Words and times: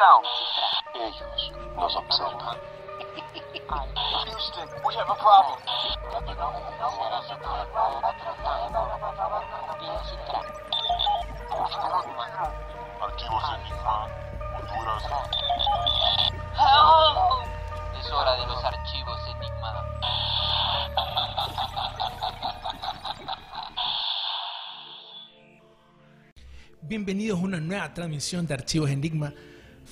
Ellos 0.00 1.52
nos 1.76 1.94
observan. 1.94 2.56
Houston, 4.24 4.68
we 4.82 4.94
have 4.94 5.10
a 5.10 5.14
problem. 5.14 5.58
Archivos 13.02 13.44
Enigma, 13.60 14.08
Honduras. 14.56 15.04
Help! 16.56 17.16
Es 18.00 18.10
hora 18.10 18.36
de 18.36 18.46
los 18.46 18.64
archivos 18.64 19.20
Enigma. 19.28 19.84
Bienvenidos 26.80 27.38
a 27.38 27.42
una 27.42 27.60
nueva 27.60 27.92
transmisión 27.92 28.46
de 28.46 28.54
Archivos 28.54 28.88
Enigma, 28.88 29.34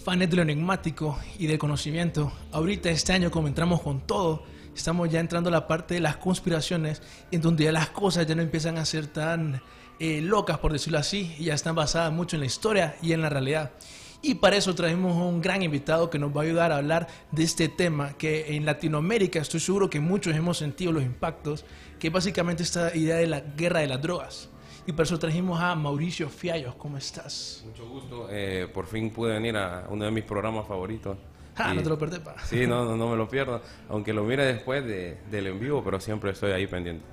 fanes 0.05 0.31
de 0.31 0.37
lo 0.37 0.43
enigmático 0.43 1.19
y 1.39 1.47
del 1.47 1.59
conocimiento. 1.59 2.33
Ahorita 2.53 2.91
este 2.91 3.13
año 3.13 3.31
como 3.31 3.49
entramos 3.49 3.81
con 3.83 4.01
todo, 4.01 4.43
estamos 4.75 5.11
ya 5.11 5.21
entrando 5.21 5.49
a 5.49 5.53
la 5.53 5.67
parte 5.67 5.95
de 5.95 6.01
las 6.01 6.17
conspiraciones, 6.17 7.03
en 7.31 7.41
donde 7.41 7.65
ya 7.65 7.73
las 7.73 7.91
cosas 7.91 8.27
ya 8.27 8.35
no 8.35 8.43
empiezan 8.43 8.79
a 8.79 8.85
ser 8.85 9.07
tan 9.07 9.61
eh, 9.99 10.21
locas, 10.21 10.59
por 10.59 10.73
decirlo 10.73 10.99
así, 10.99 11.35
y 11.39 11.45
ya 11.45 11.55
están 11.55 11.75
basadas 11.75 12.13
mucho 12.13 12.37
en 12.37 12.41
la 12.41 12.47
historia 12.47 12.97
y 13.03 13.13
en 13.13 13.23
la 13.23 13.29
realidad. 13.29 13.73
Y 14.21 14.37
para 14.37 14.57
eso 14.57 14.75
traemos 14.75 15.17
un 15.17 15.41
gran 15.41 15.63
invitado 15.63 16.11
que 16.11 16.19
nos 16.19 16.37
va 16.37 16.41
a 16.41 16.45
ayudar 16.45 16.73
a 16.73 16.79
hablar 16.79 17.07
de 17.31 17.45
este 17.45 17.69
tema 17.69 18.15
que 18.15 18.57
en 18.57 18.65
Latinoamérica 18.65 19.41
estoy 19.41 19.61
seguro 19.61 19.91
que 19.91 20.01
muchos 20.01 20.35
hemos 20.35 20.59
sentido 20.59 20.93
los 20.93 21.05
impactos, 21.05 21.65
que 22.01 22.09
es 22.09 22.13
básicamente 22.13 22.63
esta 22.63 22.97
idea 22.97 23.17
de 23.17 23.29
la 23.29 23.41
guerra 23.41 23.81
de 23.81 23.87
las 23.87 24.03
drogas. 24.03 24.49
Y 24.89 24.93
por 24.93 25.05
eso 25.05 25.19
trajimos 25.19 25.61
a 25.61 25.75
Mauricio 25.75 26.31
Fiallos. 26.31 26.75
¿Cómo 26.77 26.97
estás? 26.97 27.63
Mucho 27.67 27.87
gusto. 27.87 28.27
Eh, 28.31 28.67
por 28.73 28.87
fin 28.87 29.11
pude 29.11 29.35
venir 29.35 29.55
a 29.55 29.87
uno 29.91 30.07
de 30.07 30.11
mis 30.11 30.25
programas 30.25 30.67
favoritos. 30.67 31.19
Ah, 31.57 31.75
no 31.75 31.83
te 31.83 31.91
lo 31.91 31.99
perdés, 31.99 32.21
pa. 32.21 32.37
Sí, 32.47 32.67
no, 32.67 32.87
no, 32.87 32.97
no 32.97 33.11
me 33.11 33.17
lo 33.19 33.29
pierdo. 33.31 33.61
Aunque 33.91 34.15
lo 34.15 34.25
mire 34.25 34.47
después 34.47 34.83
de- 34.87 35.19
del 35.31 35.49
en 35.49 35.61
vivo, 35.61 35.85
pero 35.85 36.01
siempre 36.01 36.31
estoy 36.31 36.53
ahí 36.53 36.67
pendiente. 36.67 37.05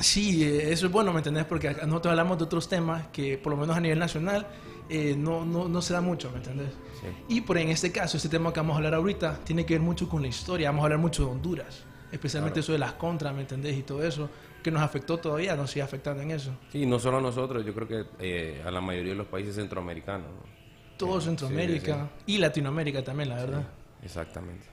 Sí, 0.00 0.42
eh, 0.42 0.72
eso 0.72 0.86
es 0.86 0.92
bueno, 0.92 1.12
¿me 1.12 1.18
entendés? 1.18 1.44
Porque 1.44 1.70
nosotros 1.86 2.10
hablamos 2.10 2.36
de 2.38 2.42
otros 2.44 2.68
temas 2.68 3.06
que, 3.12 3.38
por 3.38 3.52
lo 3.52 3.56
menos 3.58 3.76
a 3.76 3.80
nivel 3.80 4.00
nacional, 4.00 4.48
eh, 4.88 5.14
no, 5.16 5.44
no, 5.44 5.68
no 5.68 5.80
se 5.80 5.92
da 5.92 6.00
mucho, 6.00 6.32
¿me 6.32 6.38
entendés? 6.38 6.70
Sí. 7.00 7.36
Y 7.36 7.40
por 7.42 7.58
en 7.58 7.68
este 7.68 7.92
caso, 7.92 8.16
este 8.16 8.28
tema 8.28 8.52
que 8.52 8.58
vamos 8.58 8.74
a 8.74 8.78
hablar 8.78 8.94
ahorita 8.94 9.38
tiene 9.44 9.64
que 9.64 9.74
ver 9.74 9.82
mucho 9.82 10.08
con 10.08 10.20
la 10.20 10.26
historia. 10.26 10.70
Vamos 10.70 10.82
a 10.82 10.86
hablar 10.86 10.98
mucho 10.98 11.26
de 11.26 11.30
Honduras, 11.30 11.84
especialmente 12.12 12.60
eso 12.60 12.72
de 12.72 12.78
las 12.78 12.92
contras, 12.94 13.34
¿me 13.34 13.42
entendés? 13.42 13.76
Y 13.76 13.82
todo 13.82 14.02
eso, 14.02 14.28
que 14.62 14.70
nos 14.70 14.82
afectó 14.82 15.18
todavía, 15.18 15.56
nos 15.56 15.70
sigue 15.70 15.82
afectando 15.82 16.22
en 16.22 16.30
eso. 16.30 16.50
Sí, 16.70 16.86
no 16.86 16.98
solo 16.98 17.18
a 17.18 17.20
nosotros, 17.20 17.64
yo 17.64 17.74
creo 17.74 17.88
que 17.88 18.04
eh, 18.18 18.62
a 18.64 18.70
la 18.70 18.80
mayoría 18.80 19.12
de 19.12 19.18
los 19.18 19.26
países 19.26 19.54
centroamericanos. 19.54 20.28
¿no? 20.28 20.58
Todo 20.96 21.20
Sí, 21.20 21.26
Centroamérica 21.26 22.10
y 22.26 22.38
Latinoamérica 22.38 23.02
también, 23.04 23.28
la 23.28 23.36
verdad. 23.36 23.62
Exactamente. 24.02 24.66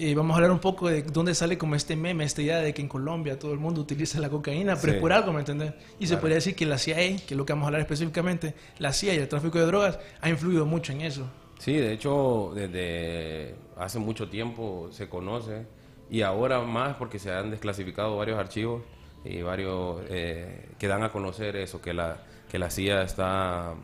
Y 0.00 0.14
vamos 0.14 0.34
a 0.34 0.36
hablar 0.36 0.52
un 0.52 0.60
poco 0.60 0.88
de 0.88 1.02
dónde 1.02 1.34
sale 1.34 1.58
como 1.58 1.74
este 1.74 1.96
meme, 1.96 2.22
esta 2.22 2.40
idea 2.40 2.58
de 2.58 2.72
que 2.72 2.80
en 2.80 2.86
Colombia 2.86 3.36
todo 3.36 3.52
el 3.52 3.58
mundo 3.58 3.80
utiliza 3.80 4.20
la 4.20 4.28
cocaína, 4.28 4.76
pero 4.80 4.92
es 4.92 5.00
por 5.00 5.12
algo, 5.12 5.32
¿me 5.32 5.40
entendés? 5.40 5.72
Y 5.98 6.06
se 6.06 6.16
podría 6.18 6.36
decir 6.36 6.54
que 6.54 6.66
la 6.66 6.78
CIA, 6.78 6.94
que 7.16 7.24
es 7.30 7.36
lo 7.36 7.44
que 7.44 7.52
vamos 7.52 7.64
a 7.64 7.68
hablar 7.68 7.80
específicamente, 7.80 8.54
la 8.78 8.92
CIA 8.92 9.14
y 9.14 9.16
el 9.18 9.26
tráfico 9.28 9.58
de 9.58 9.66
drogas 9.66 9.98
ha 10.20 10.28
influido 10.28 10.66
mucho 10.66 10.92
en 10.92 11.00
eso. 11.00 11.28
Sí, 11.58 11.72
de 11.72 11.92
hecho, 11.92 12.52
desde 12.54 13.56
hace 13.76 13.98
mucho 13.98 14.28
tiempo 14.28 14.88
se 14.92 15.08
conoce 15.08 15.66
y 16.10 16.22
ahora 16.22 16.60
más 16.60 16.96
porque 16.96 17.18
se 17.18 17.32
han 17.32 17.50
desclasificado 17.50 18.16
varios 18.16 18.38
archivos 18.38 18.82
y 19.24 19.42
varios 19.42 20.00
eh, 20.08 20.68
que 20.78 20.88
dan 20.88 21.02
a 21.02 21.10
conocer 21.10 21.56
eso, 21.56 21.80
que 21.82 21.92
la, 21.92 22.18
que 22.50 22.58
la 22.58 22.70
CIA 22.70 23.02
está 23.02 23.74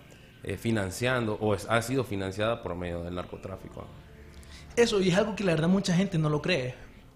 eh, 0.43 0.57
financiando 0.57 1.37
o 1.41 1.55
es- 1.55 1.67
ha 1.69 1.81
sido 1.83 2.05
financiada 2.05 2.63
por 2.63 2.75
medio 2.75 3.03
del 3.03 3.15
narcotráfico. 3.15 3.85
Eso, 4.77 5.01
y 5.01 5.09
es 5.11 5.17
algo 5.17 5.37
que 5.37 5.45
la 5.45 5.53
verdad 5.53 5.69
mucha 5.69 5.95
gente 5.95 6.19
no 6.19 6.29
lo 6.31 6.41
cree. 6.43 6.75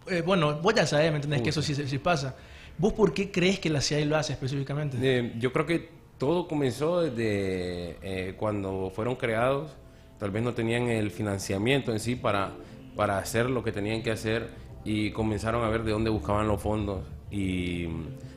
Eh, 0.08 0.22
bueno, 0.24 0.58
vos 0.60 0.74
ya 0.74 0.86
sabés, 0.86 1.10
¿me 1.10 1.16
entendés? 1.16 1.40
Uy, 1.40 1.44
que 1.44 1.50
eso 1.50 1.62
sí, 1.62 1.74
sí 1.74 1.98
pasa. 1.98 2.36
¿Vos 2.76 2.92
por 2.92 3.12
qué 3.12 3.30
crees 3.30 3.58
que 3.58 3.68
la 3.70 3.80
CIA 3.80 4.04
lo 4.04 4.16
hace 4.16 4.32
específicamente? 4.34 5.32
Yo 5.38 5.52
creo 5.52 5.66
que 5.66 5.88
todo 6.18 6.46
comenzó 6.48 7.02
desde 7.02 8.34
cuando 8.36 8.90
fueron 8.94 9.16
creados, 9.16 9.72
tal 10.18 10.30
vez 10.30 10.42
no 10.42 10.54
tenían 10.54 10.88
el 10.88 11.10
financiamiento 11.10 11.92
en 11.92 12.00
sí 12.00 12.14
para, 12.16 12.52
para 12.96 13.18
hacer 13.18 13.50
lo 13.50 13.62
que 13.64 13.72
tenían 13.72 14.02
que 14.02 14.10
hacer 14.12 14.48
y 14.88 15.10
comenzaron 15.10 15.62
a 15.64 15.68
ver 15.68 15.84
de 15.84 15.92
dónde 15.92 16.08
buscaban 16.08 16.48
los 16.48 16.62
fondos 16.62 17.00
y 17.30 17.84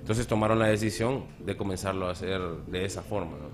entonces 0.02 0.28
tomaron 0.28 0.60
la 0.60 0.68
decisión 0.68 1.24
de 1.40 1.56
comenzarlo 1.56 2.10
a 2.10 2.12
hacer 2.12 2.42
de 2.68 2.84
esa 2.84 3.02
forma. 3.02 3.38
¿no? 3.38 3.48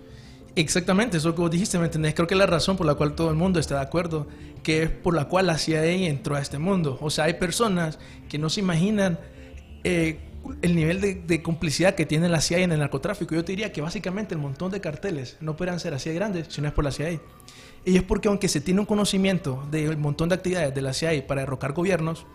Exactamente, 0.55 1.17
eso 1.17 1.35
que 1.35 1.41
vos 1.41 1.51
dijiste, 1.51 1.77
¿me 1.77 1.85
entendés? 1.85 2.15
Creo 2.15 2.25
que 2.25 2.33
la 2.33 2.47
razón 2.47 2.75
por 2.75 2.87
la 2.87 2.95
cual 2.95 3.13
todo 3.13 3.29
el 3.29 3.35
mundo 3.35 3.59
está 3.59 3.75
de 3.75 3.81
acuerdo, 3.81 4.25
que 4.63 4.81
es 4.81 4.89
por 4.89 5.13
la 5.13 5.25
cual 5.25 5.45
la 5.45 5.59
CIA 5.59 5.85
entró 6.07 6.35
a 6.35 6.41
este 6.41 6.57
mundo. 6.57 6.97
O 6.99 7.11
sea, 7.11 7.25
hay 7.25 7.35
personas 7.35 7.99
que 8.29 8.39
no 8.39 8.49
se 8.49 8.61
imaginan 8.61 9.19
eh, 9.83 10.17
el 10.63 10.75
nivel 10.75 10.99
de, 10.99 11.13
de 11.13 11.43
complicidad 11.43 11.93
que 11.93 12.07
tiene 12.07 12.27
la 12.29 12.41
CIA 12.41 12.61
en 12.61 12.71
el 12.71 12.79
narcotráfico. 12.79 13.35
Yo 13.35 13.45
te 13.45 13.51
diría 13.51 13.71
que 13.71 13.81
básicamente 13.81 14.33
el 14.33 14.41
montón 14.41 14.71
de 14.71 14.81
carteles 14.81 15.37
no 15.39 15.55
pueden 15.55 15.79
ser 15.79 15.93
así 15.93 16.09
de 16.09 16.15
grandes 16.15 16.47
si 16.49 16.61
no 16.61 16.67
es 16.67 16.73
por 16.73 16.83
la 16.83 16.91
CIA. 16.91 17.21
Y 17.85 17.95
es 17.95 18.01
porque 18.01 18.27
aunque 18.27 18.47
se 18.47 18.59
tiene 18.59 18.79
un 18.79 18.87
conocimiento 18.87 19.63
del 19.69 19.97
montón 19.97 20.29
de 20.29 20.35
actividades 20.35 20.73
de 20.73 20.81
la 20.81 20.93
CIA 20.93 21.27
para 21.27 21.41
derrocar 21.41 21.73
gobiernos, 21.73 22.25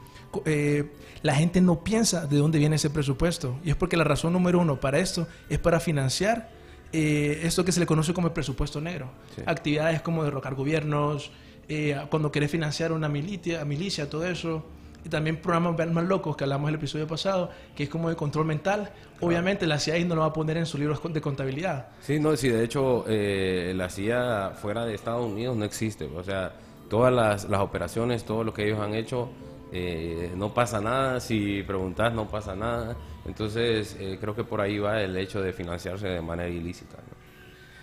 eh, 0.44 0.90
la 1.22 1.34
gente 1.34 1.60
no 1.60 1.82
piensa 1.84 2.26
de 2.26 2.36
dónde 2.38 2.58
viene 2.58 2.76
ese 2.76 2.90
presupuesto. 2.90 3.56
Y 3.64 3.70
es 3.70 3.76
porque 3.76 3.96
la 3.96 4.04
razón 4.04 4.32
número 4.32 4.58
uno 4.60 4.80
para 4.80 4.98
esto 4.98 5.26
es 5.48 5.58
para 5.58 5.80
financiar 5.80 6.50
eh, 6.92 7.40
esto 7.44 7.64
que 7.64 7.72
se 7.72 7.80
le 7.80 7.86
conoce 7.86 8.12
como 8.12 8.26
el 8.28 8.32
presupuesto 8.32 8.80
negro. 8.80 9.10
Sí. 9.34 9.42
Actividades 9.46 10.02
como 10.02 10.24
derrocar 10.24 10.54
gobiernos, 10.54 11.30
eh, 11.68 11.96
cuando 12.10 12.30
querés 12.30 12.50
financiar 12.50 12.92
una 12.92 13.08
milicia, 13.08 13.64
milicia, 13.64 14.10
todo 14.10 14.26
eso. 14.26 14.64
Y 15.04 15.08
también 15.08 15.38
programas 15.38 15.76
más- 15.92 16.04
locos 16.04 16.36
que 16.36 16.44
hablamos 16.44 16.68
el 16.68 16.76
episodio 16.76 17.08
pasado, 17.08 17.50
que 17.74 17.84
es 17.84 17.88
como 17.88 18.08
de 18.08 18.14
control 18.14 18.46
mental. 18.46 18.92
Obviamente 19.20 19.66
la 19.66 19.80
CIA 19.80 20.04
no 20.04 20.14
lo 20.14 20.20
va 20.20 20.28
a 20.28 20.32
poner 20.32 20.56
en 20.58 20.66
sus 20.66 20.78
libros 20.78 21.00
de 21.12 21.20
contabilidad. 21.20 21.88
Sí, 22.02 22.20
no, 22.20 22.36
sí, 22.36 22.48
de 22.48 22.62
hecho 22.64 23.04
eh, 23.08 23.72
la 23.74 23.88
CIA 23.90 24.52
fuera 24.60 24.84
de 24.84 24.94
Estados 24.94 25.24
Unidos 25.28 25.56
no 25.56 25.64
existe. 25.64 26.04
O 26.04 26.22
sea, 26.22 26.52
todas 26.88 27.12
las, 27.12 27.48
las 27.48 27.60
operaciones, 27.62 28.24
todo 28.24 28.44
lo 28.44 28.52
que 28.54 28.64
ellos 28.66 28.78
han 28.78 28.94
hecho, 28.94 29.28
eh, 29.72 30.30
no 30.36 30.52
pasa 30.54 30.80
nada. 30.80 31.18
Si 31.20 31.62
preguntas, 31.62 32.12
no 32.12 32.28
pasa 32.28 32.54
nada. 32.54 32.96
Entonces, 33.26 33.96
eh, 33.98 34.18
creo 34.20 34.34
que 34.34 34.44
por 34.44 34.60
ahí 34.60 34.78
va 34.78 35.00
el 35.00 35.16
hecho 35.16 35.40
de 35.40 35.52
financiarse 35.52 36.08
de 36.08 36.20
manera 36.20 36.48
ilícita. 36.48 36.96
¿no? 36.98 37.22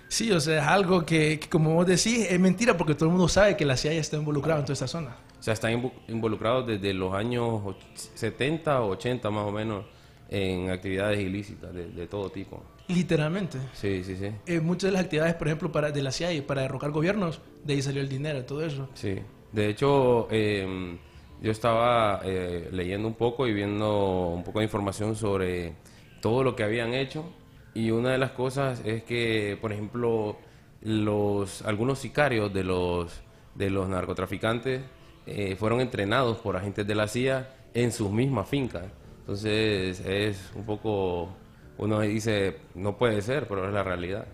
Sí, 0.08 0.32
o 0.32 0.40
sea, 0.40 0.62
es 0.62 0.68
algo 0.68 1.06
que, 1.06 1.40
que, 1.40 1.50
como 1.50 1.74
vos 1.76 1.86
decís, 1.86 2.28
es 2.30 2.40
mentira 2.40 2.76
porque 2.78 2.96
todo 2.96 3.06
el 3.06 3.12
mundo 3.12 3.28
sabe 3.28 3.56
que 3.56 3.66
la 3.66 3.78
CIA 3.78 3.94
está 3.94 4.18
involucrada 4.18 4.60
en 4.60 4.66
toda 4.66 4.74
esta 4.74 4.88
zona. 4.88 5.16
O 5.40 5.44
sea, 5.44 5.54
están 5.54 5.92
involucrados 6.08 6.68
desde 6.68 6.94
los 6.94 7.14
años 7.14 7.62
och- 7.64 7.78
70 7.96 8.82
o 8.82 8.90
80 8.90 9.30
más 9.30 9.46
o 9.46 9.52
menos 9.52 9.86
en 10.30 10.70
actividades 10.70 11.20
ilícitas 11.20 11.74
de, 11.74 11.90
de 11.90 12.08
todo 12.08 12.30
tipo. 12.30 12.64
Literalmente. 12.88 13.58
Sí, 13.74 14.04
sí, 14.04 14.16
sí. 14.16 14.32
Eh, 14.48 14.60
muchas 14.60 14.90
de 14.90 14.92
las 14.94 15.04
actividades, 15.04 15.36
por 15.36 15.48
ejemplo, 15.48 15.72
para, 15.72 15.92
de 15.92 16.02
la 16.02 16.12
CIA 16.12 16.46
para 16.46 16.64
derrocar 16.64 16.92
gobiernos, 16.92 17.40
de 17.64 17.74
ahí 17.74 17.82
salió 17.82 18.02
el 18.02 18.10
dinero, 18.10 18.44
todo 18.46 18.66
eso. 18.66 18.90
Sí, 18.96 19.16
de 19.52 19.70
hecho, 19.70 20.28
eh, 20.32 20.98
yo 21.42 21.52
estaba 21.52 22.22
eh, 22.24 22.70
leyendo 22.72 23.08
un 23.08 23.14
poco 23.14 23.48
y 23.48 23.54
viendo 23.54 24.28
un 24.30 24.44
poco 24.44 24.60
de 24.60 24.66
información 24.66 25.16
sobre 25.16 25.76
todo 26.22 26.44
lo 26.44 26.56
que 26.56 26.64
habían 26.64 26.94
hecho 26.94 27.26
y 27.74 27.92
una 27.92 28.12
de 28.12 28.18
las 28.18 28.32
cosas 28.32 28.82
es 28.86 29.04
que, 29.04 29.58
por 29.62 29.72
ejemplo, 29.72 30.38
los 30.82 31.62
algunos 31.64 32.00
sicarios 32.00 32.54
de 32.54 32.64
los 32.64 33.22
de 33.56 33.70
los 33.70 33.88
narcotraficantes 33.90 34.82
eh, 35.26 35.56
fueron 35.58 35.82
entrenados 35.82 36.38
por 36.38 36.56
agentes 36.58 36.88
de 36.88 36.96
la 36.96 37.08
CIA 37.08 37.50
en 37.74 37.92
sus 37.92 38.12
mismas 38.12 38.48
fincas. 38.48 38.86
Entonces 39.22 40.00
es 40.06 40.52
un 40.56 40.66
poco 40.66 41.30
uno 41.78 42.02
dice 42.02 42.58
no 42.76 42.98
puede 42.98 43.22
ser, 43.22 43.48
pero 43.48 43.68
es 43.68 43.74
la 43.74 43.84
realidad. 43.84 44.28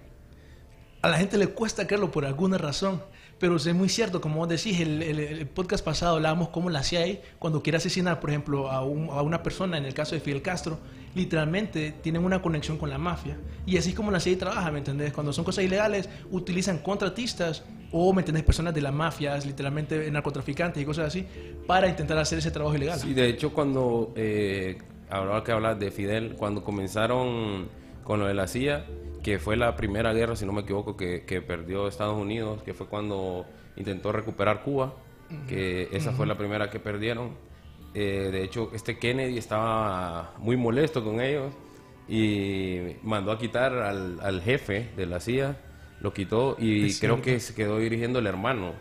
A 1.01 1.09
la 1.09 1.17
gente 1.17 1.37
le 1.37 1.47
cuesta 1.47 1.85
creerlo 1.85 2.09
por 2.09 2.25
alguna 2.25 2.57
razón, 2.57 3.03
pero 3.39 3.57
es 3.57 3.73
muy 3.73 3.89
cierto, 3.89 4.21
como 4.21 4.37
vos 4.37 4.47
decís, 4.49 4.79
el, 4.79 5.01
el- 5.03 5.19
el 5.19 5.47
podcast 5.47 5.83
pasado 5.83 6.15
hablábamos 6.15 6.49
cómo 6.49 6.69
la 6.69 6.83
CIA, 6.83 7.19
cuando 7.39 7.61
quiere 7.61 7.77
asesinar, 7.77 8.19
por 8.19 8.29
ejemplo, 8.29 8.71
a, 8.71 8.83
un- 8.83 9.09
a 9.09 9.21
una 9.21 9.43
persona, 9.43 9.77
en 9.77 9.85
el 9.85 9.93
caso 9.93 10.15
de 10.15 10.21
Fidel 10.21 10.41
Castro, 10.41 10.79
literalmente 11.15 11.93
tienen 12.01 12.23
una 12.23 12.41
conexión 12.41 12.77
con 12.77 12.89
la 12.89 12.97
mafia. 12.97 13.37
Y 13.65 13.77
así 13.77 13.89
es 13.89 13.95
como 13.95 14.11
la 14.11 14.19
CIA 14.19 14.37
trabaja, 14.37 14.71
¿me 14.71 14.79
entendés? 14.79 15.13
Cuando 15.13 15.31
son 15.33 15.43
cosas 15.45 15.63
ilegales, 15.63 16.09
utilizan 16.31 16.79
contratistas 16.79 17.63
o, 17.91 18.13
¿me 18.13 18.21
entendés? 18.21 18.43
Personas 18.43 18.73
de 18.73 18.81
las 18.81 18.93
mafias, 18.93 19.45
literalmente 19.45 20.09
narcotraficantes 20.11 20.81
y 20.81 20.85
cosas 20.85 21.07
así, 21.07 21.25
para 21.67 21.87
intentar 21.87 22.17
hacer 22.17 22.39
ese 22.39 22.51
trabajo 22.51 22.75
ilegal. 22.75 22.99
Sí, 22.99 23.13
de 23.13 23.27
hecho, 23.29 23.53
cuando, 23.53 24.13
eh, 24.15 24.77
ahora 25.09 25.43
que 25.43 25.51
hablas 25.51 25.79
de 25.79 25.91
Fidel, 25.91 26.35
cuando 26.35 26.63
comenzaron 26.63 27.67
con 28.03 28.19
lo 28.19 28.27
de 28.27 28.33
la 28.33 28.47
CIA, 28.47 28.85
que 29.25 29.39
fue 29.39 29.57
la 29.57 29.75
primera 29.75 30.13
guerra, 30.13 30.35
si 30.35 30.45
no 30.45 30.53
me 30.53 30.61
equivoco, 30.61 30.95
que, 30.95 31.23
que 31.23 31.41
perdió 31.41 31.87
Estados 31.87 32.15
Unidos, 32.15 32.61
que 32.61 32.75
fue 32.75 32.85
cuando 32.85 33.47
intentó 33.75 34.11
recuperar 34.11 34.61
Cuba, 34.61 34.93
que 35.49 35.89
esa 35.93 36.11
fue 36.11 36.27
la 36.27 36.37
primera 36.37 36.69
que 36.69 36.79
perdieron. 36.79 37.31
Eh, 37.95 38.29
de 38.31 38.43
hecho, 38.43 38.69
este 38.71 38.99
Kennedy 38.99 39.39
estaba 39.39 40.35
muy 40.37 40.57
molesto 40.57 41.03
con 41.03 41.21
ellos 41.21 41.51
y 42.07 42.97
mandó 43.01 43.31
a 43.31 43.39
quitar 43.39 43.73
al, 43.73 44.19
al 44.21 44.43
jefe 44.43 44.91
de 44.95 45.07
la 45.07 45.19
CIA, 45.19 45.57
lo 46.01 46.13
quitó 46.13 46.55
y 46.59 46.85
Es 46.85 46.99
creo 46.99 47.15
cierto. 47.15 47.21
que 47.23 47.39
se 47.39 47.55
quedó 47.55 47.79
dirigiendo 47.79 48.19
el 48.19 48.27
hermano 48.27 48.73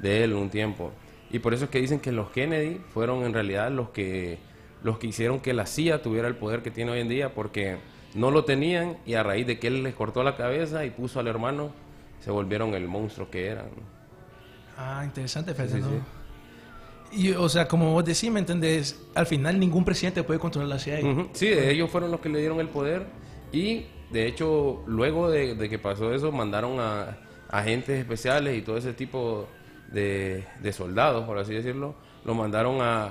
de 0.00 0.24
él 0.24 0.32
un 0.32 0.50
tiempo. 0.50 0.90
Y 1.30 1.38
por 1.38 1.54
eso 1.54 1.66
es 1.66 1.70
que 1.70 1.80
dicen 1.80 2.00
que 2.00 2.10
los 2.10 2.28
Kennedy 2.30 2.80
fueron 2.92 3.22
en 3.22 3.32
realidad 3.34 3.70
los 3.70 3.90
que, 3.90 4.40
los 4.82 4.98
que 4.98 5.06
hicieron 5.06 5.38
que 5.38 5.52
la 5.52 5.66
CIA 5.66 6.02
tuviera 6.02 6.26
el 6.26 6.34
poder 6.34 6.60
que 6.64 6.72
tiene 6.72 6.90
hoy 6.90 6.98
en 6.98 7.08
día, 7.08 7.32
porque 7.34 7.76
no 8.14 8.30
lo 8.30 8.44
tenían 8.44 8.98
y 9.06 9.14
a 9.14 9.22
raíz 9.22 9.46
de 9.46 9.58
que 9.58 9.66
él 9.68 9.82
les 9.82 9.94
cortó 9.94 10.22
la 10.22 10.36
cabeza 10.36 10.84
y 10.84 10.90
puso 10.90 11.20
al 11.20 11.28
hermano, 11.28 11.72
se 12.20 12.30
volvieron 12.30 12.74
el 12.74 12.86
monstruo 12.88 13.30
que 13.30 13.46
eran. 13.46 13.66
Ah, 14.76 15.02
interesante, 15.04 15.52
sí, 15.52 15.56
Fernando. 15.56 15.88
sí. 17.10 17.18
Y, 17.28 17.32
o 17.32 17.48
sea, 17.48 17.68
como 17.68 17.92
vos 17.92 18.04
decís, 18.04 18.30
¿me 18.30 18.40
entendés? 18.40 18.98
Al 19.14 19.26
final 19.26 19.60
ningún 19.60 19.84
presidente 19.84 20.22
puede 20.22 20.40
controlar 20.40 20.68
la 20.70 20.78
CIA. 20.78 21.00
Sí, 21.32 21.48
ellos 21.48 21.90
fueron 21.90 22.10
los 22.10 22.20
que 22.20 22.30
le 22.30 22.38
dieron 22.38 22.58
el 22.58 22.68
poder 22.68 23.06
y 23.52 23.86
de 24.10 24.26
hecho 24.26 24.82
luego 24.86 25.30
de, 25.30 25.54
de 25.54 25.68
que 25.68 25.78
pasó 25.78 26.14
eso 26.14 26.32
mandaron 26.32 26.80
a 26.80 27.18
agentes 27.50 27.98
especiales 27.98 28.56
y 28.56 28.62
todo 28.62 28.78
ese 28.78 28.94
tipo 28.94 29.46
de, 29.92 30.44
de 30.60 30.72
soldados, 30.72 31.24
por 31.26 31.38
así 31.38 31.52
decirlo, 31.52 31.94
los 32.24 32.34
mandaron 32.34 32.80
a, 32.80 33.04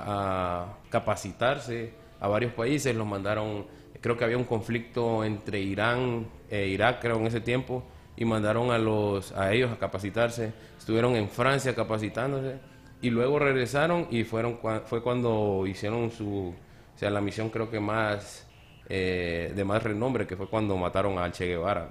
a 0.64 0.78
capacitarse 0.90 1.94
a 2.20 2.28
varios 2.28 2.54
países, 2.54 2.96
los 2.96 3.06
mandaron, 3.06 3.68
creo 4.02 4.18
que 4.18 4.26
había 4.26 4.38
un 4.38 4.44
conflicto 4.44 5.24
entre 5.24 5.62
Irán 5.62 6.28
e 6.50 6.68
Irak, 6.68 7.02
creo 7.02 7.18
en 7.18 7.28
ese 7.28 7.40
tiempo, 7.40 7.84
y 8.18 8.26
mandaron 8.26 8.72
a 8.72 8.78
los 8.78 9.32
a 9.32 9.54
ellos 9.54 9.72
a 9.72 9.78
capacitarse, 9.78 10.52
estuvieron 10.78 11.16
en 11.16 11.30
Francia 11.30 11.74
capacitándose 11.74 12.58
y 13.02 13.10
luego 13.10 13.40
regresaron 13.40 14.08
y 14.12 14.24
fueron 14.24 14.60
fue 14.86 15.02
cuando 15.02 15.66
hicieron 15.66 16.12
su 16.12 16.54
o 16.96 16.98
sea, 16.98 17.10
la 17.10 17.22
misión 17.22 17.50
creo 17.50 17.70
que 17.70 17.80
más 17.80 18.48
eh, 18.90 19.54
de 19.56 19.64
más 19.64 19.82
renombre, 19.82 20.28
que 20.28 20.36
fue 20.36 20.48
cuando 20.48 20.76
mataron 20.76 21.18
a 21.18 21.32
Che 21.32 21.46
Guevara, 21.46 21.90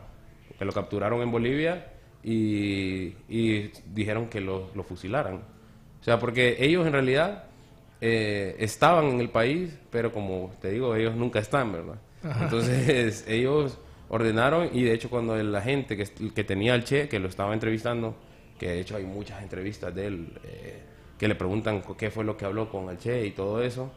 que 0.58 0.64
lo 0.64 0.72
capturaron 0.72 1.22
en 1.22 1.30
Bolivia 1.30 1.92
y, 2.22 3.14
y 3.28 3.72
dijeron 3.86 4.28
que 4.28 4.40
lo, 4.40 4.70
lo 4.74 4.82
fusilaran. 4.82 5.36
O 5.36 6.04
sea, 6.04 6.18
porque 6.18 6.56
ellos 6.60 6.86
en 6.86 6.92
realidad 6.92 7.44
eh, 8.00 8.56
estaban 8.58 9.06
en 9.06 9.20
el 9.20 9.28
país, 9.30 9.76
pero 9.90 10.12
como 10.12 10.52
te 10.60 10.70
digo, 10.70 10.94
ellos 10.94 11.14
nunca 11.16 11.38
están, 11.38 11.72
¿verdad? 11.72 11.96
Entonces 12.42 13.24
ellos 13.28 13.78
ordenaron 14.08 14.70
y 14.72 14.82
de 14.82 14.92
hecho 14.94 15.08
cuando 15.10 15.36
el 15.36 15.54
agente 15.54 15.96
que, 15.96 16.04
que 16.34 16.44
tenía 16.44 16.74
al 16.74 16.84
Che, 16.84 17.08
que 17.08 17.18
lo 17.18 17.28
estaba 17.28 17.54
entrevistando, 17.54 18.14
que 18.58 18.68
de 18.68 18.80
hecho 18.80 18.96
hay 18.96 19.04
muchas 19.04 19.42
entrevistas 19.42 19.94
de 19.94 20.06
él, 20.06 20.28
eh, 20.44 20.80
que 21.18 21.28
le 21.28 21.34
preguntan 21.34 21.82
qué 21.98 22.10
fue 22.10 22.24
lo 22.24 22.36
que 22.36 22.44
habló 22.44 22.68
con 22.70 22.88
el 22.88 22.98
Che 22.98 23.26
y 23.26 23.30
todo 23.30 23.62
eso, 23.62 23.90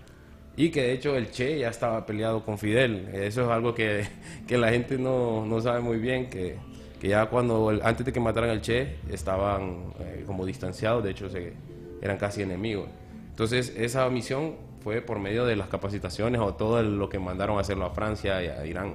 y 0.56 0.70
que 0.70 0.84
de 0.84 0.92
hecho 0.94 1.16
el 1.16 1.32
Che 1.32 1.58
ya 1.60 1.70
estaba 1.70 2.06
peleado 2.06 2.46
con 2.46 2.58
Fidel. 2.60 3.10
Eso 3.14 3.44
es 3.44 3.50
algo 3.50 3.74
que, 3.74 4.06
que 4.48 4.58
la 4.58 4.70
gente 4.70 4.98
no, 4.98 5.46
no 5.46 5.60
sabe 5.62 5.80
muy 5.82 5.98
bien, 5.98 6.30
que, 6.30 6.58
que 7.00 7.08
ya 7.08 7.26
cuando, 7.26 7.72
el- 7.72 7.82
antes 7.84 8.06
de 8.06 8.14
que 8.14 8.20
mataran 8.20 8.50
al 8.52 8.62
Che, 8.62 8.98
estaban 9.10 9.94
eh, 10.00 10.24
como 10.28 10.46
distanciados, 10.46 11.04
de 11.04 11.12
hecho 11.12 11.30
se, 11.30 11.54
eran 12.02 12.18
casi 12.18 12.42
enemigos. 12.44 12.88
Entonces 13.34 13.74
esa 13.76 14.08
misión 14.12 14.58
fue 14.84 15.02
por 15.02 15.18
medio 15.18 15.44
de 15.46 15.56
las 15.56 15.68
capacitaciones 15.68 16.40
o 16.40 16.54
todo 16.54 16.84
lo 16.84 17.10
que 17.10 17.18
mandaron 17.18 17.58
a 17.58 17.62
hacerlo 17.62 17.86
a 17.86 17.90
Francia 17.90 18.44
y 18.44 18.48
a 18.48 18.64
Irán. 18.64 18.94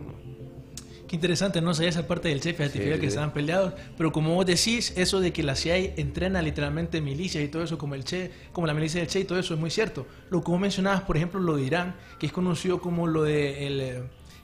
Qué 1.08 1.16
interesante, 1.16 1.60
no 1.60 1.74
sabía 1.74 1.88
esa 1.88 2.06
parte 2.06 2.28
del 2.28 2.40
jefe, 2.40 2.68
Sí, 2.68 2.78
que 2.78 2.98
sí. 3.00 3.06
estaban 3.06 3.32
peleados, 3.32 3.72
pero 3.96 4.12
como 4.12 4.34
vos 4.34 4.46
decís, 4.46 4.92
eso 4.96 5.18
de 5.20 5.32
que 5.32 5.42
la 5.42 5.56
CIA 5.56 5.94
entrena 5.96 6.40
literalmente 6.40 7.00
milicias 7.00 7.42
y 7.42 7.48
todo 7.48 7.64
eso, 7.64 7.78
como 7.78 7.96
el 7.96 8.04
Che, 8.04 8.30
como 8.52 8.66
la 8.68 8.74
milicia 8.74 9.00
del 9.00 9.08
Che 9.08 9.20
y 9.20 9.24
todo 9.24 9.40
eso 9.40 9.54
es 9.54 9.60
muy 9.60 9.70
cierto. 9.70 10.06
Lo 10.30 10.44
que 10.44 10.50
vos 10.52 10.60
mencionabas, 10.60 11.00
por 11.00 11.16
ejemplo, 11.16 11.40
lo 11.40 11.56
de 11.56 11.62
Irán, 11.64 11.96
que 12.20 12.26
es 12.26 12.32
conocido 12.32 12.80
como 12.80 13.06
lo 13.08 13.24
de 13.24 13.66
el, 13.66 13.80
eh, 13.80 14.02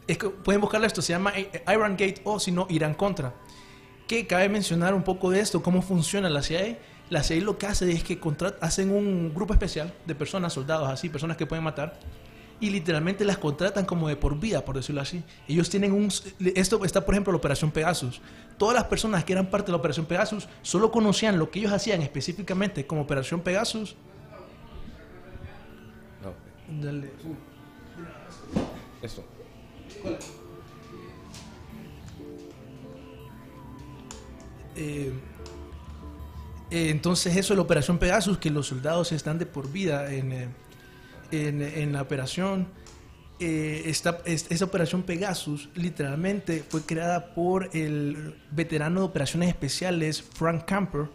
es 0.09 0.19
que 0.19 0.29
pueden 0.31 0.61
buscarlo 0.61 0.87
esto, 0.87 1.03
se 1.03 1.13
llama 1.13 1.35
eh, 1.37 1.63
Iran 1.69 1.93
Gate 1.93 2.23
o 2.25 2.41
si 2.41 2.51
no 2.51 2.67
Irán 2.71 2.95
Contra. 2.95 3.35
Que 4.09 4.27
cabe 4.27 4.49
mencionar 4.49 4.95
un 4.95 5.03
poco 5.03 5.31
de 5.31 5.41
esto, 5.41 5.63
cómo 5.63 5.83
funciona 5.83 6.29
la 6.31 6.43
CIA. 6.43 6.79
La 7.11 7.23
CIA 7.23 7.43
lo 7.43 7.59
que 7.59 7.67
hace 7.67 7.91
es 7.93 8.03
que 8.03 8.19
hacen 8.61 8.91
un 8.91 9.35
grupo 9.35 9.53
especial 9.53 9.93
de 10.07 10.15
personas, 10.15 10.53
soldados 10.53 10.89
así, 10.89 11.09
personas 11.09 11.37
que 11.37 11.47
pueden 11.47 11.63
matar, 11.63 11.99
y 12.61 12.71
literalmente 12.71 13.25
las 13.25 13.39
contratan 13.39 13.85
como 13.85 14.09
de 14.09 14.17
por 14.17 14.39
vida, 14.39 14.65
por 14.65 14.77
decirlo 14.77 15.01
así. 15.01 15.23
Ellos 15.47 15.69
tienen 15.69 15.93
un... 15.93 16.09
Esto 16.55 16.85
está, 16.85 17.05
por 17.05 17.15
ejemplo, 17.15 17.33
la 17.33 17.37
Operación 17.37 17.71
Pegasus. 17.71 18.21
Todas 18.57 18.75
las 18.75 18.85
personas 18.85 19.25
que 19.25 19.33
eran 19.33 19.51
parte 19.51 19.67
de 19.67 19.73
la 19.73 19.79
Operación 19.79 20.07
Pegasus 20.07 20.49
solo 20.63 20.91
conocían 20.91 21.39
lo 21.39 21.51
que 21.51 21.59
ellos 21.59 21.73
hacían 21.73 22.01
específicamente 22.01 22.87
como 22.87 23.03
Operación 23.03 23.41
Pegasus. 23.41 23.97
No, 26.23 26.33
Dale. 26.81 27.11
Eh, 34.77 35.13
eh, 36.71 36.89
entonces 36.91 37.37
eso 37.37 37.53
es 37.53 37.57
la 37.57 37.63
Operación 37.63 37.99
Pegasus, 37.99 38.39
que 38.39 38.51
los 38.51 38.67
soldados 38.69 39.13
están 39.13 39.39
de 39.39 39.47
por 39.47 39.71
vida 39.71 40.13
en, 40.13 40.33
eh, 40.33 40.49
en, 41.31 41.93
la 41.93 42.03
operación. 42.03 42.69
Eh, 43.41 43.83
esta, 43.87 44.21
es- 44.25 44.47
esa 44.51 44.65
Operación 44.65 45.03
Pegasus 45.03 45.69
literalmente 45.75 46.65
fue 46.69 46.83
creada 46.83 47.35
por 47.35 47.71
el 47.77 48.37
veterano 48.51 49.01
de 49.01 49.07
operaciones 49.07 49.49
especiales 49.49 50.23
Frank 50.23 50.65
Camper, 50.65 51.09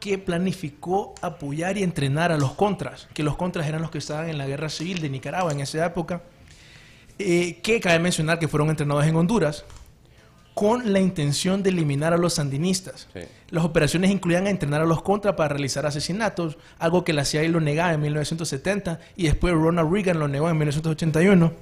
que 0.00 0.18
planificó 0.18 1.14
apoyar 1.22 1.78
y 1.78 1.82
entrenar 1.84 2.32
a 2.32 2.36
los 2.38 2.52
contras, 2.54 3.08
que 3.14 3.22
los 3.22 3.36
contras 3.36 3.68
eran 3.68 3.82
los 3.82 3.90
que 3.92 3.98
estaban 3.98 4.28
en 4.28 4.36
la 4.38 4.46
guerra 4.48 4.68
civil 4.68 5.00
de 5.00 5.08
Nicaragua 5.08 5.52
en 5.52 5.60
esa 5.60 5.86
época, 5.86 6.22
eh, 7.18 7.60
que 7.62 7.78
cabe 7.80 8.00
mencionar 8.00 8.38
que 8.40 8.48
fueron 8.48 8.68
entrenados 8.70 9.04
en 9.06 9.14
Honduras 9.14 9.64
con 10.54 10.92
la 10.92 11.00
intención 11.00 11.62
de 11.62 11.70
eliminar 11.70 12.12
a 12.12 12.18
los 12.18 12.34
sandinistas. 12.34 13.08
Sí. 13.12 13.20
Las 13.50 13.64
operaciones 13.64 14.10
incluían 14.10 14.46
a 14.46 14.50
entrenar 14.50 14.82
a 14.82 14.86
los 14.86 15.02
contras 15.02 15.34
para 15.34 15.50
realizar 15.50 15.86
asesinatos, 15.86 16.58
algo 16.78 17.04
que 17.04 17.12
la 17.12 17.24
CIA 17.24 17.48
lo 17.48 17.60
negaba 17.60 17.92
en 17.92 18.00
1970 18.00 19.00
y 19.16 19.24
después 19.24 19.54
Ronald 19.54 19.92
Reagan 19.92 20.18
lo 20.18 20.28
negó 20.28 20.48
en 20.48 20.58
1981. 20.58 21.52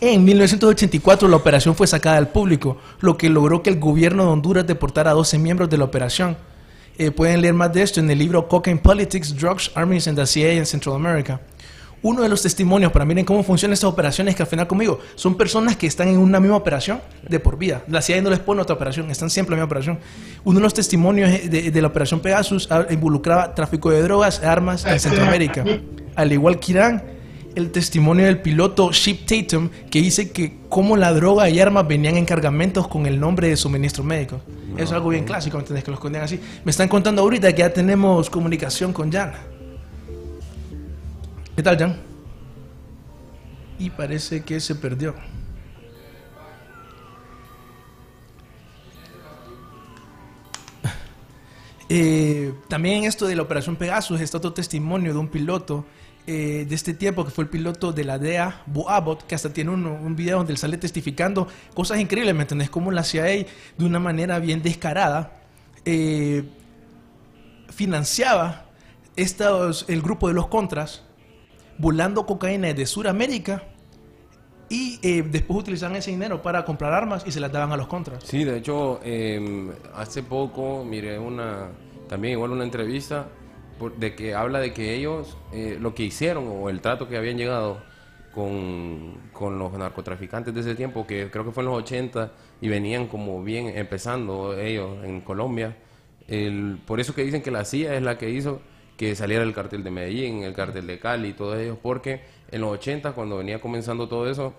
En 0.00 0.24
1984 0.24 1.28
la 1.28 1.36
operación 1.36 1.76
fue 1.76 1.86
sacada 1.86 2.16
al 2.16 2.28
público, 2.28 2.78
lo 3.00 3.16
que 3.16 3.30
logró 3.30 3.62
que 3.62 3.70
el 3.70 3.78
gobierno 3.78 4.24
de 4.24 4.30
Honduras 4.30 4.66
deportara 4.66 5.12
a 5.12 5.14
12 5.14 5.38
miembros 5.38 5.70
de 5.70 5.78
la 5.78 5.84
operación. 5.84 6.36
Eh, 6.98 7.10
pueden 7.10 7.40
leer 7.40 7.54
más 7.54 7.72
de 7.72 7.82
esto 7.82 8.00
en 8.00 8.10
el 8.10 8.18
libro 8.18 8.48
Cocaine 8.48 8.80
Politics, 8.80 9.34
Drugs, 9.36 9.70
Armies 9.74 10.08
and 10.08 10.18
the 10.18 10.26
CIA 10.26 10.54
in 10.54 10.66
Central 10.66 10.96
America. 10.96 11.40
Uno 12.02 12.22
de 12.22 12.28
los 12.28 12.42
testimonios 12.42 12.90
para 12.90 13.04
miren 13.04 13.24
cómo 13.24 13.42
funcionan 13.44 13.74
estas 13.74 13.88
operaciones 13.88 14.34
que 14.34 14.42
al 14.42 14.48
final 14.48 14.66
conmigo 14.66 14.98
son 15.14 15.36
personas 15.36 15.76
que 15.76 15.86
están 15.86 16.08
en 16.08 16.18
una 16.18 16.40
misma 16.40 16.56
operación 16.56 17.00
de 17.28 17.38
por 17.38 17.56
vida. 17.56 17.82
La 17.86 18.02
CIA 18.02 18.20
no 18.22 18.30
les 18.30 18.40
pone 18.40 18.60
otra 18.60 18.74
operación, 18.74 19.10
están 19.10 19.30
siempre 19.30 19.54
en 19.54 19.60
la 19.60 19.66
misma 19.66 19.72
operación. 19.72 19.98
Uno 20.44 20.58
de 20.58 20.62
los 20.62 20.74
testimonios 20.74 21.30
de, 21.48 21.70
de 21.70 21.82
la 21.82 21.88
operación 21.88 22.20
Pegasus 22.20 22.66
ah, 22.70 22.86
involucraba 22.90 23.54
tráfico 23.54 23.90
de 23.90 24.02
drogas, 24.02 24.42
armas 24.42 24.84
en 24.84 24.98
Centroamérica. 24.98 25.64
Al 26.16 26.32
igual 26.32 26.58
que 26.58 26.72
Irán, 26.72 27.02
el 27.54 27.70
testimonio 27.70 28.26
del 28.26 28.40
piloto 28.40 28.92
Ship 28.92 29.26
Tatum 29.26 29.68
que 29.90 30.00
dice 30.00 30.30
que 30.30 30.56
cómo 30.68 30.96
la 30.96 31.12
droga 31.12 31.48
y 31.50 31.60
armas 31.60 31.86
venían 31.86 32.16
en 32.16 32.24
cargamentos 32.24 32.88
con 32.88 33.06
el 33.06 33.20
nombre 33.20 33.48
de 33.48 33.56
suministro 33.56 34.02
médico. 34.02 34.40
Eso 34.74 34.84
es 34.84 34.92
algo 34.92 35.10
bien 35.10 35.24
clásico, 35.24 35.56
¿me 35.56 35.62
entiendes? 35.62 35.84
Que 35.84 35.90
los 35.90 35.98
escondían 35.98 36.24
así. 36.24 36.40
Me 36.64 36.70
están 36.70 36.88
contando 36.88 37.22
ahorita 37.22 37.52
que 37.52 37.60
ya 37.60 37.72
tenemos 37.72 38.30
comunicación 38.30 38.92
con 38.92 39.12
Jan. 39.12 39.32
¿Qué 41.54 41.62
tal, 41.62 41.76
Jan? 41.78 42.00
Y 43.78 43.90
parece 43.90 44.42
que 44.42 44.58
se 44.60 44.74
perdió. 44.74 45.14
Eh, 51.94 52.54
también 52.68 53.04
esto 53.04 53.26
de 53.26 53.36
la 53.36 53.42
Operación 53.42 53.76
Pegasus 53.76 54.18
está 54.18 54.38
otro 54.38 54.54
testimonio 54.54 55.12
de 55.12 55.18
un 55.18 55.28
piloto 55.28 55.84
eh, 56.26 56.64
de 56.66 56.74
este 56.74 56.94
tiempo 56.94 57.22
que 57.22 57.30
fue 57.30 57.44
el 57.44 57.50
piloto 57.50 57.92
de 57.92 58.04
la 58.04 58.18
DEA, 58.18 58.62
Bo 58.64 58.88
Abbott, 58.88 59.26
que 59.26 59.34
hasta 59.34 59.52
tiene 59.52 59.72
un, 59.72 59.84
un 59.84 60.16
video 60.16 60.38
donde 60.38 60.54
él 60.54 60.58
sale 60.58 60.78
testificando 60.78 61.48
cosas 61.74 62.00
increíbles, 62.00 62.34
¿me 62.34 62.42
entendés? 62.42 62.70
Como 62.70 62.90
la 62.92 63.04
CIA 63.04 63.24
de 63.24 63.46
una 63.80 63.98
manera 63.98 64.38
bien 64.38 64.62
descarada 64.62 65.42
eh, 65.84 66.44
financiaba 67.68 68.70
estos, 69.16 69.84
el 69.88 70.00
grupo 70.00 70.28
de 70.28 70.34
los 70.34 70.46
contras 70.46 71.02
volando 71.82 72.24
cocaína 72.24 72.68
desde 72.68 72.86
Sudamérica 72.86 73.64
y 74.68 75.00
eh, 75.02 75.24
después 75.28 75.58
utilizaban 75.58 75.96
ese 75.96 76.12
dinero 76.12 76.40
para 76.40 76.64
comprar 76.64 76.92
armas 76.92 77.24
y 77.26 77.32
se 77.32 77.40
las 77.40 77.50
daban 77.50 77.72
a 77.72 77.76
los 77.76 77.88
contras. 77.88 78.22
Sí, 78.22 78.44
de 78.44 78.58
hecho, 78.58 79.00
eh, 79.02 79.68
hace 79.92 80.22
poco 80.22 80.84
miré 80.84 81.18
una, 81.18 81.70
también 82.08 82.34
igual 82.34 82.52
una 82.52 82.62
entrevista 82.62 83.26
de 83.98 84.14
que 84.14 84.32
habla 84.32 84.60
de 84.60 84.72
que 84.72 84.94
ellos 84.94 85.36
eh, 85.52 85.76
lo 85.80 85.92
que 85.92 86.04
hicieron 86.04 86.46
o 86.46 86.70
el 86.70 86.80
trato 86.80 87.08
que 87.08 87.16
habían 87.16 87.36
llegado 87.36 87.82
con, 88.32 89.16
con 89.32 89.58
los 89.58 89.72
narcotraficantes 89.72 90.54
de 90.54 90.60
ese 90.60 90.76
tiempo, 90.76 91.04
que 91.04 91.32
creo 91.32 91.44
que 91.44 91.50
fue 91.50 91.64
en 91.64 91.70
los 91.70 91.78
80 91.82 92.30
y 92.60 92.68
venían 92.68 93.08
como 93.08 93.42
bien 93.42 93.76
empezando 93.76 94.56
ellos 94.56 95.04
en 95.04 95.20
Colombia. 95.20 95.76
Por 96.86 97.00
eso 97.00 97.12
que 97.12 97.24
dicen 97.24 97.42
que 97.42 97.50
la 97.50 97.64
CIA 97.64 97.96
es 97.96 98.02
la 98.02 98.16
que 98.18 98.30
hizo 98.30 98.60
que 98.96 99.14
saliera 99.14 99.42
el 99.42 99.54
cartel 99.54 99.82
de 99.82 99.90
Medellín, 99.90 100.42
el 100.42 100.54
cartel 100.54 100.86
de 100.86 100.98
Cali 100.98 101.32
todos 101.32 101.58
ellos, 101.58 101.78
porque 101.82 102.22
en 102.50 102.60
los 102.60 102.72
80 102.72 103.12
cuando 103.12 103.38
venía 103.38 103.60
comenzando 103.60 104.08
todo 104.08 104.28
eso, 104.28 104.54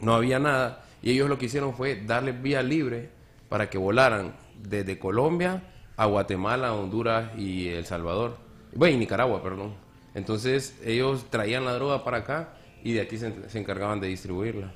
no 0.00 0.14
había 0.14 0.38
nada 0.38 0.84
y 1.02 1.10
ellos 1.10 1.28
lo 1.28 1.38
que 1.38 1.46
hicieron 1.46 1.74
fue 1.74 1.96
darles 1.96 2.40
vía 2.40 2.62
libre 2.62 3.10
para 3.48 3.68
que 3.68 3.78
volaran 3.78 4.34
desde 4.62 4.98
Colombia 4.98 5.62
a 5.96 6.06
Guatemala, 6.06 6.72
Honduras 6.74 7.30
y 7.36 7.68
El 7.68 7.84
Salvador. 7.84 8.38
Bueno, 8.74 8.96
y 8.96 8.98
Nicaragua, 8.98 9.42
perdón. 9.42 9.74
Entonces 10.14 10.80
ellos 10.84 11.26
traían 11.30 11.64
la 11.64 11.74
droga 11.74 12.04
para 12.04 12.18
acá 12.18 12.54
y 12.82 12.92
de 12.92 13.02
aquí 13.02 13.18
se 13.18 13.58
encargaban 13.58 14.00
de 14.00 14.08
distribuirla. 14.08 14.72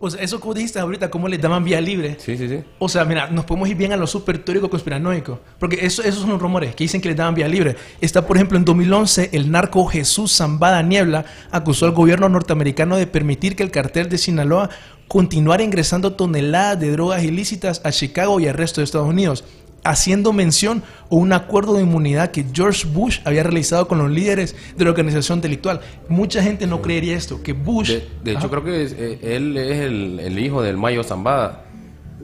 O 0.00 0.08
sea, 0.08 0.22
eso 0.22 0.38
que 0.38 0.46
vos 0.46 0.54
dijiste 0.54 0.78
ahorita, 0.78 1.10
cómo 1.10 1.26
les 1.26 1.40
daban 1.40 1.64
vía 1.64 1.80
libre. 1.80 2.16
Sí, 2.20 2.36
sí, 2.36 2.48
sí. 2.48 2.60
O 2.78 2.88
sea, 2.88 3.04
mira, 3.04 3.28
nos 3.30 3.44
podemos 3.44 3.68
ir 3.68 3.76
bien 3.76 3.92
a 3.92 3.96
lo 3.96 4.06
súper 4.06 4.38
teórico 4.38 4.70
conspiranoico. 4.70 5.40
Porque 5.58 5.84
eso, 5.84 6.02
esos 6.02 6.20
son 6.20 6.30
los 6.30 6.40
rumores 6.40 6.74
que 6.76 6.84
dicen 6.84 7.00
que 7.00 7.08
les 7.08 7.16
daban 7.16 7.34
vía 7.34 7.48
libre. 7.48 7.74
Está, 8.00 8.24
por 8.24 8.36
ejemplo, 8.36 8.56
en 8.56 8.64
2011, 8.64 9.30
el 9.32 9.50
narco 9.50 9.86
Jesús 9.86 10.36
Zambada 10.36 10.82
Niebla 10.82 11.24
acusó 11.50 11.86
al 11.86 11.92
gobierno 11.92 12.28
norteamericano 12.28 12.96
de 12.96 13.08
permitir 13.08 13.56
que 13.56 13.64
el 13.64 13.72
cartel 13.72 14.08
de 14.08 14.18
Sinaloa 14.18 14.70
continuara 15.08 15.64
ingresando 15.64 16.12
toneladas 16.12 16.78
de 16.78 16.92
drogas 16.92 17.24
ilícitas 17.24 17.80
a 17.84 17.90
Chicago 17.90 18.38
y 18.38 18.46
al 18.46 18.54
resto 18.54 18.80
de 18.80 18.84
Estados 18.84 19.08
Unidos, 19.08 19.44
haciendo 19.84 20.32
mención 20.32 20.82
a 21.10 21.14
un 21.14 21.32
acuerdo 21.32 21.74
de 21.74 21.82
inmunidad 21.82 22.30
que 22.30 22.44
George 22.52 22.86
Bush 22.86 23.20
había 23.24 23.42
realizado 23.42 23.88
con 23.88 23.98
los 23.98 24.10
líderes 24.10 24.54
de 24.76 24.84
la 24.84 24.90
organización 24.90 25.40
delictual. 25.40 25.80
Mucha 26.08 26.42
gente 26.42 26.66
no 26.66 26.82
creería 26.82 27.16
esto, 27.16 27.42
que 27.42 27.52
Bush... 27.52 27.88
De, 27.88 28.08
de 28.24 28.32
hecho, 28.32 28.50
creo 28.50 28.64
que 28.64 28.82
es, 28.82 28.92
eh, 28.92 29.18
él 29.22 29.56
es 29.56 29.78
el, 29.80 30.20
el 30.20 30.38
hijo 30.38 30.62
del 30.62 30.76
Mayo 30.76 31.02
Zambada. 31.02 31.64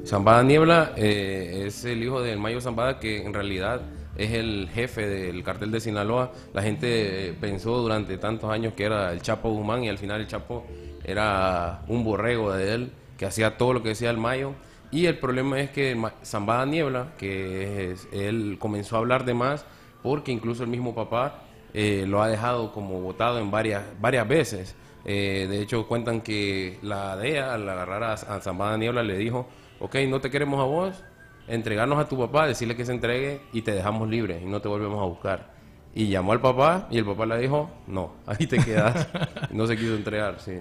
Zambada 0.07 0.43
Niebla 0.43 0.93
eh, 0.97 1.65
es 1.67 1.85
el 1.85 2.03
hijo 2.03 2.21
del 2.21 2.39
Mayo 2.39 2.61
Zambada 2.61 3.01
que 3.01 3.25
en 3.25 3.33
realidad 3.33 3.81
es 4.17 4.33
el 4.33 4.69
jefe 4.73 5.09
del 5.09 5.43
cartel 5.43 5.71
de 5.71 5.81
Sinaloa. 5.81 6.33
La 6.53 6.63
gente 6.63 7.29
eh, 7.29 7.33
pensó 7.33 7.79
durante 7.79 8.19
tantos 8.19 8.51
años 8.51 8.75
que 8.75 8.85
era 8.85 9.13
el 9.13 9.23
Chapo 9.23 9.51
Guzmán 9.51 9.83
y 9.85 9.89
al 9.89 9.99
final 9.99 10.21
el 10.21 10.27
Chapo 10.27 10.67
era 11.05 11.83
un 11.89 12.05
borrego 12.05 12.53
de 12.53 12.75
él 12.75 12.93
que 13.17 13.27
hacía 13.27 13.57
todo 13.57 13.73
lo 13.73 13.83
que 13.83 13.91
decía 13.91 14.11
el 14.11 14.19
Mayo. 14.19 14.53
Y 14.95 15.07
el 15.07 15.19
problema 15.19 15.59
es 15.61 15.71
que 15.71 16.01
Zambada 16.25 16.65
Niebla, 16.67 17.15
que 17.19 17.91
es- 17.93 18.07
él 18.13 18.57
comenzó 18.61 18.95
a 18.95 19.01
hablar 19.01 19.25
de 19.25 19.35
más 19.35 19.67
porque 20.03 20.31
incluso 20.31 20.63
el 20.63 20.69
mismo 20.71 20.95
papá 20.95 21.41
eh, 21.77 22.05
lo 22.07 22.23
ha 22.23 22.29
dejado 22.29 22.73
como 22.73 23.01
votado 23.01 23.41
en 23.41 23.51
varias, 23.51 23.83
varias 24.01 24.29
veces. 24.29 24.77
Eh, 25.05 25.49
de 25.51 25.61
hecho, 25.61 25.89
cuentan 25.89 26.21
que 26.21 26.79
la 26.83 27.17
DEA, 27.17 27.55
al 27.55 27.69
agarrar 27.69 28.05
a, 28.05 28.13
a 28.13 28.41
Zambada 28.41 28.77
Niebla, 28.79 29.03
le 29.03 29.19
dijo, 29.19 29.49
ok, 29.81 29.97
no 30.09 30.21
te 30.21 30.31
queremos 30.31 30.61
a 30.61 30.65
vos, 30.65 31.03
entregarnos 31.49 31.99
a 31.99 32.09
tu 32.09 32.17
papá, 32.17 32.47
decirle 32.47 32.77
que 32.77 32.85
se 32.85 32.93
entregue 32.93 33.41
y 33.53 33.63
te 33.63 33.73
dejamos 33.73 34.09
libre 34.09 34.41
y 34.41 34.47
no 34.47 34.61
te 34.61 34.69
volvemos 34.69 35.03
a 35.03 35.07
buscar. 35.07 35.53
Y 35.93 36.07
llamó 36.09 36.31
al 36.33 36.41
papá 36.41 36.87
y 36.93 36.99
el 36.99 37.05
papá 37.05 37.27
le 37.27 37.39
dijo, 37.39 37.69
no, 37.89 38.13
ahí 38.27 38.47
te 38.47 38.59
quedas. 38.59 39.09
no 39.51 39.67
se 39.67 39.77
quiso 39.77 39.97
entregar, 39.97 40.39
sí. 40.41 40.61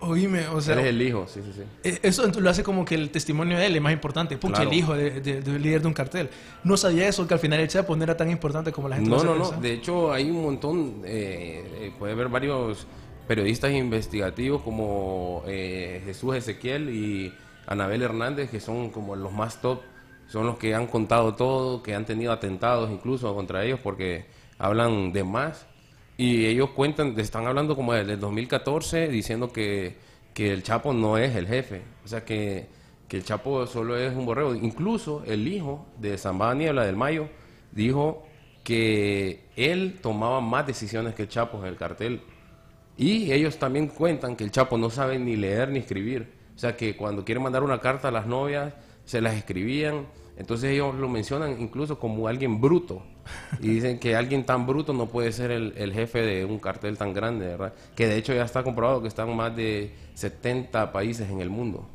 Oíme, 0.00 0.48
o 0.48 0.60
sea... 0.60 0.74
Él 0.74 0.80
es 0.80 0.86
el 0.86 1.02
hijo, 1.02 1.26
sí, 1.28 1.40
sí, 1.44 1.52
sí. 1.54 1.62
Eh, 1.84 1.98
Eso 2.02 2.26
lo 2.40 2.48
hace 2.50 2.62
como 2.62 2.84
que 2.84 2.94
el 2.94 3.10
testimonio 3.10 3.58
de 3.58 3.66
él 3.66 3.76
es 3.76 3.82
más 3.82 3.92
importante. 3.92 4.36
Pucha, 4.38 4.54
Claro. 4.56 4.70
el 4.70 4.76
hijo 4.76 4.94
de- 4.94 5.20
de- 5.20 5.40
del 5.42 5.62
líder 5.62 5.82
de 5.82 5.86
un 5.88 5.94
cartel. 5.94 6.30
No 6.64 6.76
sabía 6.76 7.06
eso, 7.06 7.26
que 7.28 7.34
al 7.34 7.40
final 7.40 7.60
el 7.60 7.68
Chapo 7.68 7.94
no 7.96 8.04
era 8.04 8.16
tan 8.16 8.30
importante 8.30 8.72
como 8.72 8.88
la 8.88 8.96
gente 8.96 9.10
No, 9.10 9.22
no, 9.22 9.34
no. 9.34 9.50
De 9.52 9.72
hecho, 9.74 10.12
hay 10.12 10.30
un 10.30 10.42
montón, 10.42 11.02
eh, 11.04 11.64
eh, 11.80 11.92
puede 11.98 12.14
haber 12.14 12.28
varios 12.28 12.86
periodistas 13.28 13.72
investigativos 13.72 14.62
como 14.62 15.42
eh, 15.46 16.02
Jesús 16.04 16.34
Ezequiel 16.34 16.88
y 16.90 17.32
Anabel 17.66 18.02
Hernández, 18.02 18.50
que 18.50 18.58
son 18.58 18.90
como 18.90 19.14
los 19.16 19.32
más 19.32 19.60
top, 19.60 19.80
son 20.28 20.46
los 20.46 20.56
que 20.58 20.74
han 20.74 20.86
contado 20.86 21.34
todo, 21.34 21.82
que 21.82 21.94
han 21.94 22.06
tenido 22.06 22.32
atentados 22.32 22.90
incluso 22.90 23.32
contra 23.34 23.64
ellos 23.64 23.78
porque 23.82 24.24
hablan 24.58 25.12
de 25.12 25.24
más. 25.24 25.66
Y 26.20 26.44
ellos 26.44 26.68
cuentan, 26.76 27.18
están 27.18 27.46
hablando 27.46 27.74
como 27.74 27.94
desde 27.94 28.12
el 28.12 28.20
2014, 28.20 29.08
diciendo 29.08 29.50
que, 29.50 29.96
que 30.34 30.52
el 30.52 30.62
Chapo 30.62 30.92
no 30.92 31.16
es 31.16 31.34
el 31.34 31.46
jefe. 31.46 31.80
O 32.04 32.08
sea, 32.08 32.26
que, 32.26 32.66
que 33.08 33.16
el 33.16 33.24
Chapo 33.24 33.66
solo 33.66 33.96
es 33.96 34.14
un 34.14 34.26
borrego. 34.26 34.54
Incluso 34.54 35.24
el 35.26 35.48
hijo 35.48 35.86
de 35.98 36.18
Zambada 36.18 36.54
Niebla 36.54 36.84
del 36.84 36.94
Mayo 36.94 37.30
dijo 37.72 38.22
que 38.62 39.46
él 39.56 39.98
tomaba 40.02 40.42
más 40.42 40.66
decisiones 40.66 41.14
que 41.14 41.22
el 41.22 41.28
Chapo 41.30 41.58
en 41.60 41.64
el 41.64 41.76
cartel. 41.76 42.20
Y 42.98 43.32
ellos 43.32 43.56
también 43.58 43.88
cuentan 43.88 44.36
que 44.36 44.44
el 44.44 44.50
Chapo 44.50 44.76
no 44.76 44.90
sabe 44.90 45.18
ni 45.18 45.36
leer 45.36 45.70
ni 45.70 45.78
escribir. 45.78 46.34
O 46.54 46.58
sea, 46.58 46.76
que 46.76 46.98
cuando 46.98 47.24
quiere 47.24 47.40
mandar 47.40 47.62
una 47.62 47.80
carta 47.80 48.08
a 48.08 48.10
las 48.10 48.26
novias, 48.26 48.74
se 49.06 49.22
las 49.22 49.36
escribían. 49.36 50.04
Entonces 50.36 50.72
ellos 50.72 50.94
lo 50.96 51.08
mencionan 51.08 51.58
incluso 51.58 51.98
como 51.98 52.28
alguien 52.28 52.60
bruto. 52.60 53.02
Y 53.60 53.68
dicen 53.68 53.98
que 53.98 54.16
alguien 54.16 54.44
tan 54.44 54.66
bruto 54.66 54.92
no 54.92 55.06
puede 55.06 55.32
ser 55.32 55.50
el, 55.50 55.74
el 55.76 55.92
jefe 55.92 56.20
de 56.22 56.44
un 56.44 56.58
cartel 56.58 56.96
tan 56.98 57.12
grande, 57.14 57.46
¿verdad? 57.46 57.72
Que 57.94 58.06
de 58.06 58.16
hecho 58.16 58.32
ya 58.34 58.44
está 58.44 58.62
comprobado 58.62 59.02
que 59.02 59.08
están 59.08 59.34
más 59.36 59.54
de 59.56 59.92
70 60.14 60.92
países 60.92 61.28
en 61.30 61.40
el 61.40 61.50
mundo. 61.50 61.86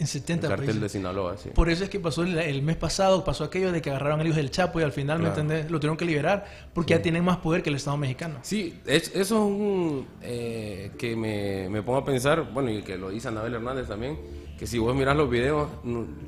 En 0.00 0.06
70 0.06 0.46
el 0.46 0.50
cartel 0.50 0.66
países. 0.66 0.80
de 0.82 0.88
Sinaloa, 0.90 1.36
sí. 1.36 1.48
Por 1.52 1.68
eso 1.68 1.82
es 1.82 1.90
que 1.90 1.98
pasó 1.98 2.22
el, 2.22 2.38
el 2.38 2.62
mes 2.62 2.76
pasado, 2.76 3.24
pasó 3.24 3.42
aquello 3.42 3.72
de 3.72 3.82
que 3.82 3.90
agarraron 3.90 4.20
al 4.20 4.28
hijo 4.28 4.36
del 4.36 4.52
Chapo 4.52 4.78
y 4.78 4.84
al 4.84 4.92
final, 4.92 5.18
¿me 5.18 5.24
Claro. 5.24 5.40
entendés? 5.40 5.70
Lo 5.72 5.80
tuvieron 5.80 5.96
que 5.96 6.04
liberar 6.04 6.44
porque 6.72 6.94
ya 6.94 7.02
tienen 7.02 7.24
más 7.24 7.38
poder 7.38 7.64
que 7.64 7.70
el 7.70 7.74
Estado 7.74 7.96
mexicano. 7.96 8.36
Sí, 8.42 8.78
es- 8.86 9.08
eso 9.08 9.16
es 9.16 9.30
un 9.32 10.06
eh, 10.22 10.92
que 10.96 11.16
me, 11.16 11.68
me 11.68 11.82
pongo 11.82 11.98
a 11.98 12.04
pensar, 12.04 12.48
bueno, 12.52 12.70
y 12.70 12.82
que 12.82 12.96
lo 12.96 13.10
dice 13.10 13.26
Anabel 13.26 13.54
Hernández 13.54 13.88
también, 13.88 14.16
que 14.56 14.68
si 14.68 14.78
vos 14.78 14.94
mirás 14.94 15.16
los 15.16 15.28
videos, 15.28 15.68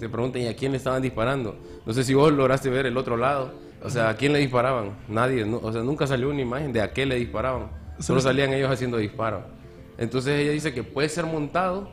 te 0.00 0.08
preguntan, 0.08 0.42
¿y 0.42 0.48
a 0.48 0.56
quién 0.56 0.72
le 0.72 0.78
estaban 0.78 1.00
disparando? 1.00 1.56
No 1.86 1.92
sé 1.92 2.02
si 2.02 2.12
vos 2.12 2.32
lograste 2.32 2.70
ver 2.70 2.86
el 2.86 2.96
otro 2.96 3.16
lado, 3.16 3.52
o 3.82 3.90
sea, 3.90 4.10
¿a 4.10 4.16
quién 4.16 4.32
le 4.32 4.38
disparaban? 4.40 4.98
Nadie, 5.08 5.44
no- 5.44 5.58
o 5.58 5.72
sea, 5.72 5.82
nunca 5.82 6.06
salió 6.06 6.28
una 6.30 6.40
imagen 6.40 6.72
de 6.72 6.80
a 6.82 6.92
qué 6.92 7.06
le 7.06 7.16
disparaban, 7.16 7.70
solo 7.98 8.20
salían 8.20 8.52
ellos 8.52 8.70
haciendo 8.70 8.96
disparos. 8.98 9.42
Entonces 9.98 10.40
ella 10.40 10.52
dice 10.52 10.72
que 10.72 10.82
puede 10.82 11.08
ser 11.08 11.26
montado 11.26 11.90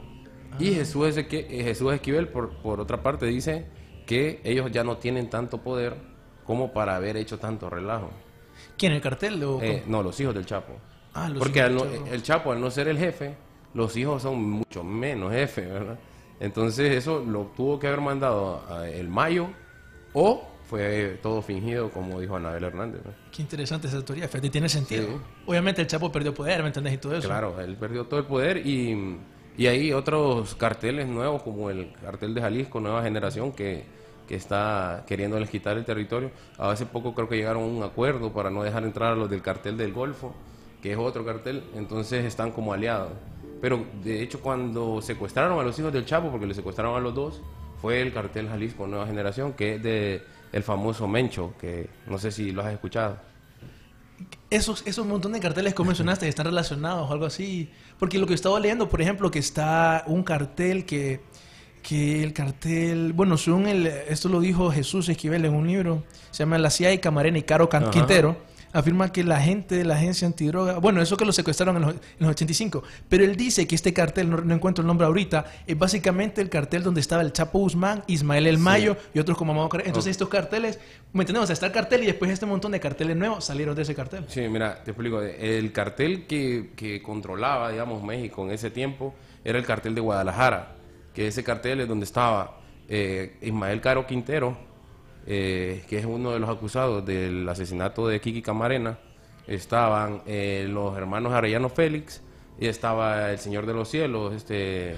y 0.60 0.74
Jesús, 0.74 1.08
Ezequiel- 1.16 1.46
eh, 1.50 1.64
Jesús 1.64 1.94
Esquivel, 1.94 2.30
por, 2.30 2.50
por 2.62 2.80
otra 2.80 3.04
parte, 3.04 3.26
dice 3.26 3.68
que 4.06 4.40
ellos 4.44 4.72
ya 4.72 4.84
no 4.84 4.98
tienen 4.98 5.30
tanto 5.30 5.60
poder 5.62 5.96
como 6.46 6.72
para 6.72 6.96
haber 6.96 7.18
hecho 7.18 7.38
tanto 7.38 7.70
relajo. 7.70 8.10
¿Quién? 8.78 8.94
¿El 8.94 9.02
cartel? 9.02 9.44
O 9.44 9.62
Eh, 9.62 9.84
no, 9.88 10.02
los 10.02 10.18
hijos 10.20 10.34
del 10.34 10.46
Chapo. 10.46 10.74
Ah, 11.14 11.28
los 11.30 11.40
Porque 11.40 11.60
hijos 11.60 11.90
del 11.92 12.02
no- 12.02 12.08
el 12.08 12.24
Chapo, 12.24 12.52
al 12.54 12.62
no 12.62 12.72
ser 12.72 12.88
el 12.88 12.98
jefe, 12.98 13.36
los 13.74 13.96
hijos 13.98 14.22
son 14.22 14.42
mucho 14.50 14.84
menos 14.84 15.34
jefe, 15.34 15.66
¿verdad? 15.66 16.00
Entonces 16.40 16.96
eso 16.96 17.24
lo 17.28 17.52
tuvo 17.58 17.78
que 17.80 17.88
haber 17.88 18.00
mandado 18.02 18.64
a 18.70 18.88
el 18.88 19.10
Mayo 19.10 19.48
o 20.14 20.48
fue 20.68 21.18
todo 21.24 21.42
fingido, 21.42 21.90
como 21.90 22.20
dijo 22.20 22.36
Anabel 22.36 22.66
Hernández. 22.66 23.02
¿no? 23.06 23.12
Qué 23.32 23.42
interesante 23.42 23.88
esa 23.88 24.04
teoría, 24.04 24.28
fíjate, 24.28 24.50
tiene 24.50 24.68
sentido. 24.68 25.08
Sí. 25.08 25.14
Obviamente 25.46 25.82
el 25.82 25.88
Chapo 25.88 26.12
perdió 26.12 26.34
poder, 26.34 26.62
¿me 26.62 26.68
entendés? 26.68 26.94
Y 26.94 26.98
todo 26.98 27.16
eso. 27.16 27.28
Claro, 27.28 27.60
él 27.62 27.76
perdió 27.78 28.06
todo 28.06 28.20
el 28.20 28.26
poder 28.26 28.66
y, 28.66 29.18
y 29.58 29.68
hay 29.68 29.94
otros 29.94 30.56
carteles 30.56 31.08
nuevos, 31.08 31.42
como 31.44 31.70
el 31.70 31.94
cartel 32.02 32.34
de 32.34 32.42
Jalisco, 32.42 32.82
Nueva 32.82 33.02
Generación, 33.02 33.54
que, 33.54 33.86
que 34.28 34.36
está 34.36 35.06
queriéndoles 35.08 35.50
quitar 35.50 35.78
el 35.78 35.86
territorio. 35.86 36.32
Hace 36.58 36.86
poco 36.86 37.16
creo 37.16 37.30
que 37.30 37.38
llegaron 37.38 37.64
a 37.64 37.66
un 37.66 37.84
acuerdo 37.84 38.34
para 38.34 38.50
no 38.50 38.64
dejar 38.64 38.84
entrar 38.84 39.14
a 39.14 39.16
los 39.16 39.30
del 39.30 39.42
cartel 39.42 39.78
del 39.78 39.94
Golfo, 39.94 40.36
que 40.82 40.92
es 40.92 40.98
otro 40.98 41.26
cartel, 41.26 41.64
entonces 41.76 42.26
están 42.26 42.52
como 42.52 42.74
aliados. 42.74 43.14
Pero 43.62 43.86
de 44.04 44.22
hecho 44.22 44.42
cuando 44.42 45.02
secuestraron 45.02 45.58
a 45.60 45.64
los 45.64 45.80
hijos 45.80 45.94
del 45.94 46.06
Chapo, 46.06 46.30
porque 46.30 46.46
le 46.46 46.54
secuestraron 46.54 46.96
a 46.96 47.00
los 47.00 47.16
dos, 47.16 47.42
fue 47.82 48.02
el 48.02 48.12
cartel 48.12 48.50
Jalisco 48.50 48.86
Nueva 48.86 49.08
Generación, 49.08 49.54
que 49.54 49.76
es 49.76 49.84
de 49.84 50.24
el 50.58 50.64
famoso 50.64 51.08
Mencho, 51.08 51.54
que 51.60 51.90
no 52.08 52.18
sé 52.18 52.32
si 52.32 52.52
lo 52.52 52.62
has 52.62 52.74
escuchado. 52.74 53.18
Esos, 54.50 54.86
esos 54.88 55.06
montón 55.06 55.34
de 55.34 55.40
carteles 55.40 55.74
que 55.76 55.84
mencionaste 55.84 56.28
están 56.28 56.48
relacionados 56.48 57.10
o 57.10 57.14
algo 57.14 57.26
así. 57.26 57.70
Porque 58.00 58.18
lo 58.18 58.28
que 58.28 58.34
estaba 58.34 58.60
leyendo, 58.60 58.90
por 58.90 59.02
ejemplo, 59.02 59.30
que 59.30 59.40
está 59.40 60.04
un 60.08 60.24
cartel 60.24 60.86
que, 60.86 61.22
que 61.84 62.24
el 62.24 62.34
cartel, 62.34 63.14
bueno, 63.14 63.38
según 63.38 63.68
el, 63.68 63.88
esto 63.88 64.30
lo 64.30 64.40
dijo 64.40 64.72
Jesús 64.72 65.08
Esquivel 65.10 65.46
en 65.46 65.54
un 65.54 65.68
libro, 65.68 66.04
se 66.32 66.40
llama 66.40 66.58
La 66.58 66.70
CIA 66.70 66.94
y 66.94 66.98
Camarena 66.98 67.38
y 67.38 67.44
Caro 67.44 67.70
Can-. 67.70 67.92
Quintero, 67.92 68.38
afirma 68.80 69.12
que 69.12 69.24
la 69.24 69.40
gente 69.40 69.76
de 69.76 69.86
la 69.86 69.96
agencia 69.96 70.28
antidroga, 70.28 70.78
bueno, 70.78 71.02
eso 71.02 71.18
que 71.18 71.26
lo 71.26 71.32
secuestraron 71.32 71.78
en 71.78 71.82
los, 71.82 71.92
en 71.94 72.00
los 72.20 72.30
85, 72.30 72.84
pero 73.10 73.24
él 73.24 73.36
dice 73.36 73.68
que 73.68 73.76
este 73.76 73.94
cartel, 73.94 74.30
no, 74.30 74.38
no 74.38 74.54
encuentro 74.54 74.82
el 74.82 74.88
nombre 74.88 75.08
ahorita, 75.08 75.46
es 75.66 75.78
básicamente 75.78 76.42
el 76.42 76.50
cartel 76.50 76.84
donde 76.84 77.02
estaba 77.02 77.22
el 77.22 77.34
Chapo 77.34 77.60
Guzmán, 77.60 78.04
Ismael 78.08 78.46
El 78.46 78.60
Mayo 78.60 78.98
y 79.14 79.20
otros 79.20 79.38
como 79.38 79.52
Amado 79.52 79.70
Carrera. 79.70 79.90
Entonces 79.90 80.12
estos 80.12 80.30
carteles, 80.30 80.80
¿me 81.14 81.24
entendemos? 81.24 81.46
O 81.46 81.48
sea, 81.48 81.54
está 81.54 81.66
el 81.66 81.72
cartel 81.72 82.04
y 82.04 82.06
después 82.06 82.30
este 82.30 82.46
montón 82.46 82.72
de 82.72 82.80
carteles 82.80 83.16
nuevos 83.16 83.46
salieron 83.46 83.76
de 83.76 83.82
ese 83.82 83.96
cartel. 83.96 84.26
Sí, 84.28 84.42
mira, 84.48 84.84
te 84.84 84.92
explico. 84.92 85.22
El 85.22 85.72
cartel 85.72 86.28
que, 86.28 86.72
que 86.76 87.02
controlaba, 87.02 87.72
digamos, 87.72 88.04
México 88.04 88.44
en 88.44 88.52
ese 88.52 88.70
tiempo 88.70 89.16
era 89.44 89.58
el 89.58 89.66
cartel 89.66 89.96
de 89.96 90.02
Guadalajara, 90.02 90.76
que 91.14 91.28
ese 91.28 91.44
cartel 91.44 91.82
es 91.82 91.88
donde 91.88 92.06
estaba 92.06 92.60
eh, 92.90 93.38
Ismael 93.42 93.82
Caro 93.82 94.06
Quintero, 94.06 94.58
eh, 95.28 95.84
que 95.88 96.00
es 96.00 96.06
uno 96.06 96.32
de 96.32 96.40
los 96.40 96.50
acusados 96.50 97.06
del 97.06 97.48
asesinato 97.48 98.08
de 98.08 98.20
Kiki 98.20 98.42
Camarena, 98.42 98.98
estaban 99.46 100.24
eh, 100.26 100.66
los 100.70 100.98
hermanos 100.98 101.34
Arellano 101.34 101.70
Félix 101.70 102.22
y 102.60 102.68
estaba 102.68 103.32
el 103.32 103.38
Señor 103.38 103.66
de 103.66 103.74
los 103.74 103.90
Cielos, 103.90 104.34
este, 104.34 104.96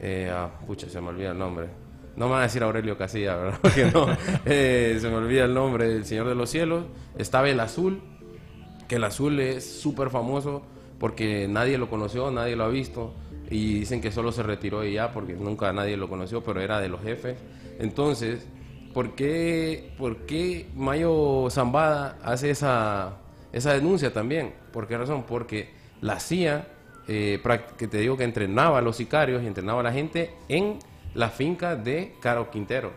eh, 0.00 0.30
ah, 0.32 0.50
se 0.76 1.00
me 1.00 1.08
olvida 1.08 1.32
el 1.32 1.38
nombre. 1.38 1.68
No 2.16 2.26
me 2.26 2.32
va 2.32 2.40
a 2.40 2.42
decir 2.42 2.62
Aurelio 2.62 2.96
Casilla, 2.96 3.36
¿verdad? 3.36 3.58
Porque 3.62 3.86
no, 3.86 4.06
eh, 4.44 4.96
se 5.00 5.08
me 5.08 5.16
olvida 5.16 5.44
el 5.44 5.54
nombre 5.54 5.88
del 5.88 6.04
Señor 6.04 6.28
de 6.28 6.34
los 6.34 6.48
Cielos. 6.48 6.84
Estaba 7.18 7.48
el 7.48 7.58
Azul, 7.60 8.00
que 8.88 8.96
el 8.96 9.04
Azul 9.04 9.40
es 9.40 9.64
súper 9.80 10.10
famoso 10.10 10.62
porque 10.98 11.48
nadie 11.48 11.76
lo 11.76 11.90
conoció, 11.90 12.30
nadie 12.30 12.56
lo 12.56 12.64
ha 12.64 12.68
visto. 12.68 13.14
Y 13.50 13.80
dicen 13.80 14.00
que 14.00 14.10
solo 14.10 14.32
se 14.32 14.42
retiró 14.42 14.84
y 14.84 14.94
ya, 14.94 15.12
porque 15.12 15.34
nunca 15.34 15.72
nadie 15.72 15.96
lo 15.96 16.08
conoció, 16.08 16.42
pero 16.42 16.60
era 16.60 16.80
de 16.80 16.88
los 16.88 17.02
jefes. 17.02 17.36
Entonces, 17.78 18.46
¿por 18.94 19.14
qué, 19.14 19.92
por 19.98 20.24
qué 20.24 20.68
Mayo 20.74 21.48
Zambada 21.50 22.16
hace 22.22 22.50
esa, 22.50 23.16
esa 23.52 23.74
denuncia 23.74 24.12
también? 24.12 24.54
¿Por 24.72 24.86
qué 24.86 24.96
razón? 24.96 25.24
Porque 25.24 25.70
la 26.00 26.20
CIA, 26.20 26.68
eh, 27.08 27.42
que 27.76 27.88
te 27.88 27.98
digo 27.98 28.16
que 28.16 28.24
entrenaba 28.24 28.78
a 28.78 28.80
los 28.80 28.96
sicarios 28.96 29.42
y 29.42 29.46
entrenaba 29.46 29.80
a 29.80 29.82
la 29.82 29.92
gente 29.92 30.34
en 30.48 30.78
la 31.12 31.28
finca 31.28 31.76
de 31.76 32.14
Caro 32.20 32.50
Quintero, 32.50 32.92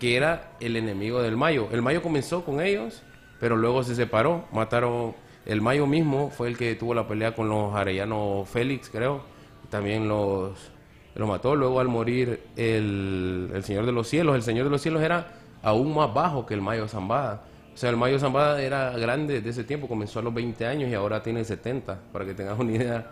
que 0.00 0.16
era 0.16 0.56
el 0.58 0.76
enemigo 0.76 1.22
del 1.22 1.36
Mayo. 1.36 1.68
El 1.70 1.82
Mayo 1.82 2.02
comenzó 2.02 2.44
con 2.44 2.60
ellos, 2.60 3.02
pero 3.38 3.56
luego 3.56 3.84
se 3.84 3.94
separó, 3.94 4.46
mataron. 4.52 5.14
El 5.44 5.60
Mayo 5.60 5.86
mismo 5.86 6.30
fue 6.30 6.48
el 6.48 6.56
que 6.56 6.74
tuvo 6.76 6.94
la 6.94 7.06
pelea 7.06 7.34
con 7.34 7.48
los 7.48 7.74
Arellano 7.74 8.44
Félix, 8.46 8.88
creo. 8.88 9.22
También 9.70 10.06
los, 10.08 10.71
los 11.14 11.28
mató. 11.28 11.54
Luego 11.56 11.80
al 11.80 11.88
morir 11.88 12.42
el, 12.56 13.50
el 13.54 13.64
Señor 13.64 13.86
de 13.86 13.92
los 13.92 14.08
Cielos, 14.08 14.34
el 14.36 14.42
Señor 14.42 14.64
de 14.64 14.70
los 14.70 14.80
Cielos 14.82 15.02
era 15.02 15.32
aún 15.62 15.94
más 15.94 16.12
bajo 16.12 16.46
que 16.46 16.54
el 16.54 16.60
Mayo 16.62 16.88
Zambada. 16.88 17.44
O 17.74 17.76
sea, 17.76 17.90
el 17.90 17.96
Mayo 17.96 18.18
Zambada 18.18 18.60
era 18.62 18.90
grande 18.98 19.40
de 19.40 19.50
ese 19.50 19.64
tiempo, 19.64 19.88
comenzó 19.88 20.18
a 20.18 20.22
los 20.22 20.34
20 20.34 20.66
años 20.66 20.90
y 20.90 20.94
ahora 20.94 21.22
tiene 21.22 21.42
70, 21.44 21.98
para 22.12 22.24
que 22.24 22.34
tengas 22.34 22.58
una 22.58 22.72
idea. 22.72 23.10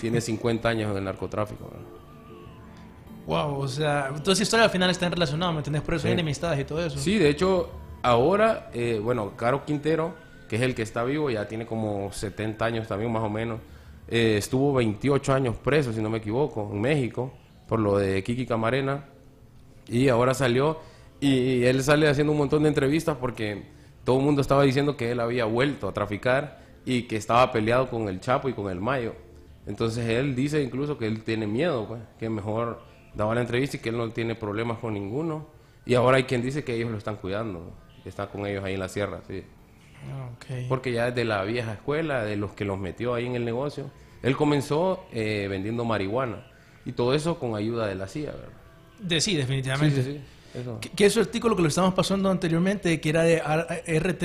Tiene 0.00 0.20
50 0.20 0.68
años 0.68 0.90
en 0.92 0.98
el 0.98 1.04
narcotráfico. 1.04 1.70
Wow, 3.26 3.58
o 3.60 3.68
sea, 3.68 4.12
toda 4.22 4.34
esa 4.34 4.42
historia 4.42 4.64
al 4.64 4.70
final 4.70 4.90
está 4.90 5.08
relacionada, 5.08 5.50
¿me 5.52 5.58
entendés? 5.58 5.82
Por 5.82 5.94
eso 5.94 6.02
Sí. 6.02 6.08
hay 6.08 6.12
enemistades 6.14 6.60
y 6.60 6.64
todo 6.64 6.84
eso. 6.84 6.98
Sí, 6.98 7.16
de 7.18 7.30
hecho, 7.30 7.70
ahora, 8.02 8.68
eh, 8.74 9.00
bueno, 9.02 9.32
Caro 9.36 9.64
Quintero, 9.64 10.14
que 10.48 10.56
es 10.56 10.62
el 10.62 10.74
que 10.74 10.82
está 10.82 11.04
vivo, 11.04 11.30
ya 11.30 11.48
tiene 11.48 11.64
como 11.66 12.12
70 12.12 12.64
años 12.66 12.86
también 12.86 13.10
más 13.10 13.22
o 13.22 13.30
menos, 13.30 13.60
eh, 14.08 14.36
estuvo 14.38 14.72
28 14.74 15.32
años 15.32 15.56
preso, 15.56 15.92
si 15.92 16.00
no 16.00 16.10
me 16.10 16.18
equivoco, 16.18 16.70
en 16.72 16.80
México, 16.80 17.32
por 17.66 17.80
lo 17.80 17.98
de 17.98 18.22
Kiki 18.22 18.46
Camarena, 18.46 19.06
y 19.88 20.08
ahora 20.08 20.34
salió, 20.34 20.78
y 21.20 21.64
él 21.64 21.82
sale 21.82 22.08
haciendo 22.08 22.32
un 22.32 22.38
montón 22.38 22.62
de 22.62 22.68
entrevistas 22.68 23.16
porque 23.18 23.62
todo 24.04 24.18
el 24.18 24.24
mundo 24.24 24.42
estaba 24.42 24.62
diciendo 24.62 24.96
que 24.96 25.10
él 25.10 25.20
había 25.20 25.46
vuelto 25.46 25.88
a 25.88 25.94
traficar 25.94 26.60
y 26.84 27.04
que 27.04 27.16
estaba 27.16 27.50
peleado 27.50 27.88
con 27.88 28.08
el 28.08 28.20
Chapo 28.20 28.48
y 28.48 28.52
con 28.52 28.70
el 28.70 28.80
Mayo. 28.80 29.14
Entonces 29.66 30.06
él 30.08 30.34
dice 30.34 30.62
incluso 30.62 30.98
que 30.98 31.06
él 31.06 31.24
tiene 31.24 31.46
miedo, 31.46 31.88
pues, 31.88 32.02
que 32.18 32.28
mejor 32.28 32.82
daba 33.14 33.34
la 33.34 33.40
entrevista 33.40 33.78
y 33.78 33.80
que 33.80 33.88
él 33.88 33.96
no 33.96 34.10
tiene 34.10 34.34
problemas 34.34 34.78
con 34.78 34.92
ninguno. 34.92 35.46
Y 35.86 35.94
ahora 35.94 36.18
hay 36.18 36.24
quien 36.24 36.42
dice 36.42 36.64
que 36.64 36.74
ellos 36.74 36.90
lo 36.90 36.98
están 36.98 37.16
cuidando, 37.16 37.72
que 38.02 38.08
está 38.08 38.26
con 38.26 38.46
ellos 38.46 38.62
ahí 38.62 38.74
en 38.74 38.80
la 38.80 38.88
sierra, 38.88 39.22
sí. 39.26 39.42
Ah, 40.10 40.30
ok. 40.34 40.68
Porque 40.68 40.92
ya 40.92 41.06
desde 41.06 41.24
la 41.24 41.42
vieja 41.44 41.72
escuela, 41.72 42.24
de 42.24 42.36
los 42.36 42.52
que 42.52 42.64
los 42.64 42.78
metió 42.78 43.14
ahí 43.14 43.26
en 43.26 43.34
el 43.34 43.44
negocio, 43.44 43.90
él 44.22 44.36
comenzó 44.36 45.04
eh, 45.12 45.46
vendiendo 45.48 45.84
marihuana. 45.84 46.46
Y 46.86 46.92
todo 46.92 47.14
eso 47.14 47.38
con 47.38 47.54
ayuda 47.56 47.86
de 47.86 47.94
la 47.94 48.06
CIA, 48.06 48.32
¿verdad? 48.32 48.48
De, 48.98 49.20
sí, 49.20 49.36
definitivamente. 49.36 50.02
Sí, 50.02 50.12
sí, 50.12 50.18
sí. 50.18 50.60
Eso. 50.60 50.78
Que, 50.80 50.88
que 50.90 51.06
ese 51.06 51.18
artículo 51.18 51.56
que 51.56 51.62
lo 51.62 51.68
estábamos 51.68 51.94
pasando 51.94 52.30
anteriormente, 52.30 53.00
que 53.00 53.08
era 53.08 53.22
de 53.24 53.38
RT, 53.40 54.20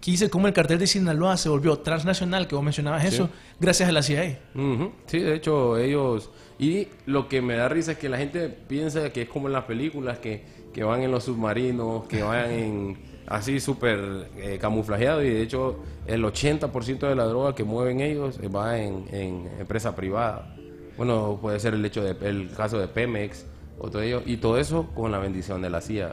que 0.00 0.10
dice 0.10 0.30
cómo 0.30 0.46
el 0.46 0.52
cartel 0.52 0.78
de 0.78 0.86
Sinaloa 0.86 1.36
se 1.36 1.48
volvió 1.48 1.78
transnacional, 1.80 2.46
que 2.46 2.54
vos 2.54 2.62
mencionabas 2.62 3.04
eso, 3.04 3.30
gracias 3.58 3.88
a 3.88 3.92
la 3.92 4.02
CIA. 4.02 4.38
Ujú. 4.54 4.92
Sí, 5.06 5.18
de 5.18 5.34
hecho, 5.34 5.76
ellos... 5.78 6.30
Y 6.58 6.86
lo 7.06 7.28
que 7.28 7.42
me 7.42 7.54
da 7.54 7.68
risa 7.68 7.92
es 7.92 7.98
que 7.98 8.08
la 8.08 8.18
gente 8.18 8.48
piensa 8.48 9.12
que 9.12 9.22
es 9.22 9.28
como 9.28 9.48
en 9.48 9.54
las 9.54 9.64
películas, 9.64 10.18
que, 10.20 10.44
que 10.72 10.84
van 10.84 11.02
en 11.02 11.10
los 11.10 11.24
submarinos, 11.24 12.06
que 12.06 12.22
van 12.22 12.50
en 12.52 12.96
así 13.26 13.60
súper 13.60 14.28
eh, 14.36 14.58
camuflajeados, 14.60 15.24
y 15.24 15.28
de 15.30 15.42
hecho 15.42 15.76
el 16.06 16.22
80% 16.24 17.08
de 17.08 17.14
la 17.14 17.24
droga 17.24 17.54
que 17.54 17.64
mueven 17.64 18.00
ellos 18.00 18.38
eh, 18.42 18.48
va 18.48 18.78
en, 18.78 19.06
en 19.12 19.50
empresa 19.60 19.94
privada. 19.96 20.54
Bueno, 20.96 21.38
puede 21.40 21.58
ser 21.60 21.74
el 21.74 21.84
hecho 21.84 22.02
de, 22.02 22.16
el 22.28 22.50
caso 22.54 22.78
de 22.78 22.88
Pemex, 22.88 23.46
o 23.78 23.88
todo 23.90 24.02
ello, 24.02 24.22
y 24.26 24.36
todo 24.36 24.58
eso 24.58 24.86
con 24.94 25.10
la 25.10 25.18
bendición 25.18 25.62
de 25.62 25.70
la 25.70 25.80
CIA. 25.80 26.12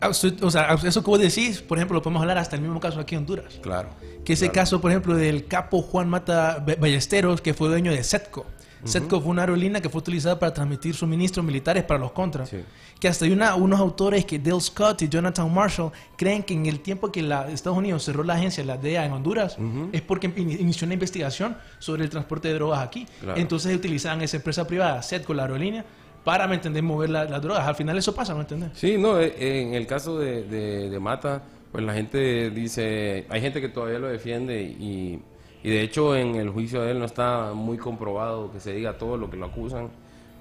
Ah, 0.00 0.08
O 0.10 0.50
sea, 0.50 0.74
eso 0.84 1.02
que 1.02 1.10
vos 1.10 1.18
decís, 1.20 1.62
por 1.62 1.78
ejemplo, 1.78 1.94
lo 1.94 2.02
podemos 2.02 2.20
hablar 2.20 2.36
hasta 2.38 2.56
el 2.56 2.62
mismo 2.62 2.78
caso 2.80 3.00
aquí 3.00 3.14
en 3.14 3.20
Honduras. 3.22 3.58
Claro. 3.62 3.88
Que 4.24 4.34
ese 4.34 4.46
Claro. 4.46 4.54
caso, 4.54 4.80
por 4.80 4.90
ejemplo, 4.90 5.16
del 5.16 5.46
capo 5.46 5.80
Juan 5.82 6.08
Mata 6.10 6.62
Ba- 6.66 6.74
Ballesteros, 6.78 7.40
que 7.40 7.54
fue 7.54 7.68
dueño 7.68 7.90
de 7.92 8.02
Setco. 8.04 8.44
Setco 8.84 9.20
fue 9.20 9.30
una 9.30 9.42
aerolínea 9.42 9.80
que 9.80 9.88
fue 9.88 9.98
utilizada 10.00 10.38
para 10.38 10.52
transmitir 10.54 10.94
suministros 10.94 11.44
militares 11.44 11.84
para 11.84 11.98
los 12.00 12.12
contras. 12.12 12.48
Sí. 12.50 12.58
Que 13.00 13.08
hasta 13.08 13.24
hay 13.24 13.32
una- 13.32 13.54
unos 13.54 13.80
autores 13.80 14.24
que 14.24 14.38
Dale 14.38 14.60
Scott 14.60 15.02
y 15.02 15.08
Jonathan 15.08 15.52
Marshall 15.52 15.90
creen 16.16 16.42
que 16.42 16.54
en 16.54 16.66
el 16.66 16.80
tiempo 16.80 17.10
que 17.10 17.22
la, 17.22 17.50
Estados 17.50 17.76
Unidos 17.78 18.04
cerró 18.04 18.22
la 18.22 18.34
agencia, 18.34 18.64
la 18.64 18.76
DEA 18.76 19.04
en 19.06 19.12
Honduras, 19.12 19.56
es 19.92 20.02
porque 20.02 20.26
in- 20.36 20.50
inició 20.50 20.84
una 20.86 20.94
investigación 20.94 21.56
sobre 21.78 22.04
el 22.04 22.10
transporte 22.10 22.48
de 22.48 22.54
drogas 22.54 22.80
aquí. 22.80 23.06
Claro. 23.20 23.38
Entonces 23.40 23.74
utilizaban 23.76 24.20
esa 24.22 24.36
empresa 24.36 24.66
privada, 24.66 25.02
Setco, 25.02 25.34
la 25.34 25.42
aerolínea, 25.42 25.84
para, 26.24 26.46
¿me 26.48 26.54
entendés?, 26.54 26.82
mover 26.82 27.10
la- 27.10 27.24
las 27.24 27.42
drogas. 27.42 27.66
Al 27.66 27.74
final 27.74 27.98
eso 27.98 28.14
pasa, 28.14 28.34
¿me 28.34 28.40
entendés? 28.40 28.70
Sí, 28.74 28.96
no, 28.98 29.18
eh, 29.20 29.34
en 29.62 29.74
el 29.74 29.86
caso 29.86 30.18
de, 30.18 30.44
de- 30.44 30.88
de 30.88 31.00
Mata, 31.00 31.42
pues 31.70 31.84
la 31.84 31.92
gente 31.92 32.50
dice, 32.50 33.26
hay 33.28 33.40
gente 33.40 33.60
que 33.60 33.68
todavía 33.68 33.98
lo 33.98 34.06
defiende 34.08 34.62
y, 34.62 35.20
y 35.64 35.70
de 35.70 35.80
hecho 35.82 36.14
en 36.14 36.36
el 36.36 36.50
juicio 36.50 36.82
de 36.82 36.92
él 36.92 37.00
no 37.00 37.06
está 37.06 37.52
muy 37.54 37.76
comprobado 37.78 38.52
que 38.52 38.60
se 38.60 38.72
diga 38.72 38.96
todo 38.96 39.16
lo 39.16 39.28
que 39.28 39.36
lo 39.36 39.46
acusan, 39.46 39.88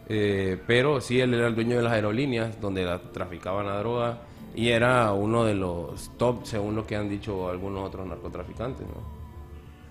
eh, 0.10 0.62
pero 0.68 1.02
sí 1.02 1.20
él 1.20 1.34
era 1.34 1.48
el 1.48 1.56
dueño 1.56 1.78
de 1.78 1.82
las 1.84 1.94
aerolíneas 1.94 2.60
donde 2.62 2.84
la, 2.86 3.00
traficaban 3.00 3.66
la 3.66 3.80
droga 3.80 4.18
y 4.54 4.70
era 4.70 5.12
uno 5.14 5.46
de 5.46 5.56
los 5.56 6.12
top 6.18 6.46
según 6.46 6.76
lo 6.76 6.86
que 6.86 6.96
han 6.96 7.10
dicho 7.10 7.50
algunos 7.50 7.88
otros 7.88 8.06
narcotraficantes, 8.06 8.86
¿no? 8.86 9.24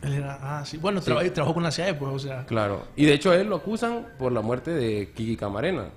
Él 0.07 0.15
era, 0.15 0.39
ah, 0.43 0.65
sí. 0.65 0.79
Bueno, 0.79 1.01
traba- 1.01 1.23
trabajó 1.33 1.55
con 1.55 1.63
la 1.63 1.71
CIA, 1.71 1.97
pues, 1.99 2.13
o 2.13 2.19
sea. 2.19 2.45
Claro. 2.47 2.83
Y 2.97 3.05
de 3.07 3.15
hecho 3.15 3.31
a 3.31 3.37
él 3.37 3.49
lo 3.49 3.57
acusan 3.57 4.09
por 4.19 4.33
la 4.33 4.41
muerte 4.41 4.73
de 4.73 5.13
Kiki 5.13 5.37
Camarena. 5.37 5.91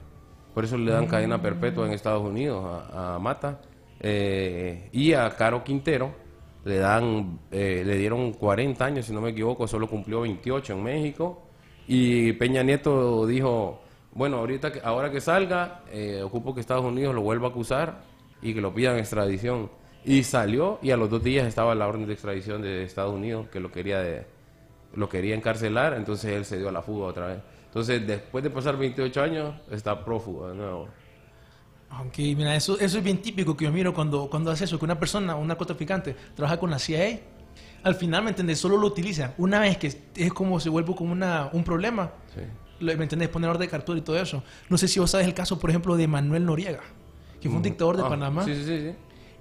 Por 0.54 0.64
eso 0.64 0.78
le 0.78 0.92
dan 0.92 1.08
cadena 1.08 1.42
perpetua 1.42 1.86
en 1.88 1.92
Estados 1.94 2.22
Unidos 2.24 2.64
a, 2.94 3.16
a 3.16 3.20
Mata. 3.20 3.60
Eh, 4.00 4.90
y 4.94 5.14
a 5.14 5.30
Caro 5.32 5.64
Quintero 5.64 6.12
le 6.66 6.78
dan 6.78 7.40
eh, 7.52 7.84
le 7.86 7.96
dieron 7.96 8.34
40 8.34 8.84
años, 8.84 9.06
si 9.06 9.14
no 9.14 9.22
me 9.22 9.30
equivoco, 9.30 9.68
solo 9.68 9.88
cumplió 9.88 10.22
28 10.22 10.74
en 10.74 10.84
México. 10.84 11.44
Y 11.88 12.34
Peña 12.34 12.64
Nieto 12.64 13.28
dijo, 13.28 13.82
bueno, 14.12 14.38
ahorita 14.38 14.72
que, 14.72 14.82
ahora 14.84 15.12
que 15.12 15.22
salga, 15.22 15.84
eh, 15.92 16.22
ocupo 16.24 16.54
que 16.54 16.62
Estados 16.62 16.84
Unidos 16.84 17.14
lo 17.14 17.22
vuelva 17.22 17.48
a 17.48 17.50
acusar 17.52 18.02
y 18.42 18.54
que 18.54 18.62
lo 18.62 18.74
pidan 18.74 18.98
extradición. 18.98 19.70
Y 20.04 20.24
salió 20.24 20.80
y 20.82 20.92
a 20.92 20.98
los 20.98 21.10
dos 21.10 21.24
días 21.24 21.48
estaba 21.48 21.76
la 21.76 21.88
orden 21.88 22.08
de 22.08 22.14
extradición 22.14 22.62
de 22.62 22.84
Estados 22.84 23.14
Unidos 23.14 23.48
que 23.52 23.60
lo 23.60 23.72
quería 23.72 24.00
de, 24.00 24.26
lo 24.96 25.08
quería 25.08 25.36
encarcelar, 25.36 25.94
entonces 25.94 26.32
él 26.32 26.46
se 26.46 26.58
dio 26.58 26.70
a 26.70 26.72
la 26.72 26.82
fuga 26.82 27.08
otra 27.08 27.28
vez. 27.28 27.40
Entonces, 27.68 28.06
después 28.08 28.44
de 28.44 28.50
pasar 28.50 28.78
28 28.78 29.22
años, 29.22 29.56
está 29.70 30.04
prófugo 30.04 30.50
de 30.50 30.56
nuevo. 30.56 30.88
Aunque, 31.98 32.36
mira, 32.36 32.56
eso, 32.56 32.78
eso 32.80 32.98
es 32.98 33.04
bien 33.04 33.20
típico 33.22 33.56
que 33.56 33.66
yo 33.66 33.72
miro 33.72 33.94
cuando, 33.94 34.30
cuando 34.30 34.52
hace 34.52 34.66
eso, 34.66 34.78
que 34.78 34.86
una 34.86 35.00
persona, 35.00 35.36
un 35.36 35.48
narcotraficante, 35.48 36.16
trabaja 36.36 36.58
con 36.60 36.70
la 36.70 36.80
CIA, 36.80 37.20
al 37.84 37.96
final, 37.96 38.24
¿me 38.24 38.32
entendés? 38.32 38.60
Solo 38.60 38.78
lo 38.78 38.88
utiliza. 38.88 39.34
Una 39.38 39.60
vez 39.60 39.78
que 39.78 39.94
es 40.16 40.34
como 40.34 40.60
se 40.60 40.70
vuelve 40.70 40.94
como 40.96 41.12
una, 41.14 41.50
un 41.54 41.64
problema, 41.64 42.12
Sí. 42.34 42.42
¿me 42.84 42.92
entendés? 42.94 43.30
Poner 43.30 43.50
orden 43.50 43.62
de 43.62 43.68
captura 43.70 43.98
y 43.98 44.02
todo 44.02 44.20
eso. 44.20 44.44
No 44.70 44.78
sé 44.78 44.88
si 44.88 45.00
vos 45.00 45.12
sabes 45.12 45.26
el 45.28 45.34
caso, 45.34 45.58
por 45.60 45.70
ejemplo, 45.70 45.96
de 45.96 46.08
Manuel 46.08 46.46
Noriega, 46.46 46.82
que 47.40 47.48
fue 47.48 47.58
un 47.58 47.64
dictador 47.64 47.96
de 47.98 48.04
Ah, 48.04 48.10
Panamá. 48.10 48.44
Sí, 48.44 48.56
sí, 48.56 48.66
sí. 48.66 48.92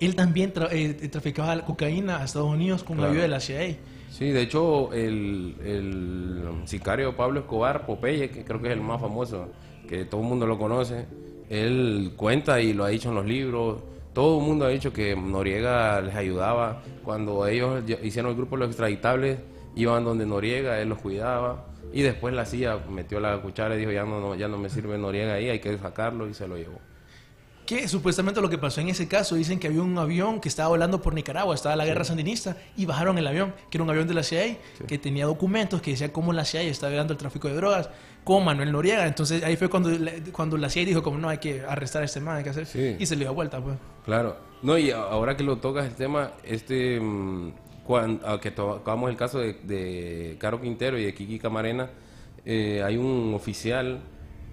Él 0.00 0.14
también 0.14 0.52
tra- 0.52 0.68
eh, 0.70 1.08
traficaba 1.08 1.54
la 1.56 1.64
cocaína 1.64 2.18
a 2.20 2.24
Estados 2.24 2.48
Unidos 2.50 2.84
con 2.84 2.96
la 2.96 3.02
Claro. 3.04 3.12
ayuda 3.12 3.22
de 3.22 3.28
la 3.28 3.40
CIA. 3.40 3.76
Sí, 4.10 4.26
de 4.30 4.42
hecho, 4.42 4.92
el, 4.92 5.56
el 5.64 6.44
sicario 6.66 7.16
Pablo 7.16 7.40
Escobar, 7.40 7.84
Popeye, 7.86 8.30
que 8.30 8.44
creo 8.44 8.60
que 8.60 8.68
es 8.68 8.74
el 8.74 8.80
más 8.80 9.00
famoso, 9.00 9.48
que 9.88 10.04
todo 10.04 10.20
el 10.20 10.26
mundo 10.28 10.46
lo 10.46 10.56
conoce, 10.58 11.06
él 11.48 12.12
cuenta 12.16 12.60
y 12.60 12.72
lo 12.72 12.84
ha 12.84 12.88
dicho 12.88 13.10
en 13.10 13.14
los 13.16 13.26
libros. 13.26 13.82
Todo 14.12 14.38
el 14.38 14.46
mundo 14.46 14.64
ha 14.64 14.68
dicho 14.68 14.92
que 14.92 15.16
Noriega 15.16 16.00
les 16.00 16.14
ayudaba. 16.14 16.82
Cuando 17.02 17.46
ellos 17.46 17.82
hicieron 18.02 18.30
el 18.30 18.36
grupo 18.36 18.56
Los 18.56 18.68
Extraditables, 18.68 19.38
iban 19.74 20.04
donde 20.04 20.26
Noriega, 20.26 20.80
él 20.80 20.88
los 20.88 20.98
cuidaba. 20.98 21.66
Y 21.92 22.02
después 22.02 22.34
la 22.34 22.44
CIA 22.44 22.78
metió 22.90 23.20
la 23.20 23.40
cuchara 23.40 23.76
y 23.76 23.78
dijo, 23.78 23.92
ya 23.92 24.04
no, 24.04 24.20
no, 24.20 24.34
ya 24.34 24.48
no 24.48 24.58
me 24.58 24.68
sirve 24.68 24.98
Noriega 24.98 25.34
ahí, 25.34 25.48
hay 25.48 25.60
que 25.60 25.76
sacarlo 25.78 26.28
y 26.28 26.34
se 26.34 26.48
lo 26.48 26.56
llevó. 26.56 26.78
Que 27.66 27.88
supuestamente 27.88 28.40
lo 28.42 28.50
que 28.50 28.58
pasó 28.58 28.80
en 28.82 28.88
ese 28.90 29.08
caso, 29.08 29.36
dicen 29.36 29.58
que 29.58 29.68
había 29.68 29.80
un 29.80 29.96
avión 29.96 30.40
que 30.40 30.48
estaba 30.48 30.68
volando 30.68 31.00
por 31.00 31.14
Nicaragua, 31.14 31.54
estaba 31.54 31.74
la 31.76 31.86
guerra 31.86 32.04
sandinista, 32.04 32.56
y 32.76 32.84
bajaron 32.84 33.16
el 33.16 33.26
avión, 33.26 33.54
que 33.70 33.78
era 33.78 33.84
un 33.84 33.90
avión 33.90 34.06
de 34.06 34.12
la 34.14 34.22
CIA, 34.22 34.58
que 34.86 34.98
tenía 34.98 35.24
documentos 35.26 35.80
que 35.80 35.92
decía 35.92 36.12
cómo 36.12 36.32
la 36.34 36.44
CIA 36.44 36.62
estaba 36.62 36.90
violando 36.90 37.14
el 37.14 37.18
tráfico 37.18 37.48
de 37.48 37.54
drogas, 37.54 37.88
con 38.22 38.44
Manuel 38.44 38.70
Noriega. 38.72 39.06
Entonces 39.06 39.42
ahí 39.44 39.56
fue 39.56 39.68
cuando, 39.70 39.88
la- 39.90 40.12
cuando 40.32 40.56
la 40.58 40.68
CIA 40.68 40.84
dijo, 40.84 41.02
como 41.02 41.18
no, 41.18 41.28
hay 41.30 41.38
que 41.38 41.62
arrestar 41.62 42.02
a 42.02 42.04
este 42.04 42.20
man, 42.20 42.36
hay 42.36 42.44
que 42.44 42.50
hacer, 42.50 42.66
Sí. 42.66 42.96
y 42.98 43.06
se 43.06 43.16
le 43.16 43.24
dio 43.24 43.32
vuelta, 43.34 43.60
pues. 43.62 43.76
Claro. 44.04 44.36
No, 44.62 44.76
y 44.78 44.90
ahora 44.90 45.36
que 45.36 45.42
lo 45.42 45.56
tocas 45.58 45.86
el 45.86 45.94
tema, 45.94 46.32
este, 46.42 47.00
cuando, 47.84 48.40
que 48.40 48.50
tocamos 48.50 49.10
el 49.10 49.16
caso 49.16 49.38
de, 49.38 49.54
de 49.62 50.36
Caro 50.38 50.60
Quintero 50.60 50.98
y 50.98 51.04
de 51.04 51.14
Kiki 51.14 51.38
Camarena, 51.38 51.90
eh, 52.46 52.82
hay 52.84 52.96
un 52.96 53.32
oficial, 53.34 54.00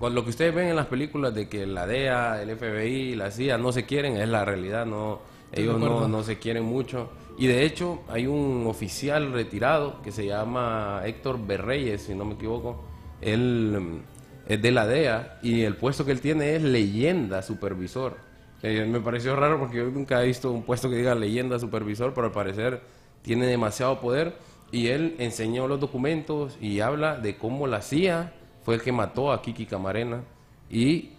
con 0.02 0.16
lo 0.16 0.24
que 0.24 0.32
ustedes 0.32 0.56
ven 0.56 0.70
en 0.70 0.76
las 0.76 0.88
películas 0.88 1.32
de 1.36 1.48
que 1.48 1.68
la 1.68 1.86
DEA, 1.86 2.42
el 2.42 2.58
FBI, 2.58 3.14
la 3.14 3.30
CIA 3.30 3.60
no 3.60 3.72
se 3.72 3.86
quieren, 3.86 4.18
es 4.18 4.28
la 4.28 4.44
realidad, 4.44 4.84
no, 4.84 5.20
ellos 5.52 5.80
no, 5.80 6.08
no 6.08 6.24
se 6.24 6.40
quieren 6.40 6.64
mucho. 6.64 7.12
Y 7.38 7.46
de 7.46 7.64
hecho 7.64 8.02
hay 8.10 8.26
un 8.26 8.66
oficial 8.66 9.32
retirado 9.32 10.02
que 10.02 10.12
se 10.12 10.26
llama 10.26 11.04
Héctor 11.06 11.46
Berreyes, 11.46 12.02
si 12.02 12.16
no 12.16 12.26
me 12.26 12.34
equivoco. 12.34 12.84
Él 13.22 13.78
mm, 13.80 14.52
es 14.52 14.60
de 14.60 14.72
la 14.72 14.88
DEA 14.88 15.38
y 15.44 15.62
el 15.62 15.76
puesto 15.76 16.04
que 16.04 16.14
él 16.14 16.20
tiene 16.20 16.56
es 16.56 16.64
leyenda 16.64 17.44
supervisor. 17.44 18.18
Eh, 18.64 18.84
me 18.90 19.02
pareció 19.02 19.36
raro 19.36 19.60
porque 19.60 19.78
yo 19.78 19.86
nunca 19.92 20.24
he 20.24 20.26
visto 20.26 20.52
un 20.52 20.64
puesto 20.64 20.90
que 20.90 20.96
diga 20.96 21.14
leyenda 21.14 21.60
supervisor, 21.60 22.16
pero 22.16 22.26
al 22.26 22.34
parecer 22.34 22.82
tiene 23.22 23.46
demasiado 23.46 24.02
poder. 24.02 24.36
Y 24.72 24.88
él 24.88 25.16
enseñó 25.20 25.68
los 25.68 25.80
documentos 25.80 26.58
y 26.60 26.80
habla 26.80 27.20
de 27.20 27.38
cómo 27.38 27.68
la 27.68 27.84
CIA 27.84 28.34
fue 28.64 28.76
el 28.76 28.82
que 28.82 28.92
mató 28.92 29.32
a 29.32 29.42
Kiki 29.42 29.66
Camarena. 29.66 30.24
Y, 30.70 31.12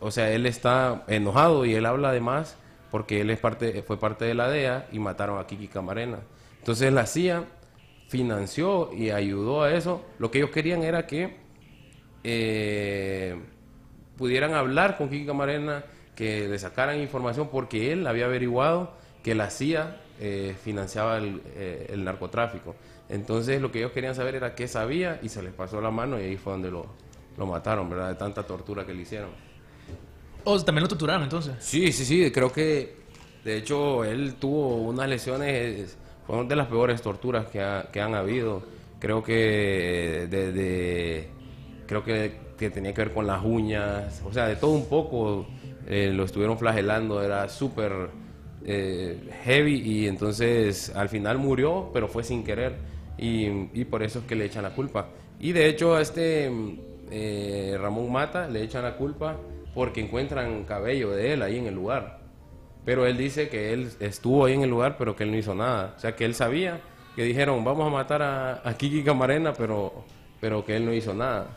o 0.00 0.10
sea, 0.10 0.30
él 0.30 0.46
está 0.46 1.04
enojado 1.08 1.64
y 1.64 1.74
él 1.74 1.86
habla 1.86 2.10
además 2.10 2.56
porque 2.90 3.20
él 3.20 3.30
es 3.30 3.38
parte, 3.38 3.82
fue 3.82 3.98
parte 3.98 4.24
de 4.24 4.34
la 4.34 4.48
DEA 4.48 4.88
y 4.92 4.98
mataron 4.98 5.38
a 5.38 5.46
Kiki 5.46 5.68
Camarena. 5.68 6.18
Entonces 6.58 6.92
la 6.92 7.06
CIA 7.06 7.44
financió 8.08 8.90
y 8.92 9.10
ayudó 9.10 9.62
a 9.62 9.72
eso. 9.72 10.04
Lo 10.18 10.30
que 10.30 10.38
ellos 10.38 10.50
querían 10.50 10.82
era 10.82 11.06
que 11.06 11.36
eh, 12.24 13.36
pudieran 14.16 14.54
hablar 14.54 14.96
con 14.96 15.08
Kiki 15.08 15.26
Camarena, 15.26 15.84
que 16.16 16.48
le 16.48 16.58
sacaran 16.58 16.98
información, 17.00 17.48
porque 17.50 17.92
él 17.92 18.06
había 18.06 18.24
averiguado 18.24 18.92
que 19.22 19.34
la 19.34 19.50
CIA 19.50 20.00
eh, 20.20 20.56
financiaba 20.62 21.18
el, 21.18 21.42
eh, 21.54 21.86
el 21.90 22.04
narcotráfico. 22.04 22.74
Entonces 23.08 23.60
lo 23.62 23.72
que 23.72 23.78
ellos 23.78 23.92
querían 23.92 24.14
saber 24.14 24.34
era 24.34 24.54
qué 24.54 24.68
sabía 24.68 25.18
y 25.22 25.28
se 25.28 25.42
les 25.42 25.52
pasó 25.52 25.80
la 25.80 25.90
mano 25.90 26.20
y 26.20 26.24
ahí 26.24 26.36
fue 26.36 26.52
donde 26.52 26.70
lo, 26.70 26.86
lo 27.36 27.46
mataron, 27.46 27.88
¿verdad? 27.88 28.08
De 28.10 28.14
tanta 28.16 28.42
tortura 28.42 28.84
que 28.84 28.92
le 28.94 29.02
hicieron. 29.02 29.30
O 30.44 30.58
también 30.62 30.82
lo 30.82 30.88
torturaron, 30.88 31.22
entonces. 31.24 31.54
Sí, 31.60 31.92
sí, 31.92 32.04
sí, 32.04 32.30
creo 32.30 32.52
que 32.52 32.96
de 33.44 33.56
hecho 33.56 34.04
él 34.04 34.34
tuvo 34.38 34.76
unas 34.76 35.08
lesiones, 35.08 35.96
fueron 36.26 36.48
de 36.48 36.56
las 36.56 36.66
peores 36.68 37.00
torturas 37.02 37.46
que, 37.46 37.60
ha- 37.60 37.88
que 37.92 38.00
han 38.00 38.14
habido. 38.14 38.62
Creo 38.98 39.22
que 39.22 40.26
de, 40.30 40.52
de- 40.52 41.28
creo 41.86 42.04
que, 42.04 42.32
que 42.58 42.70
tenía 42.70 42.92
que 42.92 43.02
ver 43.02 43.14
con 43.14 43.26
las 43.26 43.44
uñas, 43.44 44.22
o 44.24 44.32
sea, 44.32 44.46
de 44.46 44.56
todo 44.56 44.72
un 44.72 44.86
poco 44.86 45.46
eh, 45.86 46.10
lo 46.14 46.24
estuvieron 46.24 46.58
flagelando, 46.58 47.22
era 47.22 47.48
súper 47.48 47.92
eh, 48.64 49.30
heavy 49.44 49.76
y 49.80 50.08
entonces 50.08 50.92
al 50.94 51.08
final 51.08 51.38
murió, 51.38 51.90
pero 51.92 52.08
fue 52.08 52.24
sin 52.24 52.42
querer 52.44 52.76
y, 53.18 53.68
y 53.80 53.84
por 53.84 54.02
eso 54.02 54.20
es 54.20 54.24
que 54.26 54.34
le 54.36 54.44
echan 54.46 54.62
la 54.62 54.70
culpa. 54.70 55.08
Y 55.40 55.52
de 55.52 55.68
hecho 55.68 55.94
a 55.94 56.00
este 56.00 56.50
eh, 57.10 57.76
Ramón 57.80 58.10
Mata 58.12 58.48
le 58.48 58.62
echan 58.62 58.82
la 58.84 58.96
culpa 58.96 59.36
porque 59.74 60.00
encuentran 60.00 60.64
cabello 60.64 61.10
de 61.10 61.32
él 61.34 61.42
ahí 61.42 61.58
en 61.58 61.66
el 61.66 61.74
lugar. 61.74 62.20
Pero 62.84 63.06
él 63.06 63.16
dice 63.16 63.48
que 63.48 63.72
él 63.72 63.90
estuvo 64.00 64.44
ahí 64.46 64.54
en 64.54 64.62
el 64.62 64.70
lugar, 64.70 64.96
pero 64.98 65.14
que 65.14 65.24
él 65.24 65.30
no 65.30 65.36
hizo 65.36 65.54
nada. 65.54 65.94
O 65.96 66.00
sea, 66.00 66.16
que 66.16 66.24
él 66.24 66.34
sabía 66.34 66.80
que 67.14 67.22
dijeron, 67.22 67.62
vamos 67.64 67.86
a 67.86 67.90
matar 67.90 68.22
a, 68.22 68.62
a 68.68 68.74
Kiki 68.76 69.02
Camarena, 69.02 69.52
pero, 69.52 70.04
pero 70.40 70.64
que 70.64 70.76
él 70.76 70.86
no 70.86 70.92
hizo 70.94 71.12
nada. 71.12 71.48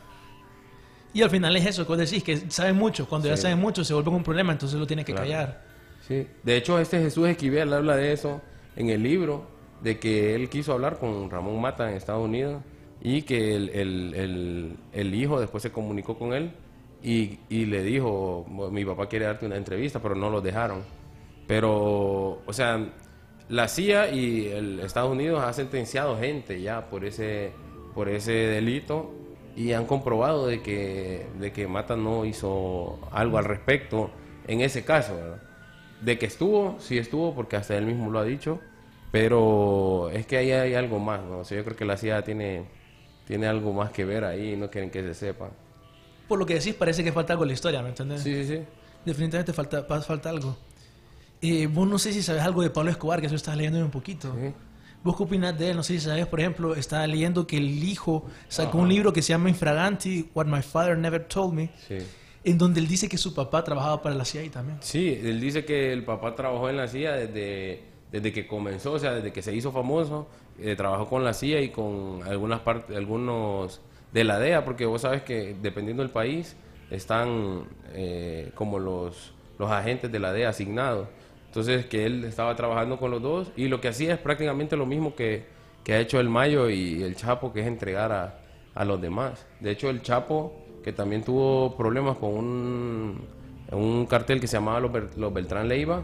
Y 1.14 1.22
al 1.22 1.30
final 1.30 1.56
es 1.56 1.66
eso 1.66 1.84
que 1.84 1.90
vos 1.90 1.98
decís, 1.98 2.24
que 2.24 2.38
saben 2.50 2.76
mucho. 2.76 3.08
Cuando 3.08 3.28
ya 3.28 3.36
Sí. 3.36 3.44
saben 3.44 3.60
mucho 3.60 3.84
se 3.84 3.94
vuelve 3.94 4.10
un 4.10 4.24
problema, 4.24 4.52
entonces 4.52 4.80
lo 4.80 4.88
tiene 4.88 5.04
que 5.06 5.14
Claro. 5.14 5.28
callar. 5.28 5.62
Sí. 6.08 6.28
De 6.44 6.58
hecho, 6.58 6.80
este 6.80 7.00
Jesús 7.00 7.28
Esquivel 7.28 7.72
habla 7.74 7.96
de 7.96 8.12
eso 8.14 8.42
en 8.76 8.90
el 8.90 9.04
libro, 9.04 9.46
de 9.82 10.00
que 10.00 10.36
él 10.36 10.50
quiso 10.50 10.74
hablar 10.74 11.00
con 11.00 11.30
Ramón 11.30 11.60
Mata 11.62 11.90
en 11.90 11.98
Estados 11.98 12.24
Unidos 12.26 12.62
y 13.02 13.24
que 13.24 13.56
el, 13.56 13.70
el- 13.70 14.78
el- 14.94 15.16
hijo 15.16 15.40
después 15.40 15.64
se 15.64 15.72
comunicó 15.72 16.18
con 16.18 16.34
él 16.34 16.52
y, 17.04 17.40
y 17.50 17.66
le 17.66 17.84
dijo, 17.84 18.46
mi 18.72 18.86
papá 18.86 19.08
quiere 19.08 19.26
darte 19.26 19.46
una 19.46 19.58
entrevista, 19.58 20.00
pero 20.02 20.16
no 20.16 20.30
lo 20.30 20.42
dejaron. 20.42 20.84
Pero, 21.48 22.42
o 22.46 22.54
sea, 22.54 22.94
la 23.50 23.68
CIA 23.68 24.12
y 24.12 24.48
Estados 24.84 25.12
Unidos 25.12 25.44
ha 25.44 25.52
sentenciado 25.54 26.18
gente 26.18 26.62
ya 26.62 26.90
por 26.90 27.04
ese, 27.06 27.52
por 27.94 28.08
ese 28.10 28.32
delito 28.34 29.12
y 29.56 29.74
han 29.74 29.86
comprobado 29.86 30.48
de 30.48 30.62
que, 30.62 31.26
de 31.40 31.52
que 31.52 31.68
Mata 31.68 31.96
no 31.96 32.24
hizo 32.26 33.00
algo 33.12 33.38
al 33.38 33.46
respecto 33.46 34.12
en 34.48 34.62
ese 34.62 34.86
caso. 34.86 35.18
De 36.02 36.18
que 36.18 36.26
estuvo, 36.26 36.78
sí 36.80 36.98
estuvo, 36.98 37.36
porque 37.36 37.56
hasta 37.58 37.78
él 37.78 37.86
mismo 37.86 38.10
lo 38.10 38.20
ha 38.20 38.24
dicho, 38.24 38.60
pero 39.12 40.10
es 40.12 40.26
que 40.26 40.38
ahí 40.38 40.52
hay 40.52 40.74
algo 40.74 41.00
más, 41.00 41.22
¿no? 41.24 41.40
O 41.40 41.44
sea, 41.46 41.58
yo 41.58 41.64
creo 41.64 41.76
que 41.76 41.86
la 41.86 41.98
CIA 41.98 42.24
tiene, 42.24 42.64
tiene 43.28 43.48
algo 43.48 43.74
más 43.74 43.92
que 43.92 44.06
ver 44.06 44.24
ahí 44.24 44.54
y 44.54 44.58
no 44.58 44.70
quieren 44.70 44.90
que 44.90 45.02
se 45.02 45.14
sepa. 45.14 45.50
Por 46.28 46.40
lo 46.40 46.46
que 46.46 46.54
decís, 46.56 46.74
parece 46.74 47.04
que 47.04 47.12
falta 47.12 47.34
algo 47.34 47.44
en 47.44 47.50
la 47.50 47.54
historia, 47.54 47.82
¿me 47.82 47.90
entendés? 47.90 48.22
Sí, 48.24 48.34
sí, 48.46 48.56
sí. 48.56 48.64
Definitivamente 49.06 49.52
falta, 49.54 49.84
falta 49.84 50.30
algo. 50.30 50.56
Eh, 51.42 51.68
vos 51.68 51.88
no 51.88 51.98
sé 52.00 52.14
si 52.14 52.22
sabes 52.24 52.42
algo 52.44 52.62
de 52.62 52.70
Pablo 52.70 52.92
Escobar, 52.92 53.20
que 53.20 53.28
eso 53.28 53.36
estás 53.36 53.58
leyendo 53.58 53.80
un 53.80 53.92
poquito. 53.92 54.34
Sí. 54.40 54.54
¿Vos 55.04 55.18
qué 55.18 55.24
opinás 55.24 55.58
de 55.58 55.72
él? 55.72 55.76
No 55.76 55.82
sé 55.84 55.94
si 55.96 56.00
sabes, 56.02 56.28
por 56.28 56.40
ejemplo, 56.40 56.76
estaba 56.76 57.08
leyendo 57.08 57.48
que 57.48 57.58
el 57.58 57.84
hijo 57.84 58.26
sacó 58.48 58.78
un 58.78 58.88
libro 58.88 59.12
que 59.12 59.24
se 59.24 59.30
llama 59.30 59.50
Infraganti, 59.50 60.30
What 60.36 60.46
My 60.46 60.62
Father 60.62 60.96
Never 60.98 61.26
Told 61.26 61.54
Me, 61.56 61.72
Sí. 61.88 61.98
en 62.44 62.58
donde 62.60 62.80
él 62.80 62.88
dice 62.88 63.10
que 63.10 63.18
su 63.18 63.34
papá 63.34 63.64
trabajaba 63.64 64.00
para 64.04 64.14
la 64.14 64.24
CIA 64.24 64.52
también. 64.52 64.78
Sí, 64.82 65.20
él 65.24 65.42
dice 65.42 65.66
que 65.66 65.92
el 65.92 66.06
papá 66.06 66.36
trabajó 66.36 66.70
en 66.70 66.78
la 66.78 66.88
CIA 66.88 67.14
desde, 67.14 67.82
desde 68.12 68.34
que 68.34 68.46
comenzó, 68.48 68.94
o 68.94 69.00
sea, 69.00 69.14
desde 69.14 69.32
que 69.32 69.42
se 69.42 69.56
hizo 69.56 69.72
famoso, 69.72 70.28
eh, 70.60 70.76
trabajó 70.76 71.08
con 71.08 71.24
la 71.24 71.34
CIA 71.34 71.62
y 71.62 71.70
con 71.70 72.22
algunas 72.26 72.60
partes, 72.60 72.96
algunos 72.96 73.82
de 74.12 74.24
la 74.24 74.38
DEA, 74.40 74.66
porque 74.66 74.86
vos 74.86 75.02
sabes 75.02 75.24
que 75.24 75.56
dependiendo 75.62 76.04
del 76.04 76.12
país 76.12 76.58
están 76.90 77.64
eh, 77.94 78.52
como 78.54 78.80
los, 78.80 79.34
los 79.58 79.72
agentes 79.72 80.12
de 80.12 80.20
la 80.20 80.34
DEA 80.34 80.50
asignados. 80.50 81.08
Entonces, 81.48 81.86
que 81.86 82.06
él 82.06 82.24
estaba 82.26 82.56
trabajando 82.56 82.98
con 82.98 83.12
los 83.12 83.22
dos 83.22 83.52
y 83.56 83.68
lo 83.68 83.82
que 83.82 83.90
hacía 83.90 84.14
es 84.14 84.20
prácticamente 84.20 84.78
lo 84.78 84.86
mismo 84.86 85.16
que, 85.16 85.46
que 85.84 85.94
ha 85.94 86.00
hecho 86.00 86.20
el 86.20 86.30
Mayo 86.30 86.70
y 86.70 87.04
el 87.04 87.16
Chapo, 87.16 87.52
que 87.54 87.62
es 87.62 87.68
entregar 87.68 88.12
a, 88.12 88.40
a 88.74 88.86
los 88.86 89.02
demás. 89.02 89.46
De 89.60 89.72
hecho, 89.72 89.90
el 89.90 90.02
Chapo, 90.02 90.54
que 90.84 90.94
también 90.94 91.24
tuvo 91.24 91.76
problemas 91.76 92.18
con 92.18 92.34
un, 92.34 93.22
un 93.72 94.06
cartel 94.06 94.40
que 94.40 94.48
se 94.48 94.58
llamaba 94.58 94.80
los, 94.80 95.18
los 95.18 95.34
Beltrán 95.34 95.68
Leiva, 95.68 96.04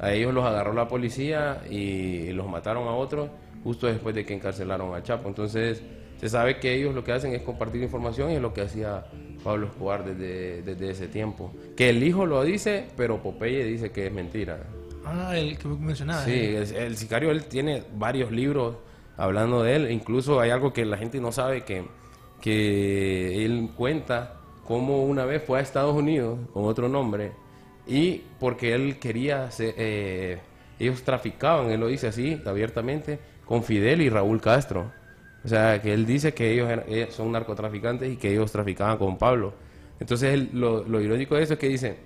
a 0.00 0.12
ellos 0.12 0.34
los 0.34 0.44
agarró 0.44 0.72
la 0.72 0.88
policía 0.88 1.62
y 1.70 2.32
los 2.32 2.48
mataron 2.48 2.88
a 2.88 2.92
otros 2.92 3.30
justo 3.62 3.86
después 3.86 4.14
de 4.14 4.24
que 4.24 4.34
encarcelaron 4.34 4.94
al 4.94 5.02
Chapo. 5.02 5.28
Entonces, 5.28 5.82
se 6.20 6.28
sabe 6.28 6.58
que 6.58 6.74
ellos 6.74 6.94
lo 6.94 7.02
que 7.04 7.12
hacen 7.12 7.34
es 7.34 7.42
compartir 7.42 7.82
información 7.82 8.30
y 8.30 8.34
es 8.34 8.40
lo 8.42 8.52
que 8.52 8.62
hacía 8.62 9.04
Pablo 9.42 9.66
Escobar 9.66 10.04
desde, 10.04 10.62
desde 10.62 10.90
ese 10.90 11.08
tiempo. 11.08 11.52
Que 11.76 11.90
el 11.90 12.02
hijo 12.02 12.26
lo 12.26 12.42
dice, 12.44 12.86
pero 12.96 13.22
Popeye 13.22 13.64
dice 13.64 13.90
que 13.92 14.06
es 14.06 14.12
mentira. 14.12 14.58
Ah, 15.06 15.36
el 15.36 15.58
que 15.58 15.68
mencionaba. 15.68 16.24
Sí, 16.24 16.32
eh. 16.32 16.62
es- 16.62 16.72
el 16.72 16.96
sicario 16.96 17.30
él 17.30 17.44
tiene 17.44 17.82
varios 17.96 18.30
libros 18.32 18.76
hablando 19.16 19.62
de 19.62 19.76
él. 19.76 19.90
Incluso 19.90 20.40
hay 20.40 20.50
algo 20.50 20.72
que 20.72 20.84
la 20.84 20.96
gente 20.96 21.20
no 21.20 21.30
sabe 21.32 21.62
que, 21.62 21.84
que 22.40 23.44
él 23.44 23.70
cuenta 23.76 24.34
cómo 24.66 25.04
una 25.04 25.24
vez 25.24 25.42
fue 25.42 25.58
a 25.58 25.62
Estados 25.62 25.94
Unidos 25.94 26.38
con 26.52 26.64
otro 26.64 26.88
nombre 26.88 27.32
y 27.86 28.22
porque 28.40 28.74
él 28.74 28.98
quería 28.98 29.48
eh, 29.58 30.38
ellos 30.78 31.02
traficaban, 31.02 31.70
él 31.70 31.80
lo 31.80 31.86
dice 31.86 32.08
así 32.08 32.40
abiertamente, 32.44 33.18
con 33.44 33.62
Fidel 33.62 34.00
y 34.00 34.08
Raúl 34.08 34.40
Castro. 34.40 34.92
O 35.44 35.48
sea, 35.48 35.80
que 35.82 35.92
él 35.92 36.06
dice 36.06 36.32
que 36.32 36.52
ellos, 36.52 36.70
ellos 36.88 37.14
son 37.14 37.30
narcotraficantes 37.32 38.10
y 38.10 38.16
que 38.16 38.32
ellos 38.32 38.50
traficaban 38.50 38.96
con 38.96 39.18
Pablo. 39.18 39.52
Entonces, 40.00 40.52
lo, 40.54 40.82
lo 40.84 41.00
irónico 41.00 41.34
de 41.34 41.42
eso 41.42 41.54
es 41.54 41.58
que 41.58 41.68
dice 41.68 41.96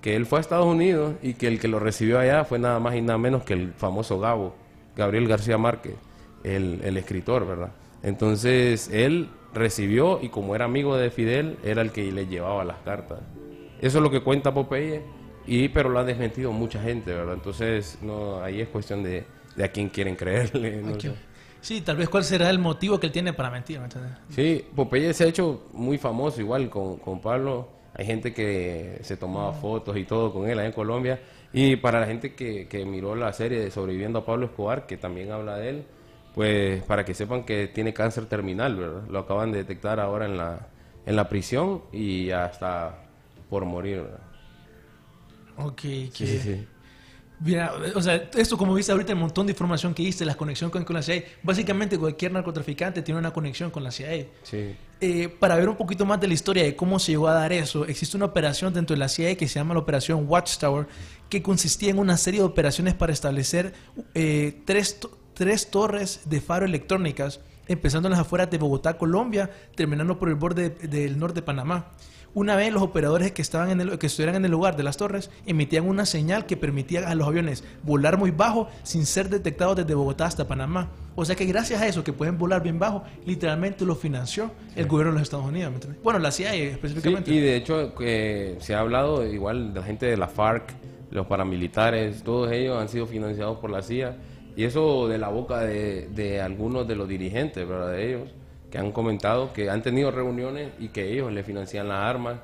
que 0.00 0.16
él 0.16 0.24
fue 0.24 0.38
a 0.38 0.40
Estados 0.40 0.66
Unidos 0.66 1.14
y 1.22 1.34
que 1.34 1.46
el 1.46 1.60
que 1.60 1.68
lo 1.68 1.78
recibió 1.78 2.18
allá 2.18 2.44
fue 2.44 2.58
nada 2.58 2.80
más 2.80 2.94
y 2.94 3.02
nada 3.02 3.18
menos 3.18 3.44
que 3.44 3.52
el 3.52 3.74
famoso 3.74 4.18
Gabo, 4.18 4.54
Gabriel 4.96 5.28
García 5.28 5.58
Márquez, 5.58 5.94
el, 6.42 6.80
el 6.82 6.96
escritor, 6.96 7.46
¿verdad? 7.46 7.72
Entonces, 8.02 8.88
él 8.90 9.28
recibió 9.52 10.20
y 10.22 10.30
como 10.30 10.54
era 10.54 10.64
amigo 10.64 10.96
de 10.96 11.10
Fidel, 11.10 11.58
era 11.62 11.82
el 11.82 11.92
que 11.92 12.10
le 12.10 12.26
llevaba 12.26 12.64
las 12.64 12.78
cartas. 12.78 13.18
Eso 13.80 13.98
es 13.98 14.02
lo 14.02 14.10
que 14.10 14.20
cuenta 14.20 14.52
Popeye, 14.52 15.02
y, 15.46 15.68
pero 15.68 15.88
lo 15.88 15.98
ha 15.98 16.04
desmentido 16.04 16.52
mucha 16.52 16.80
gente, 16.82 17.12
¿verdad? 17.12 17.34
Entonces, 17.34 17.98
no, 18.02 18.42
ahí 18.42 18.60
es 18.60 18.68
cuestión 18.68 19.02
de, 19.02 19.24
de 19.56 19.64
a 19.64 19.68
quién 19.68 19.88
quieren 19.88 20.16
creerle. 20.16 20.82
no. 20.82 20.96
Sí, 21.60 21.82
tal 21.82 21.96
vez 21.96 22.08
cuál 22.08 22.24
será 22.24 22.48
el 22.48 22.58
motivo 22.58 22.98
que 22.98 23.06
él 23.06 23.12
tiene 23.12 23.32
para 23.32 23.50
mentir. 23.50 23.80
Sí, 24.30 24.64
Popeye 24.74 25.12
se 25.12 25.24
ha 25.24 25.26
hecho 25.26 25.66
muy 25.72 25.98
famoso 25.98 26.40
igual 26.40 26.70
con, 26.70 26.96
con 26.96 27.20
Pablo. 27.20 27.68
hay 27.94 28.06
gente 28.06 28.32
que 28.32 28.98
se 29.02 29.16
tomaba 29.16 29.52
fotos 29.52 29.96
y 29.96 30.04
todo 30.04 30.32
con 30.32 30.48
él 30.48 30.58
allá 30.58 30.68
en 30.68 30.72
Colombia. 30.72 31.20
Y 31.52 31.76
para 31.76 32.00
la 32.00 32.06
gente 32.06 32.34
que, 32.34 32.66
que 32.66 32.84
miró 32.86 33.14
la 33.14 33.32
serie 33.32 33.58
de 33.58 33.70
Sobreviviendo 33.70 34.20
a 34.20 34.24
Pablo 34.24 34.46
Escobar, 34.46 34.86
que 34.86 34.96
también 34.96 35.32
habla 35.32 35.56
de 35.56 35.68
él, 35.68 35.84
pues 36.34 36.82
para 36.84 37.04
que 37.04 37.12
sepan 37.12 37.44
que 37.44 37.66
tiene 37.68 37.92
cáncer 37.92 38.26
terminal, 38.26 38.76
¿verdad? 38.76 39.02
Lo 39.08 39.18
acaban 39.18 39.52
de 39.52 39.58
detectar 39.58 40.00
ahora 40.00 40.26
en 40.26 40.36
la, 40.36 40.68
en 41.04 41.16
la 41.16 41.28
prisión 41.28 41.82
y 41.92 42.26
ya 42.26 42.46
está 42.46 42.99
por 43.50 43.64
morir, 43.66 44.02
¿verdad? 44.02 44.20
Ok, 45.56 45.80
que... 45.82 46.10
Sí, 46.12 46.26
sí, 46.26 46.38
sí. 46.38 46.66
Mira, 47.42 47.72
o 47.94 48.02
sea, 48.02 48.16
esto 48.36 48.58
como 48.58 48.74
viste 48.74 48.92
ahorita, 48.92 49.12
el 49.12 49.18
montón 49.18 49.46
de 49.46 49.52
información 49.52 49.94
que 49.94 50.02
diste, 50.02 50.26
la 50.26 50.34
conexión 50.34 50.68
con, 50.70 50.84
con 50.84 50.94
la 50.94 51.00
CIA, 51.02 51.24
básicamente 51.42 51.98
cualquier 51.98 52.32
narcotraficante 52.32 53.00
tiene 53.00 53.18
una 53.18 53.32
conexión 53.32 53.70
con 53.70 53.82
la 53.82 53.90
CIA. 53.90 54.26
Sí. 54.42 54.76
Eh, 55.00 55.28
para 55.40 55.56
ver 55.56 55.70
un 55.70 55.76
poquito 55.76 56.04
más 56.04 56.20
de 56.20 56.28
la 56.28 56.34
historia 56.34 56.62
de 56.64 56.76
cómo 56.76 56.98
se 56.98 57.12
llegó 57.12 57.28
a 57.28 57.32
dar 57.32 57.50
eso, 57.54 57.86
existe 57.86 58.14
una 58.18 58.26
operación 58.26 58.74
dentro 58.74 58.94
de 58.94 58.98
la 59.00 59.08
CIA 59.08 59.36
que 59.38 59.48
se 59.48 59.54
llama 59.58 59.72
la 59.72 59.80
operación 59.80 60.26
Watchtower, 60.28 60.86
que 61.30 61.40
consistía 61.42 61.88
en 61.88 61.98
una 61.98 62.18
serie 62.18 62.40
de 62.40 62.44
operaciones 62.46 62.92
para 62.92 63.10
establecer 63.14 63.72
eh, 64.14 64.60
tres, 64.66 64.98
tres 65.32 65.70
torres 65.70 66.20
de 66.26 66.42
faro 66.42 66.66
electrónicas, 66.66 67.40
empezando 67.68 68.08
en 68.08 68.10
las 68.10 68.20
afueras 68.20 68.50
de 68.50 68.58
Bogotá, 68.58 68.98
Colombia, 68.98 69.48
terminando 69.76 70.18
por 70.18 70.28
el 70.28 70.34
borde 70.34 70.68
de- 70.68 70.88
del 70.88 71.18
norte 71.18 71.36
de 71.36 71.42
Panamá. 71.42 71.92
Una 72.32 72.54
vez 72.54 72.72
los 72.72 72.82
operadores 72.82 73.32
que 73.32 73.42
estaban 73.42 73.70
en 73.70 73.80
el, 73.80 73.98
que 73.98 74.06
estuvieran 74.06 74.36
en 74.36 74.44
el 74.44 74.50
lugar 74.52 74.76
de 74.76 74.84
las 74.84 74.96
torres 74.96 75.30
emitían 75.46 75.88
una 75.88 76.06
señal 76.06 76.46
que 76.46 76.56
permitía 76.56 77.08
a 77.08 77.14
los 77.16 77.26
aviones 77.26 77.64
volar 77.82 78.18
muy 78.18 78.30
bajo 78.30 78.68
sin 78.84 79.04
ser 79.04 79.28
detectados 79.28 79.74
desde 79.76 79.94
Bogotá 79.94 80.26
hasta 80.26 80.46
Panamá. 80.46 80.90
O 81.16 81.24
sea 81.24 81.34
que 81.34 81.44
gracias 81.44 81.82
a 81.82 81.88
eso 81.88 82.04
que 82.04 82.12
pueden 82.12 82.38
volar 82.38 82.62
bien 82.62 82.78
bajo, 82.78 83.02
literalmente 83.26 83.84
lo 83.84 83.96
financió 83.96 84.52
el 84.76 84.86
gobierno 84.86 85.12
de 85.12 85.18
los 85.18 85.22
Estados 85.24 85.46
Unidos. 85.46 85.72
Bueno, 86.04 86.20
la 86.20 86.30
CIA 86.30 86.52
Sí, 86.52 86.60
específicamente. 86.62 87.32
y 87.32 87.40
de 87.40 87.56
hecho 87.56 87.94
que 87.96 88.56
se 88.60 88.74
ha 88.76 88.80
hablado 88.80 89.26
igual 89.26 89.74
de 89.74 89.80
la 89.80 89.86
gente 89.86 90.06
de 90.06 90.16
la 90.16 90.28
FARC, 90.28 90.72
los 91.10 91.26
paramilitares, 91.26 92.22
todos 92.22 92.52
ellos 92.52 92.80
han 92.80 92.88
sido 92.88 93.06
financiados 93.06 93.58
por 93.58 93.70
la 93.70 93.82
CIA 93.82 94.16
y 94.56 94.62
eso 94.64 95.08
de 95.08 95.18
la 95.18 95.28
boca 95.28 95.60
de, 95.60 96.08
de 96.14 96.40
algunos 96.40 96.86
de 96.86 96.94
los 96.94 97.08
dirigentes, 97.08 97.66
¿verdad? 97.68 97.90
De 97.90 98.08
ellos, 98.08 98.28
que 98.70 98.78
han 98.78 98.92
comentado 98.92 99.52
que 99.52 99.68
han 99.68 99.82
tenido 99.82 100.10
reuniones 100.10 100.72
y 100.78 100.88
que 100.88 101.12
ellos 101.12 101.32
le 101.32 101.42
financian 101.42 101.88
las 101.88 101.98
armas 101.98 102.38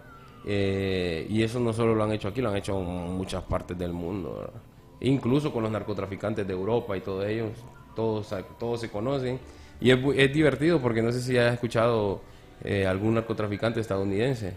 eh, 0.45 1.27
y 1.29 1.43
eso 1.43 1.59
no 1.59 1.73
solo 1.73 1.95
lo 1.95 2.05
han 2.05 2.12
hecho 2.12 2.29
aquí, 2.29 2.41
lo 2.41 2.51
han 2.51 2.57
hecho 2.57 2.79
en 2.79 3.12
muchas 3.17 3.43
partes 3.43 3.77
del 3.77 3.93
mundo, 3.93 4.37
¿verdad? 4.39 4.61
Incluso 5.01 5.53
con 5.53 5.62
los 5.62 5.73
narcotraficantes 5.73 6.47
de 6.47 6.53
Europa 6.53 6.97
y 6.97 7.01
todos 7.01 7.27
ellos, 7.27 7.51
todos, 7.95 8.33
todos 8.59 8.81
se 8.81 8.91
conocen 8.91 9.39
y 9.81 9.91
es, 9.91 9.99
es 10.17 10.33
divertido 10.33 10.81
porque 10.81 11.03
no 11.03 11.12
sé 11.12 11.21
si 11.21 11.37
has 11.37 11.53
escuchado 11.53 12.21
eh, 12.65 12.87
algún 12.87 13.15
narcotraficante 13.15 13.81
estadounidense. 13.81 14.55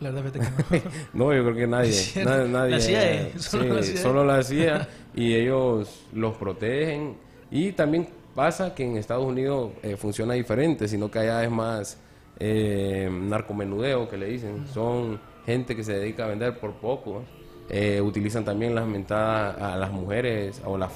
La 0.00 0.10
verdad, 0.10 0.32
que 0.32 0.38
no. 0.40 0.90
No, 1.26 1.34
yo 1.34 1.42
creo 1.44 1.54
que 1.54 1.66
nadie, 1.66 1.92
nadie, 2.24 2.70
La 2.72 2.80
CIA, 2.80 3.12
eh, 3.12 3.32
solo 3.38 3.64
sí, 3.64 3.70
la 3.70 3.82
CIA. 3.82 4.02
solo 4.02 4.24
la 4.24 4.42
CIA, 4.42 4.88
y 5.14 5.34
ellos 5.34 6.06
los 6.12 6.36
protegen. 6.36 7.16
Y 7.50 7.72
también 7.72 8.08
pasa 8.34 8.74
que 8.74 8.84
en 8.84 8.96
Estados 8.96 9.24
Unidos 9.24 9.72
eh, 9.82 9.96
funciona 9.96 10.34
diferente, 10.34 10.88
sino 10.88 11.10
que 11.10 11.20
allá 11.20 11.44
es 11.44 11.50
más 11.50 11.98
eh, 12.38 13.08
narcomenudeo 13.10 14.08
que 14.08 14.16
le 14.16 14.26
dicen. 14.26 14.66
Son 14.68 15.20
gente 15.46 15.76
que 15.76 15.84
se 15.84 15.94
dedica 15.94 16.24
a 16.24 16.28
vender 16.28 16.58
por 16.58 16.74
poco. 16.74 17.22
Eh, 17.68 18.00
utilizan 18.00 18.44
también 18.44 18.74
las 18.74 18.86
mentadas 18.86 19.60
a 19.60 19.76
las 19.76 19.90
mujeres 19.90 20.60
o 20.64 20.76
las, 20.76 20.92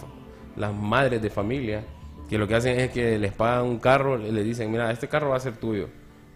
las 0.56 0.74
madres 0.74 1.22
de 1.22 1.30
familia, 1.30 1.84
que 2.28 2.36
lo 2.36 2.46
que 2.46 2.56
hacen 2.56 2.78
es 2.78 2.90
que 2.90 3.18
les 3.18 3.32
pagan 3.32 3.64
un 3.64 3.78
carro, 3.78 4.18
le 4.18 4.30
le 4.30 4.42
dicen, 4.42 4.70
mira, 4.70 4.90
este 4.90 5.08
carro 5.08 5.30
va 5.30 5.36
a 5.36 5.40
ser 5.40 5.56
tuyo. 5.56 5.88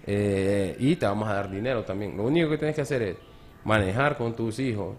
Eh, 0.06 0.76
y 0.78 0.96
te 0.96 1.06
vamos 1.06 1.28
a 1.28 1.34
dar 1.34 1.50
dinero 1.50 1.84
también. 1.84 2.16
Lo 2.16 2.24
único 2.24 2.48
que 2.50 2.58
tienes 2.58 2.74
que 2.74 2.82
hacer 2.82 3.02
es 3.02 3.16
manejar 3.64 4.16
con 4.16 4.34
tus 4.34 4.58
hijos 4.58 4.96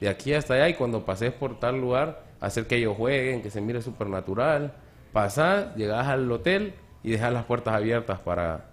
de 0.00 0.08
aquí 0.08 0.32
hasta 0.32 0.54
allá 0.54 0.68
y 0.68 0.74
cuando 0.74 1.04
pases 1.04 1.32
por 1.32 1.58
tal 1.58 1.80
lugar, 1.80 2.24
hacer 2.40 2.66
que 2.66 2.76
ellos 2.76 2.96
jueguen, 2.96 3.42
que 3.42 3.50
se 3.50 3.60
mire 3.60 3.82
supernatural. 3.82 4.74
Pasar, 5.16 5.74
llegas 5.76 6.06
al 6.08 6.30
hotel 6.30 6.74
y 7.02 7.10
dejas 7.12 7.32
las 7.32 7.46
puertas 7.46 7.72
abiertas 7.74 8.20
para 8.20 8.66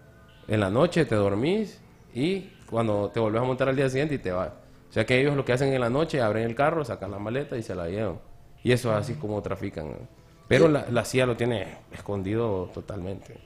en 0.49 0.59
la 0.59 0.69
noche 0.69 1.05
te 1.05 1.15
dormís 1.15 1.79
y 2.13 2.49
cuando 2.69 3.09
te 3.13 3.21
volvés 3.21 3.41
a 3.41 3.45
montar 3.45 3.69
al 3.69 3.77
día 3.77 3.87
siguiente 3.89 4.15
y 4.15 4.17
te 4.17 4.33
vas. 4.33 4.49
O 4.89 4.91
sea 4.93 5.05
que 5.05 5.21
ellos 5.21 5.37
lo 5.37 5.45
que 5.45 5.53
hacen 5.53 5.71
en 5.71 5.79
la 5.79 5.89
noche, 5.89 6.21
abren 6.21 6.43
el 6.43 6.53
carro, 6.53 6.83
sacan 6.83 7.11
la 7.11 7.17
maleta 7.17 7.55
y 7.55 7.63
se 7.63 7.73
la 7.73 7.87
llevan. 7.87 8.19
Y 8.61 8.73
eso 8.73 8.91
es 8.91 8.97
así 8.97 9.13
como 9.13 9.41
trafican. 9.41 9.93
Pero 10.49 10.67
la, 10.67 10.85
la 10.91 11.05
CIA 11.05 11.27
lo 11.27 11.37
tiene 11.37 11.77
escondido 11.93 12.69
totalmente. 12.73 13.37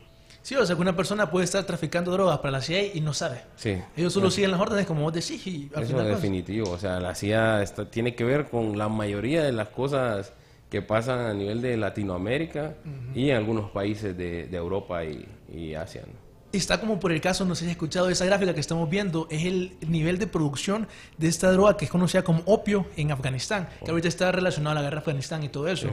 Sí, 0.42 0.56
o 0.56 0.66
sea 0.66 0.76
que 0.76 0.82
una 0.82 0.96
persona 0.96 1.30
puede 1.30 1.46
estar 1.46 1.64
traficando 1.66 2.10
drogas 2.12 2.40
para 2.40 2.50
la 2.54 2.62
CIA 2.62 2.96
y 2.96 3.02
no 3.02 3.14
sabe. 3.14 3.44
Sí. 3.58 3.78
Ellos 3.96 4.12
solo 4.12 4.32
siguen 4.32 4.50
las 4.50 4.60
órdenes 4.60 4.88
como 4.88 5.04
vos 5.04 5.14
decís 5.14 5.46
y 5.46 5.70
al 5.76 5.84
Eso 5.84 5.92
final... 5.92 6.08
es 6.08 6.16
definitivo. 6.16 6.72
O 6.72 6.80
sea, 6.80 7.00
la 7.00 7.14
CIA 7.14 7.62
está- 7.62 7.86
tiene 7.92 8.16
que 8.16 8.24
ver 8.24 8.50
con 8.50 8.76
la 8.76 8.90
mayoría 8.90 9.44
de 9.44 9.52
las 9.52 9.68
cosas 9.68 10.34
que 10.70 10.82
pasan 10.82 11.20
a 11.20 11.34
nivel 11.34 11.62
de 11.62 11.78
Latinoamérica 11.78 12.76
y 13.16 13.30
en 13.30 13.38
algunos 13.38 13.72
países 13.72 14.18
de, 14.18 14.48
de 14.48 14.58
Europa 14.58 15.04
y, 15.06 15.28
y 15.54 15.76
Asia. 15.76 16.04
¿no? 16.06 16.28
Está 16.52 16.80
como 16.80 17.00
por 17.00 17.12
el 17.12 17.20
caso, 17.20 17.46
no 17.46 17.56
sé 17.56 17.62
si 17.62 17.66
has 17.68 17.72
escuchado, 17.72 18.10
esa 18.10 18.26
gráfica 18.26 18.54
que 18.54 18.62
estamos 18.62 18.90
viendo 18.90 19.28
es 19.30 19.46
el 19.46 19.78
nivel 19.88 20.18
de 20.18 20.28
producción 20.28 20.88
de 21.18 21.28
esta 21.28 21.52
droga 21.52 21.76
que 21.76 21.86
es 21.86 21.92
conocida 21.92 22.24
como 22.24 22.42
opio 22.46 22.86
en 22.96 23.12
Afganistán, 23.12 23.68
que 23.84 23.92
ahorita 23.92 24.08
está 24.08 24.32
relacionado 24.32 24.72
a 24.72 24.76
la 24.76 24.82
guerra 24.82 24.96
de 24.96 25.02
Afganistán 25.02 25.44
y 25.44 25.50
todo 25.50 25.68
eso. 25.68 25.90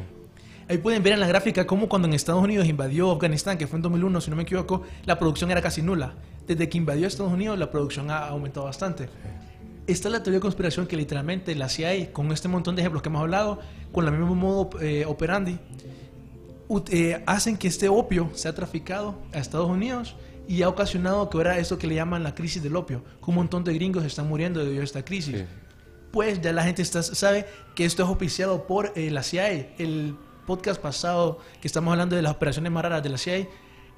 Ahí 0.69 0.79
pueden 0.79 1.03
ver 1.03 1.13
en 1.15 1.21
la 1.21 1.27
gráfica 1.27 1.67
cómo 1.67 1.89
cuando 1.89 2.09
en 2.09 2.15
Estados 2.15 2.43
Unidos 2.43 2.67
invadió 2.67 3.11
Afganistán, 3.11 3.59
que 3.59 3.67
fue 3.67 3.77
en 3.77 3.83
2001, 3.83 4.21
si 4.21 4.31
no 4.31 4.37
me 4.37 4.45
equivoco, 4.45 4.83
la 5.05 5.19
producción 5.19 5.51
era 5.51 5.61
casi 5.61 5.83
nula. 5.83 6.15
Desde 6.47 6.69
que 6.69 6.79
invadió 6.79 7.07
Estados 7.07 7.33
Unidos, 7.33 7.59
la 7.59 7.71
producción 7.71 8.11
ha 8.11 8.29
aumentado 8.29 8.67
bastante. 8.67 9.09
Es 9.87 10.05
la 10.05 10.23
teoría 10.23 10.39
de 10.39 10.41
conspiración 10.41 10.87
que 10.87 10.97
literalmente 10.97 11.55
la 11.55 11.69
CIA, 11.69 12.13
con 12.13 12.33
este 12.33 12.49
montón 12.49 12.77
de 12.77 12.83
ejemplos 12.83 13.03
que 13.03 13.09
hemos 13.09 13.21
hablado, 13.21 13.61
con 13.93 14.07
el 14.07 14.13
mismo 14.13 14.35
modo 14.35 14.71
eh, 14.81 15.05
operandi, 15.07 15.59
eh, 16.91 17.23
hacen 17.27 17.57
que 17.57 17.69
este 17.69 17.89
opio 17.89 18.31
sea 18.35 18.55
traficado 18.55 19.19
a 19.33 19.39
Estados 19.39 19.69
Unidos 19.69 20.17
y 20.49 20.63
ha 20.63 20.69
ocasionado 20.69 21.29
que 21.31 21.37
ahora 21.37 21.59
eso 21.59 21.79
que 21.79 21.87
le 21.87 21.95
llaman 21.95 22.23
la 22.23 22.35
crisis 22.35 22.63
del 22.63 22.77
opio, 22.77 23.03
que 23.23 23.31
un 23.31 23.37
montón 23.37 23.65
de 23.65 23.75
gringos 23.75 24.05
están 24.05 24.29
muriendo 24.29 24.65
debido 24.65 24.81
a 24.81 24.85
esta 24.85 25.05
crisis. 25.05 25.41
Sí. 25.41 25.45
Pues 26.11 26.41
ya 26.41 26.53
la 26.53 26.65
gente 26.65 26.83
está, 26.83 27.03
sabe 27.03 27.47
que 27.75 27.85
esto 27.85 28.05
es 28.05 28.09
oficiado 28.09 28.67
por 28.67 28.93
eh, 28.95 29.11
la 29.11 29.23
CIA. 29.23 29.75
El 29.79 30.17
podcast 30.47 30.81
pasado 30.81 31.39
que 31.61 31.67
estamos 31.67 31.93
hablando 31.93 32.17
de 32.17 32.23
las 32.23 32.33
operaciones 32.33 32.71
más 32.71 32.83
raras 32.83 33.03
de 33.03 33.09
la 33.09 33.19
CIA, 33.19 33.37
eh, 33.37 33.49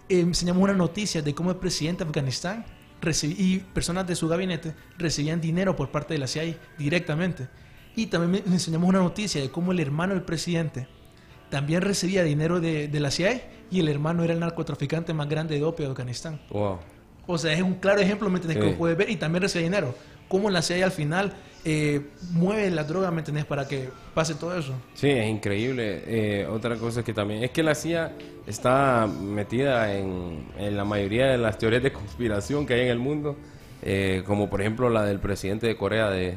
enseñamos 0.08 0.62
una 0.62 0.72
noticia 0.72 1.22
de 1.22 1.34
cómo 1.34 1.50
el 1.50 1.56
presidente 1.56 2.04
de 2.04 2.08
Afganistán 2.08 2.64
y 3.24 3.58
personas 3.58 4.06
de 4.06 4.16
su 4.16 4.26
gabinete 4.28 4.74
recibían 4.98 5.40
dinero 5.40 5.76
por 5.76 5.90
parte 5.90 6.14
de 6.14 6.18
la 6.18 6.26
CIA 6.26 6.56
directamente. 6.78 7.48
Y 7.94 8.06
también 8.06 8.42
me- 8.46 8.52
enseñamos 8.54 8.88
una 8.88 8.98
noticia 8.98 9.40
de 9.40 9.50
cómo 9.50 9.72
el 9.72 9.80
hermano 9.80 10.14
del 10.14 10.22
presidente 10.22 10.88
también 11.50 11.82
recibía 11.82 12.22
dinero 12.24 12.60
de, 12.60 12.88
de 12.88 13.00
la 13.00 13.10
CIA 13.10 13.42
y 13.70 13.80
el 13.80 13.88
hermano 13.88 14.24
era 14.24 14.32
el 14.34 14.40
narcotraficante 14.40 15.14
más 15.14 15.28
grande 15.28 15.54
de 15.56 15.62
opio 15.64 15.86
de 15.86 15.92
Afganistán. 15.92 16.40
Wow. 16.50 16.78
O 17.28 17.38
sea, 17.38 17.52
es 17.52 17.62
un 17.62 17.74
claro 17.74 18.00
ejemplo, 18.00 18.28
¿me 18.30 18.36
entendés? 18.36 18.56
Sí. 18.58 18.64
Que 18.64 18.70
lo 18.72 18.78
puedes 18.78 18.96
ver 18.96 19.10
y 19.10 19.16
también 19.16 19.42
recibe 19.42 19.64
dinero. 19.64 19.94
Cómo 20.28 20.50
la 20.50 20.62
CIA 20.62 20.86
al 20.86 20.90
final 20.92 21.32
eh, 21.64 22.00
mueve 22.32 22.70
la 22.70 22.84
droga, 22.84 23.10
¿me 23.10 23.18
entendés? 23.20 23.44
Para 23.44 23.66
que 23.68 23.88
pase 24.14 24.34
todo 24.34 24.56
eso. 24.58 24.72
Sí, 24.94 25.08
es 25.08 25.28
increíble. 25.28 26.02
Eh, 26.06 26.46
otra 26.46 26.76
cosa 26.76 27.02
que 27.04 27.12
también 27.12 27.42
es 27.44 27.50
que 27.50 27.62
la 27.62 27.74
CIA 27.74 28.12
está 28.46 29.06
metida 29.06 29.92
en, 29.94 30.46
en 30.58 30.76
la 30.76 30.84
mayoría 30.84 31.26
de 31.26 31.38
las 31.38 31.58
teorías 31.58 31.82
de 31.82 31.92
conspiración 31.92 32.66
que 32.66 32.74
hay 32.74 32.80
en 32.82 32.88
el 32.88 32.98
mundo, 32.98 33.36
eh, 33.82 34.22
como 34.26 34.48
por 34.48 34.60
ejemplo 34.60 34.88
la 34.90 35.04
del 35.04 35.18
presidente 35.20 35.66
de 35.66 35.76
Corea 35.76 36.10
de- 36.10 36.36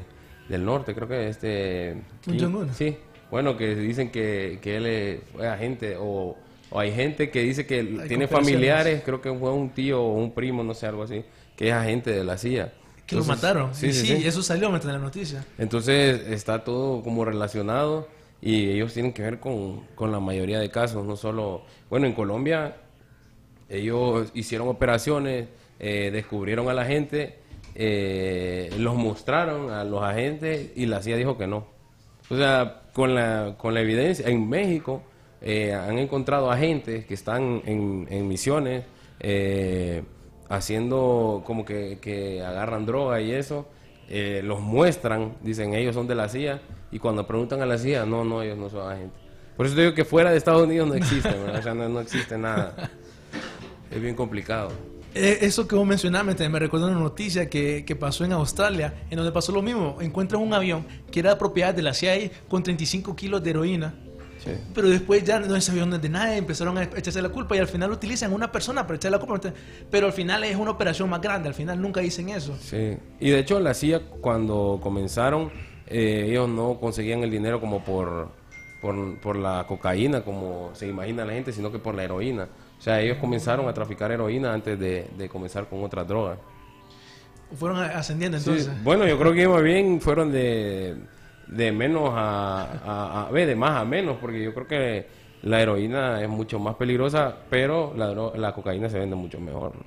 del 0.49 0.65
Norte, 0.65 0.95
creo 0.95 1.08
que 1.08 1.30
este... 1.30 1.95
Kim 2.21 2.39
Jong-un. 2.39 2.73
Sí, 2.73 2.97
bueno, 3.30 3.56
que 3.56 3.75
dicen 3.75 4.10
que, 4.10 4.58
que 4.62 4.78
él 4.78 4.86
es- 4.88 5.19
fue 5.32 5.47
agente 5.47 5.95
o, 5.95 6.36
o 6.71 6.80
hay 6.80 6.91
gente 6.91 7.30
que 7.30 7.41
dice 7.43 7.67
que 7.67 7.84
tiene 8.08 8.28
familiares, 8.28 9.04
creo 9.06 9.21
que 9.21 9.32
fue 9.32 9.52
un 9.54 9.69
tío 9.69 10.02
o 10.02 10.13
un 10.15 10.32
primo, 10.34 10.63
no 10.63 10.73
sé, 10.73 10.88
algo 10.88 11.04
así, 11.04 11.23
que 11.56 11.67
es 11.67 11.73
agente 11.75 12.10
de 12.12 12.23
la 12.23 12.36
CIA. 12.39 12.73
Que 13.09 13.15
lo 13.15 13.21
Entonces, 13.21 13.43
mataron. 13.43 13.73
Sí, 13.73 13.87
Y 13.87 13.93
sí, 13.93 14.05
sí, 14.05 14.27
eso 14.27 14.43
salió. 14.43 14.69
En 14.69 14.87
la 14.87 14.99
noticia. 14.99 15.43
Entonces 15.57 16.27
está 16.27 16.63
todo 16.63 17.01
como 17.01 17.25
relacionado 17.25 18.07
y 18.39 18.69
ellos 18.69 18.93
tienen 18.93 19.13
que 19.13 19.23
ver 19.23 19.39
con, 19.39 19.81
con 19.95 20.11
la 20.11 20.19
mayoría 20.19 20.59
de 20.59 20.69
casos, 20.69 21.05
no 21.05 21.15
solo, 21.17 21.63
bueno, 21.89 22.05
en 22.05 22.13
Colombia 22.13 22.77
ellos 23.67 24.29
hicieron 24.33 24.67
operaciones, 24.67 25.47
eh, 25.79 26.09
descubrieron 26.13 26.69
a 26.69 26.73
la 26.73 26.85
gente, 26.85 27.39
eh, 27.75 28.71
los 28.77 28.95
mostraron 28.95 29.71
a 29.71 29.83
los 29.83 30.03
agentes 30.03 30.71
y 30.75 30.85
la 30.85 31.01
CIA 31.01 31.17
dijo 31.17 31.37
que 31.37 31.47
no. 31.47 31.65
O 32.29 32.37
sea, 32.37 32.83
con 32.93 33.15
la, 33.15 33.55
con 33.57 33.73
la 33.73 33.81
evidencia, 33.81 34.27
en 34.27 34.47
México 34.47 35.01
eh, 35.41 35.73
han 35.73 35.97
encontrado 35.97 36.51
agentes 36.51 37.05
que 37.05 37.15
están 37.15 37.61
en, 37.65 38.07
en 38.09 38.27
misiones 38.27 38.83
eh, 39.19 40.03
haciendo 40.49 41.43
como 41.45 41.63
que, 41.63 41.99
que 42.01 42.43
agarran 42.43 42.85
droga 42.85 43.21
y 43.21 43.31
eso, 43.31 43.67
eh, 44.09 44.41
los 44.43 44.59
muestran, 44.59 45.35
dicen 45.41 45.73
ellos 45.75 45.95
son 45.95 46.07
de 46.07 46.15
la 46.15 46.27
CIA 46.27 46.62
y 46.91 46.99
cuando 46.99 47.25
preguntan 47.27 47.62
a 47.62 47.65
la 47.65 47.77
CIA, 47.77 48.05
no, 48.05 48.25
no, 48.25 48.41
ellos 48.41 48.57
no 48.57 48.69
son 48.69 48.91
agentes. 48.91 49.19
Por 49.55 49.65
eso 49.65 49.75
te 49.75 49.81
digo 49.81 49.93
que 49.93 50.05
fuera 50.05 50.31
de 50.31 50.38
Estados 50.38 50.63
Unidos 50.63 50.88
no 50.88 50.95
existe, 50.95 51.29
o 51.29 51.62
sea, 51.62 51.73
no, 51.73 51.88
no 51.88 51.99
existe 52.01 52.38
nada. 52.38 52.89
Es 53.91 54.01
bien 54.01 54.15
complicado. 54.15 54.71
Eh, 55.15 55.39
Eso 55.41 55.67
que 55.67 55.75
vos 55.75 55.85
mencionaste 55.85 56.47
me 56.49 56.59
recuerda 56.59 56.88
una 56.88 56.99
noticia 56.99 57.49
que, 57.49 57.83
que 57.85 57.95
pasó 57.95 58.23
en 58.23 58.31
Australia, 58.31 58.93
en 59.09 59.17
donde 59.17 59.31
pasó 59.31 59.51
lo 59.51 59.62
mismo. 59.62 59.97
Encuentran 59.99 60.41
un 60.41 60.53
avión 60.53 60.85
que 61.12 61.19
era 61.19 61.38
propiedad 61.38 61.73
de 61.73 61.81
la 61.81 61.93
CIA 61.93 62.31
con 62.47 62.63
35 62.63 63.15
kilos 63.15 63.43
de 63.43 63.49
heroína. 63.49 63.95
Sí. 64.55 64.62
Pero 64.73 64.89
después 64.89 65.23
ya 65.23 65.39
no 65.39 65.55
es 65.55 65.71
de 66.01 66.09
nadie, 66.09 66.38
empezaron 66.38 66.77
a 66.77 66.83
echarse 66.83 67.21
la 67.21 67.29
culpa 67.29 67.55
y 67.55 67.59
al 67.59 67.67
final 67.67 67.91
utilizan 67.91 68.33
una 68.33 68.51
persona 68.51 68.83
para 68.83 68.95
echarle 68.95 69.17
la 69.17 69.25
culpa. 69.25 69.51
Pero 69.89 70.07
al 70.07 70.13
final 70.13 70.43
es 70.43 70.55
una 70.55 70.71
operación 70.71 71.09
más 71.09 71.21
grande, 71.21 71.47
al 71.47 71.55
final 71.55 71.81
nunca 71.81 72.01
dicen 72.01 72.29
eso. 72.29 72.55
Sí, 72.59 72.97
y 73.19 73.29
de 73.29 73.39
hecho 73.39 73.59
la 73.59 73.73
CIA 73.73 74.01
cuando 74.21 74.79
comenzaron, 74.81 75.51
eh, 75.88 76.25
ellos 76.29 76.47
no 76.49 76.79
conseguían 76.79 77.23
el 77.23 77.31
dinero 77.31 77.59
como 77.59 77.83
por, 77.83 78.29
por, 78.81 79.19
por 79.19 79.35
la 79.35 79.65
cocaína, 79.67 80.21
como 80.21 80.71
se 80.73 80.88
imagina 80.88 81.25
la 81.25 81.33
gente, 81.33 81.51
sino 81.51 81.71
que 81.71 81.79
por 81.79 81.95
la 81.95 82.03
heroína. 82.03 82.47
O 82.77 82.81
sea, 82.81 83.01
ellos 83.01 83.17
comenzaron 83.19 83.67
a 83.67 83.73
traficar 83.73 84.12
heroína 84.12 84.53
antes 84.53 84.79
de, 84.79 85.07
de 85.17 85.29
comenzar 85.29 85.67
con 85.67 85.83
otras 85.83 86.07
drogas. 86.07 86.39
Fueron 87.57 87.79
ascendiendo 87.79 88.39
Sí, 88.39 88.49
entonces. 88.49 88.83
bueno, 88.83 89.07
yo 89.07 89.17
creo 89.17 89.33
que 89.33 89.47
más 89.47 89.63
bien 89.63 89.99
fueron 89.99 90.31
de, 90.31 90.95
de 91.49 91.71
menos 91.71 92.12
a, 92.13 92.63
a, 92.85 93.27
a- 93.27 93.31
ve, 93.31 93.45
de 93.45 93.55
más 93.55 93.71
a 93.81 93.85
menos, 93.85 94.17
porque 94.21 94.41
yo 94.43 94.53
creo 94.53 94.67
que 94.67 95.07
la 95.43 95.62
heroína 95.62 96.21
es 96.21 96.29
mucho 96.29 96.59
más 96.59 96.75
peligrosa, 96.75 97.33
pero 97.49 97.93
la, 97.95 98.13
la 98.38 98.53
cocaína 98.53 98.89
se 98.89 98.99
vende 98.99 99.15
mucho 99.15 99.39
mejor 99.39 99.75
¿no? 99.75 99.83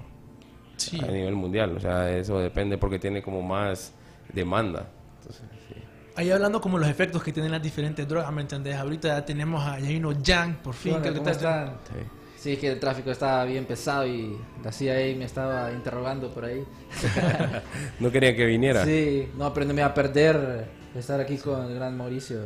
Sí. 0.76 0.98
a 1.02 1.06
nivel 1.06 1.34
mundial. 1.34 1.76
O 1.76 1.80
sea, 1.80 2.10
eso 2.10 2.38
depende 2.38 2.78
porque 2.78 2.98
tiene 2.98 3.22
como 3.22 3.42
más 3.42 3.92
demanda. 4.32 4.86
Entonces, 5.20 5.42
sí. 5.68 5.74
Ahí 6.16 6.30
hablando 6.30 6.60
como 6.60 6.78
los 6.78 6.88
efectos 6.88 7.22
que 7.22 7.32
tienen 7.32 7.52
las 7.52 7.62
diferentes 7.62 8.06
drogas, 8.08 8.32
¿me 8.32 8.42
entendés? 8.42 8.76
Ahorita 8.76 9.08
ya 9.08 9.24
tenemos 9.24 9.62
a 9.64 9.78
Yaino 9.78 10.12
Yang, 10.22 10.56
por 10.56 10.74
fin. 10.74 11.00
Que 11.00 11.10
¿cómo 11.12 11.28
está- 11.28 11.30
están? 11.30 11.68
Sí. 11.88 12.06
Sí, 12.36 12.56
que 12.56 12.72
el 12.72 12.80
tráfico 12.80 13.12
estaba 13.12 13.44
bien 13.44 13.64
pesado 13.66 14.04
y 14.04 14.36
la 14.64 14.72
CIA 14.72 15.16
me 15.16 15.26
estaba 15.26 15.70
interrogando 15.70 16.28
por 16.30 16.44
ahí. 16.46 16.64
No 18.00 18.10
quería 18.10 18.34
que 18.34 18.44
viniera. 18.46 18.84
Sí, 18.84 19.28
no, 19.36 19.54
pero 19.54 19.66
no 19.66 19.74
me 19.74 19.80
iba 19.80 19.88
a 19.90 19.94
perder 19.94 20.66
estar 20.94 21.20
aquí 21.20 21.36
con 21.38 21.64
el 21.66 21.74
gran 21.74 21.96
Mauricio. 21.96 22.40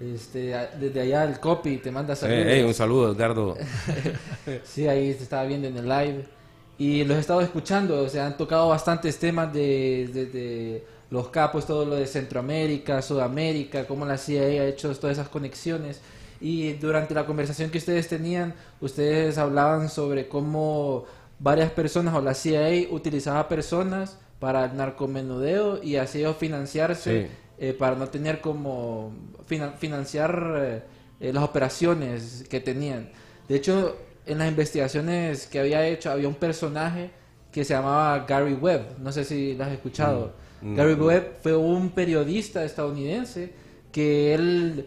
Este, 0.00 0.56
desde 0.80 1.00
allá 1.00 1.24
el 1.24 1.38
copy 1.40 1.76
te 1.78 1.90
manda 1.90 2.16
saludos. 2.16 2.46
Eh, 2.46 2.60
eh, 2.60 2.64
un 2.64 2.74
saludo, 2.74 3.12
Edgardo. 3.12 3.56
Sí, 4.64 4.88
ahí 4.88 5.12
se 5.14 5.22
estaba 5.24 5.44
viendo 5.44 5.68
en 5.68 5.76
el 5.76 5.88
live. 5.88 6.24
Y 6.78 7.04
los 7.04 7.16
he 7.18 7.20
estado 7.20 7.42
escuchando, 7.42 8.02
o 8.02 8.08
sea, 8.08 8.26
han 8.26 8.36
tocado 8.38 8.68
bastantes 8.68 9.18
temas 9.18 9.52
de, 9.52 10.08
de- 10.12 10.26
de 10.26 10.84
los 11.10 11.28
capos, 11.28 11.66
todo 11.66 11.84
lo 11.84 11.96
de 11.96 12.06
Centroamérica, 12.06 13.02
Sudamérica, 13.02 13.86
cómo 13.86 14.06
la 14.06 14.16
CIA 14.16 14.42
ha 14.42 14.64
hecho 14.66 14.94
todas 14.96 15.18
esas 15.18 15.28
conexiones. 15.28 16.00
Y 16.40 16.72
durante 16.74 17.12
la 17.14 17.26
conversación 17.26 17.68
que 17.70 17.76
ustedes 17.78 18.08
tenían, 18.08 18.54
ustedes 18.80 19.36
hablaban 19.36 19.90
sobre 19.90 20.26
cómo 20.28 21.04
varias 21.38 21.70
personas 21.70 22.14
o 22.14 22.22
la 22.22 22.32
CIA 22.32 22.88
utilizaba 22.90 23.46
personas 23.48 24.16
para 24.38 24.64
el 24.64 24.76
narcomenudeo 24.76 25.82
y 25.82 25.96
así 25.96 26.20
ellos 26.20 26.36
financiarse 26.38 27.24
Sí. 27.26 27.30
Eh, 27.60 27.72
para 27.74 27.94
no 27.94 28.08
tener 28.08 28.40
como 28.40 29.12
finan- 29.46 29.74
financiar 29.78 30.54
eh, 30.58 30.82
eh, 31.20 31.32
las 31.32 31.44
operaciones 31.44 32.44
que 32.50 32.60
tenían. 32.60 33.10
De 33.48 33.56
hecho, 33.56 33.96
en 34.26 34.38
las 34.38 34.48
investigaciones 34.48 35.46
que 35.46 35.60
había 35.60 35.86
hecho 35.86 36.10
había 36.10 36.26
un 36.28 36.34
personaje 36.34 37.10
que 37.52 37.64
se 37.64 37.74
llamaba 37.74 38.24
Gary 38.26 38.54
Webb, 38.54 38.98
no 39.00 39.12
sé 39.12 39.24
si 39.24 39.54
lo 39.54 39.64
has 39.64 39.72
escuchado. 39.72 40.32
Mm, 40.62 40.76
Gary. 40.76 40.94
Webb 40.94 41.38
fue 41.42 41.56
un 41.56 41.90
periodista 41.90 42.64
estadounidense 42.64 43.52
que 43.92 44.34
él, 44.34 44.86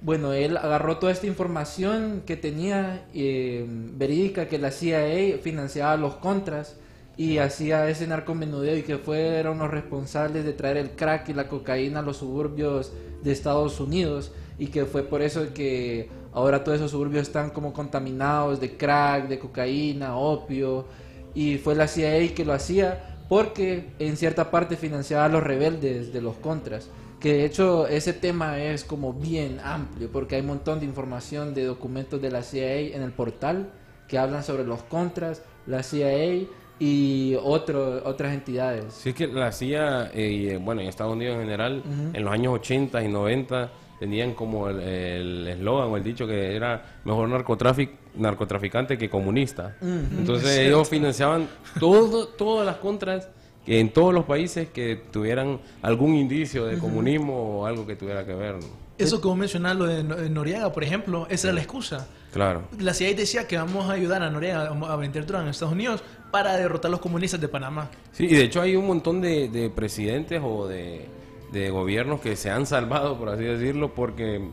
bueno, 0.00 0.32
él 0.32 0.56
agarró 0.56 0.96
toda 0.98 1.12
esta 1.12 1.26
información 1.26 2.22
que 2.26 2.36
tenía 2.36 3.06
eh, 3.14 3.64
verídica 3.68 4.48
que 4.48 4.58
la 4.58 4.70
CIA 4.70 5.38
financiaba 5.42 5.96
los 5.96 6.16
contras 6.16 6.76
y 7.16 7.38
hacía 7.38 7.88
ese 7.88 8.06
narcomenudeo 8.06 8.76
y 8.76 8.82
que 8.82 8.98
fueron 8.98 9.58
los 9.58 9.70
responsables 9.70 10.44
de 10.44 10.52
traer 10.52 10.76
el 10.76 10.90
crack 10.90 11.28
y 11.28 11.32
la 11.32 11.48
cocaína 11.48 12.00
a 12.00 12.02
los 12.02 12.16
suburbios 12.16 12.92
de 13.22 13.32
Estados 13.32 13.78
Unidos 13.80 14.32
y 14.58 14.68
que 14.68 14.84
fue 14.84 15.02
por 15.02 15.22
eso 15.22 15.52
que 15.54 16.08
ahora 16.32 16.64
todos 16.64 16.76
esos 16.76 16.90
suburbios 16.90 17.22
están 17.22 17.50
como 17.50 17.72
contaminados 17.72 18.60
de 18.60 18.76
crack, 18.76 19.28
de 19.28 19.38
cocaína, 19.38 20.16
opio 20.16 20.86
y 21.34 21.58
fue 21.58 21.74
la 21.74 21.86
CIA 21.86 22.34
que 22.34 22.44
lo 22.44 22.52
hacía 22.52 23.16
porque 23.28 23.90
en 23.98 24.16
cierta 24.16 24.50
parte 24.50 24.76
financiaba 24.76 25.24
a 25.24 25.28
los 25.28 25.42
rebeldes 25.42 26.12
de 26.12 26.20
los 26.20 26.36
contras. 26.36 26.88
Que 27.20 27.32
de 27.32 27.44
hecho 27.46 27.86
ese 27.86 28.12
tema 28.12 28.60
es 28.62 28.84
como 28.84 29.12
bien 29.12 29.60
amplio 29.64 30.10
porque 30.10 30.34
hay 30.34 30.42
un 30.42 30.48
montón 30.48 30.80
de 30.80 30.86
información 30.86 31.54
de 31.54 31.64
documentos 31.64 32.20
de 32.20 32.30
la 32.30 32.42
CIA 32.42 32.96
en 32.96 33.02
el 33.02 33.12
portal 33.12 33.70
que 34.08 34.18
hablan 34.18 34.44
sobre 34.44 34.64
los 34.64 34.82
contras, 34.82 35.42
la 35.66 35.82
CIA 35.82 36.46
y 36.78 37.36
otro, 37.42 38.02
otras 38.04 38.34
entidades. 38.34 38.92
Sí, 38.94 39.10
es 39.10 39.14
que 39.14 39.26
la 39.26 39.52
CIA, 39.52 40.10
eh, 40.12 40.28
y, 40.28 40.48
eh, 40.48 40.56
bueno, 40.56 40.80
en 40.80 40.88
Estados 40.88 41.12
Unidos 41.12 41.36
en 41.36 41.42
general, 41.42 41.82
en 42.12 42.24
los 42.24 42.32
años 42.32 42.54
80 42.54 43.02
y 43.02 43.08
90, 43.08 43.70
tenían 43.98 44.34
como 44.34 44.68
el 44.68 44.80
el 44.80 45.48
eslogan 45.48 45.88
o 45.88 45.96
el 45.96 46.02
dicho 46.02 46.26
que 46.26 46.54
era 46.54 47.00
mejor 47.04 47.28
narcotrafic, 47.28 47.90
narcotraficante 48.16 48.98
que 48.98 49.08
comunista. 49.08 49.76
Entonces 49.80 50.58
ellos 50.58 50.88
financiaban 50.88 51.48
todo, 51.78 52.28
todas 52.28 52.66
las 52.66 52.76
contras 52.76 53.28
que 53.64 53.80
en 53.80 53.90
todos 53.90 54.12
los 54.12 54.24
países 54.24 54.68
que 54.68 54.96
tuvieran 55.10 55.58
algún 55.80 56.14
indicio 56.14 56.66
de 56.66 56.78
comunismo 56.78 57.60
o 57.60 57.66
algo 57.66 57.86
que 57.86 57.96
tuviera 57.96 58.26
que 58.26 58.34
ver. 58.34 58.56
¿no? 58.56 58.66
Eso 58.98 59.20
vos 59.20 59.36
mencionás, 59.36 59.76
lo 59.76 59.86
de 59.86 60.02
de 60.02 60.30
Noriega, 60.30 60.72
por 60.72 60.84
ejemplo, 60.84 61.26
esa 61.30 61.48
era 61.48 61.54
la 61.54 61.62
excusa. 61.62 62.06
Claro. 62.34 62.64
La 62.80 62.92
CIA 62.92 63.14
decía 63.14 63.46
que 63.46 63.56
vamos 63.56 63.88
a 63.88 63.92
ayudar 63.92 64.20
a 64.20 64.28
Noriega 64.28 64.66
a 64.66 64.96
vender 64.96 65.24
droga 65.24 65.44
en 65.44 65.50
Estados 65.50 65.72
Unidos 65.72 66.02
para 66.32 66.56
derrotar 66.56 66.88
a 66.88 66.92
los 66.92 67.00
comunistas 67.00 67.40
de 67.40 67.46
Panamá. 67.46 67.88
Sí, 68.10 68.24
y 68.24 68.34
de 68.34 68.42
hecho 68.42 68.60
hay 68.60 68.74
un 68.74 68.88
montón 68.88 69.20
de, 69.20 69.48
de 69.48 69.70
presidentes 69.70 70.42
o 70.44 70.66
de, 70.66 71.06
de 71.52 71.70
gobiernos 71.70 72.20
que 72.20 72.34
se 72.34 72.50
han 72.50 72.66
salvado, 72.66 73.16
por 73.16 73.28
así 73.28 73.44
decirlo, 73.44 73.94
porque 73.94 74.48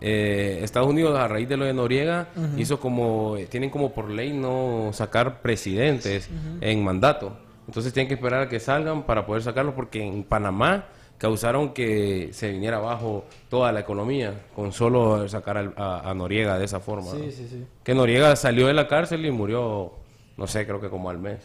eh, 0.00 0.60
Estados 0.62 0.88
Unidos, 0.88 1.18
a 1.18 1.26
raíz 1.26 1.48
de 1.48 1.56
lo 1.56 1.64
de 1.64 1.74
Noriega, 1.74 2.28
hizo 2.56 2.78
como, 2.78 3.36
tienen 3.50 3.68
como 3.68 3.92
por 3.92 4.10
ley 4.10 4.32
no 4.32 4.90
sacar 4.92 5.42
presidentes 5.42 6.30
en 6.60 6.84
mandato. 6.84 7.36
Entonces 7.66 7.92
tienen 7.92 8.06
que 8.06 8.14
esperar 8.14 8.42
a 8.42 8.48
que 8.48 8.60
salgan 8.60 9.02
para 9.02 9.26
poder 9.26 9.42
sacarlos, 9.42 9.74
porque 9.74 10.04
en 10.04 10.22
Panamá 10.22 10.86
causaron 11.24 11.72
que 11.72 12.28
se 12.34 12.50
viniera 12.50 12.76
abajo 12.76 13.24
toda 13.48 13.72
la 13.72 13.80
economía 13.80 14.42
con 14.54 14.72
solo 14.72 15.26
sacar 15.26 15.56
al- 15.56 15.72
a, 15.78 16.10
a 16.10 16.12
Noriega 16.12 16.58
de 16.58 16.66
esa 16.66 16.80
forma. 16.80 17.14
¿no? 17.14 17.18
Sí, 17.18 17.32
sí, 17.32 17.48
sí. 17.48 17.64
Que 17.82 17.94
Noriega 17.94 18.36
salió 18.36 18.66
de 18.66 18.74
la 18.74 18.88
cárcel 18.88 19.24
y 19.24 19.30
murió, 19.30 19.92
no 20.36 20.46
sé, 20.46 20.66
creo 20.66 20.82
que 20.82 20.90
como 20.90 21.08
al 21.08 21.16
mes. 21.18 21.40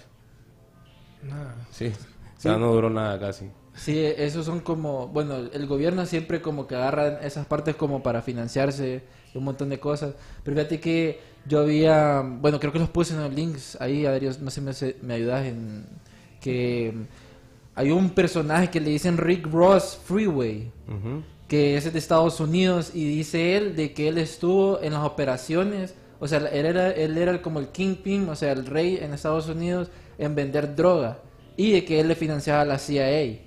Nada. 1.23 1.55
Sí, 1.71 1.93
o 2.37 2.41
sea, 2.41 2.57
no 2.57 2.73
duró 2.73 2.89
nada 2.89 3.17
casi. 3.21 3.45
Sí, 3.73 3.97
esos 4.17 4.45
son 4.45 4.59
como, 4.59 5.07
bueno, 5.07 5.37
el 5.37 5.65
gobierno 5.65 6.05
siempre 6.05 6.41
como 6.41 6.67
que 6.67 6.75
agarra 6.75 7.21
esas 7.21 7.45
partes 7.45 7.77
como 7.77 8.03
para 8.03 8.21
financiarse 8.21 9.03
un 9.33 9.45
montón 9.45 9.69
de 9.69 9.79
cosas. 9.79 10.13
Pero 10.43 10.57
fíjate 10.57 10.81
que 10.81 11.21
yo 11.45 11.61
había, 11.61 12.19
bueno, 12.21 12.59
creo 12.59 12.73
que 12.73 12.79
los 12.79 12.89
puse 12.89 13.13
en 13.13 13.21
los 13.21 13.33
links 13.33 13.77
ahí, 13.79 14.05
Adrián, 14.05 14.35
no 14.41 14.49
sé 14.51 14.59
si 14.73 14.85
me, 14.85 14.95
me 15.07 15.13
ayudas 15.13 15.45
en 15.45 15.85
que 16.41 16.93
hay 17.79 17.91
un 17.91 18.09
personaje 18.09 18.69
que 18.69 18.81
le 18.81 18.89
dicen 18.89 19.17
Rick 19.17 19.47
Ross 19.47 19.97
Freeway, 20.03 20.69
que 21.47 21.77
es 21.77 21.93
de 21.93 21.97
Estados 21.97 22.41
Unidos 22.41 22.91
y 22.93 23.07
dice 23.07 23.55
él 23.55 23.77
de 23.77 23.93
que 23.93 24.09
él 24.09 24.17
estuvo 24.17 24.81
en 24.81 24.91
las 24.91 25.05
operaciones, 25.05 25.95
o 26.19 26.27
sea, 26.27 26.39
él 26.39 26.65
era, 26.65 26.91
él 26.91 27.17
era 27.17 27.41
como 27.41 27.61
el 27.61 27.69
kingpin, 27.69 28.27
o 28.27 28.35
sea, 28.35 28.51
el 28.51 28.65
rey 28.65 28.99
en 29.01 29.13
Estados 29.13 29.47
Unidos 29.47 29.87
en 30.17 30.35
vender 30.35 30.75
droga 30.75 31.19
y 31.55 31.71
de 31.71 31.85
que 31.85 32.01
él 32.01 32.09
le 32.09 32.15
financiaba 32.15 32.63
a 32.63 32.65
la 32.65 32.79
CIA. 32.79 33.39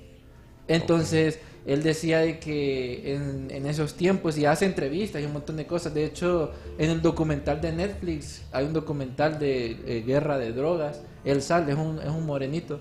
Entonces, 0.67 1.39
él 1.67 1.83
decía 1.83 2.21
de 2.21 2.39
que 2.39 3.15
en, 3.15 3.51
en 3.51 3.67
esos 3.67 3.93
tiempos 3.93 4.39
y 4.39 4.47
hace 4.47 4.65
entrevistas 4.65 5.21
y 5.21 5.27
un 5.27 5.35
montón 5.35 5.59
de 5.59 5.67
cosas. 5.67 5.93
De 5.93 6.07
hecho, 6.07 6.53
en 6.79 6.89
el 6.89 7.03
documental 7.03 7.61
de 7.61 7.73
Netflix 7.73 8.47
hay 8.51 8.65
un 8.65 8.73
documental 8.73 9.39
de 9.39 9.73
eh, 9.73 10.03
guerra 10.07 10.39
de 10.39 10.53
drogas. 10.53 11.03
Él 11.23 11.43
sale, 11.43 11.73
es 11.73 11.79
un, 11.79 11.99
es 11.99 12.09
un 12.09 12.25
morenito. 12.25 12.81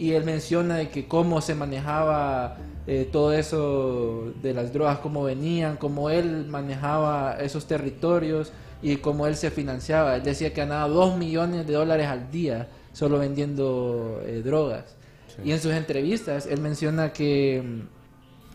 Y 0.00 0.12
él 0.12 0.24
menciona 0.24 0.76
de 0.76 0.88
que 0.88 1.06
cómo 1.06 1.42
se 1.42 1.54
manejaba 1.54 2.56
eh, 2.86 3.06
todo 3.12 3.34
eso 3.34 4.32
de 4.40 4.54
las 4.54 4.72
drogas, 4.72 5.00
cómo 5.00 5.24
venían, 5.24 5.76
cómo 5.76 6.08
él 6.08 6.46
manejaba 6.46 7.36
esos 7.38 7.66
territorios 7.66 8.50
y 8.80 8.96
cómo 8.96 9.26
él 9.26 9.36
se 9.36 9.50
financiaba. 9.50 10.16
Él 10.16 10.22
decía 10.22 10.54
que 10.54 10.62
ganaba 10.62 10.88
dos 10.88 11.18
millones 11.18 11.66
de 11.66 11.74
dólares 11.74 12.06
al 12.06 12.30
día 12.30 12.68
solo 12.94 13.18
vendiendo 13.18 14.22
eh, 14.24 14.40
drogas. 14.42 14.96
Y 15.44 15.52
en 15.52 15.60
sus 15.60 15.72
entrevistas 15.72 16.46
él 16.46 16.62
menciona 16.62 17.12
que 17.12 17.62
mm, 17.62 17.80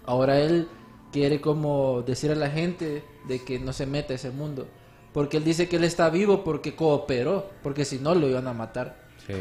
ahora 0.10 0.40
él 0.40 0.68
quiere 1.12 1.42
como 1.42 2.02
decir 2.02 2.32
a 2.32 2.36
la 2.36 2.50
gente 2.50 3.04
de 3.28 3.46
que 3.46 3.60
no 3.60 3.72
se 3.72 3.86
meta 3.86 4.14
a 4.14 4.16
ese 4.16 4.32
mundo. 4.32 4.68
Porque 5.14 5.38
él 5.38 5.44
dice 5.44 5.70
que 5.70 5.76
él 5.76 5.84
está 5.84 6.10
vivo 6.10 6.44
porque 6.44 6.76
cooperó, 6.76 7.52
porque 7.62 7.86
si 7.86 8.00
no 8.00 8.16
lo 8.16 8.28
iban 8.28 8.48
a 8.48 8.54
matar. 8.54 9.06
Sí. 9.28 9.34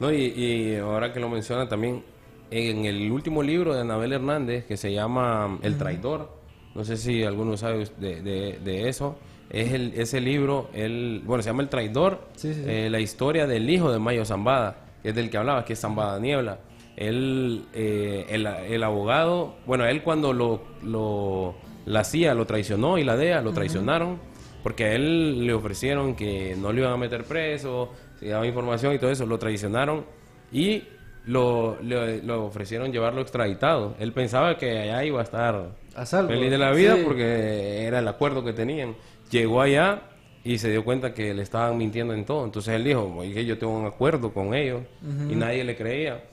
No, 0.00 0.12
y, 0.12 0.16
y 0.24 0.76
ahora 0.76 1.12
que 1.12 1.20
lo 1.20 1.28
menciona 1.28 1.68
también, 1.68 2.02
en 2.50 2.84
el 2.86 3.12
último 3.12 3.42
libro 3.42 3.74
de 3.74 3.82
Anabel 3.82 4.12
Hernández, 4.12 4.64
que 4.64 4.76
se 4.76 4.92
llama 4.92 5.58
El 5.62 5.76
Traidor, 5.78 6.30
no 6.74 6.84
sé 6.84 6.96
si 6.96 7.22
alguno 7.22 7.56
sabe 7.56 7.86
de, 7.98 8.22
de- 8.22 8.58
de 8.64 8.88
eso, 8.88 9.16
es 9.50 9.72
el, 9.72 9.92
ese 9.96 10.20
libro, 10.20 10.70
el, 10.72 11.22
bueno, 11.24 11.42
se 11.42 11.50
llama 11.50 11.62
El 11.62 11.68
Traidor, 11.68 12.20
Sí, 12.36 12.54
sí, 12.54 12.62
sí. 12.64 12.70
eh, 12.70 12.88
la 12.90 12.98
historia 13.00 13.46
del 13.46 13.68
hijo 13.68 13.92
de 13.92 13.98
Mayo 13.98 14.24
Zambada, 14.24 14.84
que 15.02 15.10
es 15.10 15.14
del 15.14 15.28
que 15.30 15.36
hablaba, 15.36 15.64
que 15.64 15.74
es 15.74 15.80
Zambada 15.80 16.18
Niebla. 16.18 16.58
Él, 16.96 17.64
eh, 17.72 18.26
el, 18.30 18.46
el 18.46 18.82
abogado, 18.82 19.56
bueno, 19.66 19.84
él 19.86 20.02
cuando 20.02 20.32
lo, 20.32 20.60
lo, 20.82 21.54
la 21.86 22.04
CIA 22.04 22.34
lo 22.34 22.46
traicionó 22.46 22.98
y 22.98 23.04
la 23.04 23.16
DEA 23.16 23.42
lo 23.42 23.52
traicionaron, 23.52 24.18
porque 24.62 24.84
a 24.84 24.92
él 24.94 25.46
le 25.46 25.52
ofrecieron 25.54 26.14
que 26.14 26.54
no 26.58 26.72
le 26.72 26.80
iban 26.82 26.92
a 26.92 26.96
meter 26.98 27.24
preso, 27.24 27.90
se 28.20 28.28
daba 28.28 28.46
información 28.46 28.94
y 28.94 28.98
todo 28.98 29.10
eso, 29.10 29.26
lo 29.26 29.38
traicionaron 29.38 30.04
y 30.52 30.84
lo, 31.26 31.78
le, 31.82 32.22
lo 32.22 32.44
ofrecieron 32.46 32.92
llevarlo 32.92 33.20
extraditado. 33.22 33.94
Él 33.98 34.12
pensaba 34.12 34.56
que 34.56 34.78
allá 34.80 35.04
iba 35.04 35.20
a 35.20 35.24
estar 35.24 35.70
A 35.94 36.06
salvo. 36.06 36.28
feliz 36.30 36.50
de 36.50 36.58
la 36.58 36.70
vida 36.72 36.96
Sí. 36.96 37.02
porque 37.04 37.84
era 37.86 37.98
el 37.98 38.08
acuerdo 38.08 38.44
que 38.44 38.52
tenían. 38.52 38.94
Llegó 39.30 39.60
allá 39.60 40.02
y 40.42 40.58
se 40.58 40.70
dio 40.70 40.84
cuenta 40.84 41.12
que 41.14 41.34
le 41.34 41.42
estaban 41.42 41.76
mintiendo 41.76 42.14
en 42.14 42.24
todo. 42.24 42.44
Entonces 42.44 42.74
él 42.74 42.84
dijo, 42.84 43.12
oye, 43.18 43.44
yo 43.44 43.58
tengo 43.58 43.78
un 43.78 43.86
acuerdo 43.86 44.32
con 44.32 44.54
ellos 44.54 44.82
y 45.28 45.34
nadie 45.34 45.64
le 45.64 45.76
creía. 45.76 46.24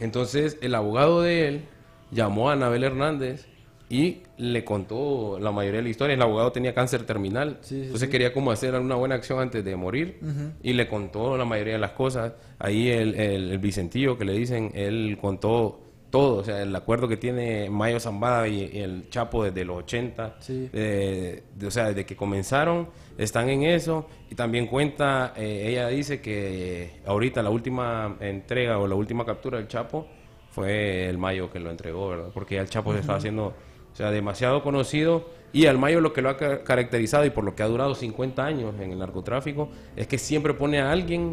Entonces 0.00 0.58
el 0.62 0.74
abogado 0.74 1.22
de 1.22 1.48
él 1.48 1.64
llamó 2.10 2.50
a 2.50 2.54
Anabel 2.54 2.84
Hernández 2.84 3.46
y 3.94 4.22
le 4.38 4.64
contó 4.64 5.38
la 5.38 5.52
mayoría 5.52 5.78
de 5.78 5.84
la 5.84 5.88
historia. 5.90 6.14
El 6.14 6.22
abogado 6.22 6.50
tenía 6.52 6.74
cáncer 6.74 7.04
terminal, 7.04 7.58
Sí, 7.60 7.76
sí, 7.76 7.82
entonces 7.82 8.06
sí. 8.08 8.10
quería 8.10 8.32
como 8.32 8.50
hacer 8.50 8.74
una 8.74 8.94
buena 8.96 9.14
acción 9.14 9.38
antes 9.40 9.64
de 9.64 9.76
morir 9.76 10.18
y 10.62 10.72
le 10.72 10.88
contó 10.88 11.36
la 11.36 11.44
mayoría 11.44 11.74
de 11.74 11.78
las 11.78 11.92
cosas. 11.92 12.32
Ahí 12.58 12.88
el, 12.90 13.14
el, 13.14 13.50
el 13.52 13.58
Vicentillo 13.58 14.16
que 14.18 14.24
le 14.24 14.32
dicen, 14.32 14.72
él 14.74 15.16
contó 15.20 15.80
todo, 16.10 16.36
o 16.40 16.44
sea, 16.44 16.62
el 16.62 16.74
acuerdo 16.76 17.08
que 17.08 17.16
tiene 17.16 17.68
Mayo 17.70 17.98
Zambada 17.98 18.46
y, 18.46 18.70
y 18.72 18.78
el 18.80 19.10
Chapo 19.10 19.42
desde 19.44 19.64
los 19.64 19.78
80, 19.78 20.36
Sí. 20.38 20.70
eh, 20.72 21.42
de- 21.56 21.66
o 21.66 21.70
sea, 21.72 21.88
desde 21.88 22.06
que 22.06 22.14
comenzaron, 22.14 22.88
están 23.18 23.48
en 23.50 23.64
eso. 23.64 24.06
Y 24.30 24.36
también 24.36 24.66
cuenta, 24.68 25.34
eh, 25.36 25.66
ella 25.70 25.88
dice 25.88 26.20
que 26.20 27.00
ahorita 27.04 27.42
la 27.42 27.50
última 27.50 28.16
entrega 28.20 28.78
o 28.78 28.86
la 28.86 28.94
última 28.94 29.24
captura 29.26 29.58
del 29.58 29.66
Chapo 29.66 30.06
fue 30.50 31.08
el 31.08 31.18
Mayo 31.18 31.50
que 31.50 31.58
lo 31.58 31.68
entregó, 31.72 32.10
¿verdad? 32.10 32.28
Porque 32.32 32.54
ya 32.54 32.60
el 32.60 32.68
Chapo 32.70 32.92
se 32.92 33.00
estaba 33.00 33.18
haciendo, 33.18 33.52
o 33.94 33.96
sea, 33.96 34.10
demasiado 34.10 34.62
conocido. 34.62 35.30
Y 35.52 35.66
al 35.66 35.78
Mayo 35.78 36.00
lo 36.00 36.12
que 36.12 36.20
lo 36.20 36.28
ha 36.30 36.36
ca- 36.36 36.64
caracterizado 36.64 37.24
y 37.24 37.30
por 37.30 37.44
lo 37.44 37.54
que 37.54 37.62
ha 37.62 37.66
durado 37.68 37.94
50 37.94 38.44
años 38.44 38.74
en 38.80 38.90
el 38.90 38.98
narcotráfico 38.98 39.68
es 39.96 40.06
que 40.08 40.18
siempre 40.18 40.52
pone 40.52 40.80
a 40.80 40.90
alguien 40.90 41.30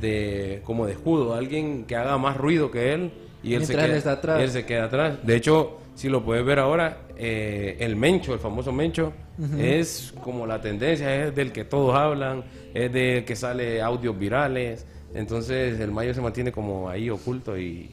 de 0.00 0.60
como 0.64 0.86
de 0.86 0.92
escudo, 0.92 1.34
alguien 1.34 1.84
que 1.84 1.96
haga 1.96 2.18
más 2.18 2.36
ruido 2.36 2.70
que 2.70 2.92
él 2.92 3.10
y 3.42 3.54
él, 3.54 3.64
se 3.64 3.74
Mientras 3.74 3.86
queda, 3.88 3.96
está 3.98 4.12
atrás. 4.12 4.42
él 4.42 4.50
se 4.50 4.64
queda 4.66 4.84
atrás. 4.84 5.18
De 5.22 5.36
hecho, 5.36 5.78
si 5.94 6.08
lo 6.08 6.22
puedes 6.24 6.44
ver 6.44 6.58
ahora, 6.58 6.98
eh, 7.16 7.76
el 7.80 7.96
Mencho, 7.96 8.32
el 8.34 8.40
famoso 8.40 8.72
Mencho, 8.72 9.12
es 9.58 10.14
como 10.22 10.46
la 10.46 10.60
tendencia, 10.62 11.26
es 11.26 11.34
del 11.34 11.52
que 11.52 11.64
todos 11.64 11.94
hablan, 11.94 12.42
es 12.72 12.90
del 12.92 13.24
que 13.26 13.36
sale 13.36 13.82
audios 13.82 14.18
virales. 14.18 14.86
Entonces 15.14 15.78
el 15.78 15.92
Mayo 15.92 16.12
se 16.14 16.20
mantiene 16.22 16.52
como 16.52 16.88
ahí 16.88 17.08
oculto 17.10 17.56
y, 17.58 17.90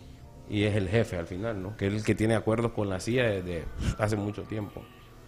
y 0.53 0.63
es 0.65 0.75
el 0.75 0.87
jefe 0.87 1.17
al 1.17 1.25
final, 1.27 1.61
¿no? 1.61 1.75
Que 1.75 1.87
es 1.87 1.93
el 1.93 2.03
que 2.03 2.13
tiene 2.15 2.35
acuerdos 2.35 2.71
con 2.73 2.89
la 2.89 2.99
CIA 2.99 3.23
desde 3.41 3.65
hace 3.97 4.15
mucho 4.15 4.43
tiempo. 4.43 4.83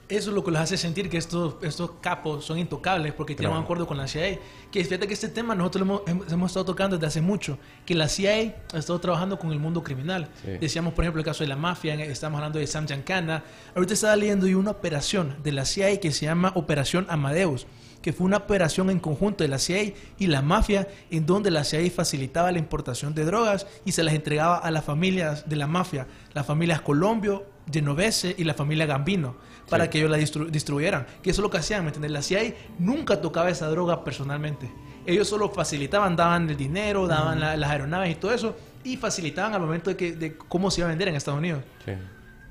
Eso 0.07 0.29
es 0.29 0.35
lo 0.35 0.43
que 0.43 0.51
los 0.51 0.61
hace 0.61 0.77
sentir 0.77 1.09
que 1.09 1.17
estos, 1.17 1.55
estos 1.63 1.93
capos 1.99 2.45
son 2.45 2.59
intocables 2.59 3.11
porque 3.13 3.33
tienen 3.33 3.49
un 3.49 3.53
Claro. 3.55 3.63
acuerdo 3.63 3.87
con 3.87 3.97
la 3.97 4.07
CIA. 4.07 4.37
Que 4.71 4.83
fíjate 4.83 5.07
que 5.07 5.15
este 5.15 5.29
tema 5.29 5.55
nosotros 5.55 5.87
lo 5.87 6.03
hemos, 6.05 6.31
hemos- 6.31 6.51
estado 6.51 6.63
tocando 6.65 6.95
desde 6.95 7.07
hace 7.07 7.21
mucho, 7.21 7.57
que 7.87 7.95
la 7.95 8.07
CIA 8.07 8.55
ha 8.71 8.77
estado 8.77 8.99
trabajando 8.99 9.39
con 9.39 9.51
el 9.51 9.57
mundo 9.57 9.81
criminal. 9.81 10.29
Sí. 10.43 10.51
Decíamos, 10.61 10.93
por 10.93 11.05
ejemplo, 11.05 11.21
el 11.21 11.25
caso 11.25 11.43
de 11.43 11.47
la 11.47 11.55
mafia, 11.55 11.95
estamos 11.95 12.37
hablando 12.37 12.59
de 12.59 12.67
Sam 12.67 12.85
Giancana. 12.85 13.43
Ahorita 13.73 13.95
estaba 13.95 14.15
leyendo 14.15 14.45
una 14.45 14.69
operación 14.69 15.37
de 15.41 15.51
la 15.53 15.65
CIA 15.65 15.99
que 15.99 16.11
se 16.11 16.27
llama 16.27 16.51
Operación 16.53 17.07
Amadeus 17.09 17.65
que 18.05 18.13
fue 18.13 18.27
una 18.27 18.37
operación 18.37 18.91
en 18.91 18.99
conjunto 18.99 19.43
de 19.43 19.47
la 19.47 19.57
CIA 19.57 19.93
y 20.19 20.27
la 20.27 20.43
mafia, 20.43 20.87
en 21.09 21.25
donde 21.25 21.49
la 21.49 21.63
CIA 21.63 21.89
facilitaba 21.89 22.51
la 22.51 22.59
importación 22.59 23.15
de 23.15 23.25
drogas 23.25 23.65
y 23.83 23.93
se 23.93 24.03
las 24.03 24.13
entregaba 24.13 24.57
a 24.59 24.69
las 24.69 24.85
familias 24.85 25.49
de 25.49 25.55
la 25.55 25.65
mafia, 25.65 26.05
las 26.35 26.45
familias 26.45 26.81
Colombio, 26.81 27.47
Genovese 27.73 28.35
y 28.37 28.43
la 28.43 28.53
familia 28.53 28.85
Gambino, 28.85 29.37
para 29.71 29.85
Sí. 29.85 29.89
que 29.89 29.97
ellos 29.97 30.11
la 30.11 30.19
distru- 30.19 30.51
distribuyeran. 30.51 31.07
Que 31.23 31.31
eso 31.31 31.41
es 31.41 31.43
lo 31.43 31.49
que 31.49 31.57
hacían, 31.57 31.81
¿me 31.81 31.87
entiendes? 31.87 32.11
La 32.11 32.21
CIA 32.21 32.53
nunca 32.77 33.19
tocaba 33.21 33.49
esa 33.49 33.67
droga 33.69 34.03
personalmente. 34.03 34.71
Ellos 35.07 35.27
solo 35.27 35.49
facilitaban, 35.49 36.15
daban 36.15 36.47
el 36.47 36.57
dinero, 36.57 37.07
daban 37.07 37.39
la- 37.39 37.57
las 37.57 37.71
aeronaves 37.71 38.11
y 38.11 38.15
todo 38.19 38.35
eso, 38.35 38.55
y 38.83 38.97
facilitaban 38.97 39.55
al 39.55 39.61
momento 39.61 39.89
de, 39.89 39.97
que, 39.97 40.11
de 40.15 40.37
cómo 40.37 40.69
se 40.69 40.81
iba 40.81 40.89
a 40.89 40.91
vender 40.91 41.07
en 41.07 41.15
Estados 41.15 41.39
Unidos 41.39 41.63
Sí. 41.83 41.93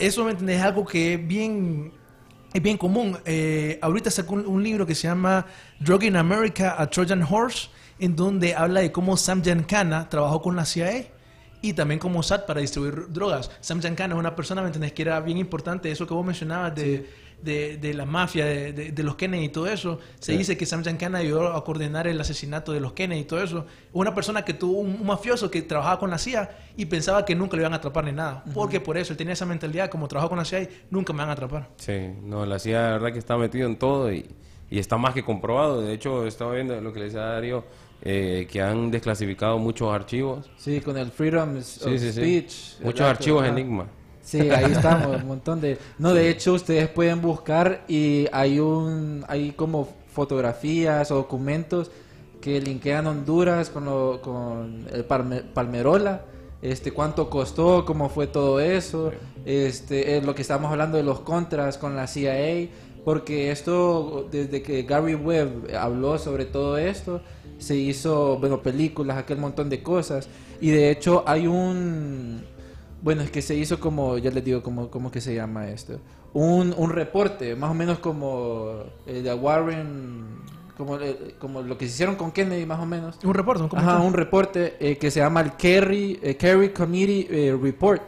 eso 0.01 0.25
¿me 0.25 0.33
entiendes? 0.33 0.57
es 0.57 0.63
algo 0.65 0.85
que 0.85 1.15
es 1.15 1.29
bien 1.29 1.93
es 2.55 2.63
bien 2.63 2.79
común 2.79 3.19
Eh, 3.27 3.79
ahorita 3.83 4.11
sacó 4.11 4.35
un, 4.35 4.63
libro 4.63 4.87
que 4.87 4.95
se 4.95 5.09
llama 5.09 5.45
Drug 5.81 6.05
in 6.05 6.17
America 6.17 6.77
a 6.79 6.89
Trojan 6.89 7.23
Horse 7.23 7.69
en 7.99 8.17
donde 8.17 8.55
habla 8.55 8.81
de 8.81 8.91
cómo 8.91 9.17
Sam 9.17 9.43
Giancana 9.43 10.09
trabajó 10.09 10.41
con 10.41 10.57
la 10.57 10.65
CIA 10.65 11.09
y 11.61 11.73
también 11.73 11.99
como 11.99 12.23
SAT 12.23 12.47
para 12.47 12.61
distribuir 12.61 13.07
drogas 13.09 13.51
Sam 13.61 13.81
Giancana 13.81 14.15
es 14.15 14.21
una 14.21 14.35
persona 14.37 14.63
¿me 14.63 14.69
entiendes? 14.69 14.93
que 14.93 15.03
era 15.03 15.21
bien 15.21 15.39
importante 15.39 15.91
eso 15.91 16.07
que 16.07 16.15
vos 16.15 16.25
mencionabas 16.25 16.75
de, 16.75 17.09
de, 17.45 17.77
de 17.77 17.95
la 17.95 18.05
mafia 18.07 18.45
de, 18.47 18.73
de- 18.73 18.93
de 18.93 19.03
los 19.03 19.17
Kennedy 19.17 19.45
y 19.45 19.49
todo 19.51 19.67
eso 19.69 19.99
se 20.19 20.33
Sí. 20.33 20.39
dice 20.39 20.57
que 20.57 20.67
Sam 20.67 20.83
Giancana 20.83 21.19
ayudó 21.19 21.53
a 21.55 21.63
coordinar 21.65 22.07
el 22.07 22.21
asesinato 22.21 22.73
de 22.73 22.81
los 22.81 22.93
Kennedy 22.95 23.21
y 23.21 23.25
todo 23.25 23.43
eso 23.43 23.67
una 23.93 24.15
persona 24.15 24.45
que 24.45 24.55
tuvo 24.55 24.81
un, 24.81 24.97
un 25.01 25.07
mafioso 25.07 25.51
que 25.51 25.63
trabajaba 25.63 25.99
con 25.99 26.11
la 26.11 26.19
CIA 26.19 26.51
y 26.77 26.87
pensaba 26.87 27.25
que 27.25 27.35
nunca 27.35 27.57
le 27.57 27.63
iban 27.63 27.73
a 27.73 27.77
atrapar 27.77 28.05
ni 28.05 28.13
nada 28.13 28.43
porque 28.55 28.81
por 28.81 28.97
eso 28.97 29.13
él 29.13 29.17
tenía 29.17 29.35
esa 29.35 29.47
mentalidad 29.47 29.91
como 29.91 30.09
trabajó 30.09 30.31
con 30.31 30.39
la 30.39 30.45
CIA 30.45 30.69
nunca 30.91 31.13
me 31.13 31.19
van 31.21 31.29
a 31.29 31.33
atrapar 31.33 31.69
Sí, 31.77 32.11
no, 32.23 32.47
la 32.47 32.59
CIA, 32.59 32.81
la 32.83 32.91
verdad 32.93 33.13
que 33.13 33.19
está 33.19 33.37
metido 33.37 33.67
en 33.69 33.77
todo 33.77 34.13
y, 34.13 34.27
y 34.71 34.79
está 34.79 34.97
más 34.97 35.13
que 35.15 35.23
comprobado. 35.23 35.83
De 35.83 35.93
hecho, 35.93 36.27
estaba 36.27 36.53
viendo 36.55 36.81
lo 36.81 36.93
que 36.93 36.99
le 36.99 37.05
decía 37.05 37.21
Darío, 37.21 37.65
eh, 38.03 38.49
que 38.51 38.61
han 38.61 38.91
desclasificado 38.91 39.59
muchos 39.59 39.93
archivos. 39.93 40.51
Sí, 40.57 40.81
con 40.81 40.97
el 40.97 41.11
Freedom 41.13 41.59
of 41.59 41.63
Sí, 41.65 41.99
sí, 41.99 42.11
sí. 42.11 42.13
Speech. 42.13 42.81
Muchos 42.83 43.07
archivos 43.07 43.43
Ajá. 43.43 43.53
Enigma. 43.53 43.87
Sí, 44.25 44.41
ahí 44.51 44.73
estamos, 44.73 45.21
un 45.23 45.29
montón 45.29 45.61
de... 45.61 45.79
No, 45.99 46.15
de 46.15 46.31
hecho, 46.31 46.55
ustedes 46.55 46.89
pueden 46.89 47.21
buscar 47.21 47.85
y 47.89 48.27
hay 48.33 48.59
un... 48.59 49.25
Hay 49.29 49.53
como 49.53 49.87
fotografías 50.09 51.11
o 51.11 51.17
documentos 51.17 51.91
que 52.41 52.61
linkean 52.61 53.07
Honduras 53.07 53.69
con, 53.71 53.85
lo- 53.85 54.21
con 54.23 54.87
el 54.93 55.07
Palme- 55.07 55.43
Palmerola. 55.43 56.23
Este, 56.63 56.93
cuánto 56.93 57.29
costó, 57.29 57.85
cómo 57.85 58.09
fue 58.09 58.27
todo 58.27 58.59
eso, 58.59 59.13
este, 59.45 60.17
eh, 60.17 60.23
lo 60.23 60.35
que 60.35 60.41
estamos 60.41 60.71
hablando 60.73 60.97
de 60.97 61.03
los 61.03 61.21
contras 61.21 61.77
con 61.77 61.95
la 61.95 62.07
CIA, 62.07 62.69
porque 63.05 63.51
esto, 63.51 64.27
desde 64.33 64.63
que 64.63 64.83
Gary 64.85 65.15
Webb 65.15 65.75
habló 65.79 66.17
sobre 66.17 66.47
todo 66.47 66.79
esto, 66.79 67.21
se 67.59 67.77
hizo, 67.77 68.39
bueno, 68.39 68.63
películas, 68.63 69.19
aquel 69.19 69.37
montón 69.37 69.69
de 69.69 69.83
cosas, 69.83 70.27
y 70.59 70.71
de 70.71 70.91
hecho 70.91 71.23
hay 71.27 71.47
un, 71.47 72.43
bueno, 73.05 73.23
es 73.23 73.31
que 73.31 73.43
se 73.43 73.55
hizo 73.55 73.79
como, 73.79 74.17
ya 74.19 74.31
les 74.31 74.43
digo, 74.43 74.63
como, 74.63 74.91
¿cómo 74.91 75.11
que 75.13 75.21
se 75.21 75.35
llama 75.35 75.69
esto? 75.69 76.01
Un, 76.33 76.75
un 76.77 76.91
reporte, 76.91 77.55
más 77.55 77.71
o 77.71 77.75
menos 77.75 77.99
como 77.99 78.83
el 79.07 79.23
de 79.23 79.35
Warren, 79.35 80.25
como, 80.77 80.99
eh, 80.99 81.35
como 81.39 81.61
lo 81.63 81.77
que 81.79 81.87
se 81.87 81.93
hicieron 81.93 82.17
con 82.17 82.33
Kennedy, 82.33 82.65
más 82.67 82.81
o 82.81 82.87
menos. 82.87 83.19
un 83.23 83.35
reporte 83.35 83.61
un 83.63 83.67
Ajá, 83.67 83.77
comentario. 83.77 84.07
un 84.09 84.15
reporte 84.15 84.75
eh, 84.81 84.97
que 84.97 85.11
se 85.11 85.21
llama 85.21 85.43
el 85.43 85.53
Kerry, 85.53 86.19
eh, 86.23 86.37
Kerry 86.37 86.71
Committee 86.71 87.29
eh, 87.31 87.57
Report, 87.61 88.03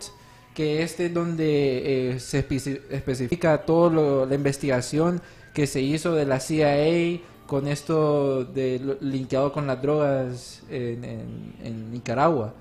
que 0.54 0.82
este 0.82 1.06
es 1.06 1.14
donde 1.14 2.12
eh, 2.14 2.18
se 2.18 2.48
especi- 2.48 2.80
especifica 2.90 3.58
toda 3.66 4.26
la 4.26 4.34
investigación 4.34 5.20
que 5.52 5.66
se 5.66 5.82
hizo 5.82 6.14
de 6.14 6.24
la 6.24 6.40
CIA 6.40 7.20
con 7.46 7.68
esto 7.68 8.44
de 8.44 8.96
linkeado 9.02 9.52
con 9.52 9.66
las 9.66 9.80
drogas 9.82 10.62
en, 10.70 11.04
en- 11.04 11.54
en 11.62 11.90
Nicaragua. 11.92 12.54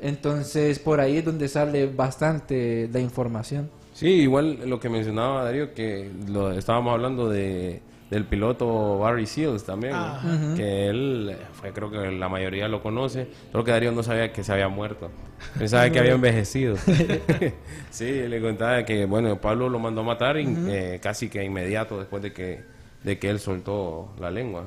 Entonces, 0.00 0.78
por 0.78 1.00
ahí 1.00 1.18
es 1.18 1.24
donde 1.24 1.48
sale 1.48 1.86
bastante 1.86 2.88
la 2.92 3.00
información. 3.00 3.70
Sí, 3.92 4.08
igual 4.08 4.68
lo 4.68 4.80
que 4.80 4.88
mencionaba 4.88 5.44
Darío, 5.44 5.74
que 5.74 6.10
lo 6.28 6.52
estábamos 6.52 6.94
hablando 6.94 7.28
de, 7.28 7.82
del 8.10 8.24
piloto 8.24 8.98
Barry 8.98 9.26
Seals 9.26 9.64
también, 9.64 9.92
¿no? 9.92 10.54
Que 10.56 10.88
él, 10.88 11.36
fue, 11.52 11.72
creo 11.72 11.90
que 11.90 12.10
la 12.10 12.28
mayoría 12.28 12.66
lo 12.66 12.82
conoce, 12.82 13.28
creo 13.52 13.62
que 13.62 13.70
Darío 13.70 13.92
no 13.92 14.02
sabía 14.02 14.32
que 14.32 14.42
se 14.42 14.52
había 14.52 14.68
muerto, 14.68 15.10
pensaba 15.58 15.88
que 15.90 15.98
había 15.98 16.12
envejecido. 16.12 16.76
sí, 17.90 18.10
le 18.28 18.40
contaba 18.40 18.84
que, 18.84 19.04
bueno, 19.04 19.40
Pablo 19.40 19.68
lo 19.68 19.78
mandó 19.78 20.00
a 20.00 20.04
matar 20.04 20.36
eh, 20.38 20.98
casi 21.02 21.28
que 21.28 21.44
inmediato 21.44 21.98
después 21.98 22.22
de 22.22 22.32
que, 22.32 22.64
de 23.04 23.18
que 23.18 23.30
él 23.30 23.38
soltó 23.38 24.12
la 24.18 24.30
lengua. 24.30 24.64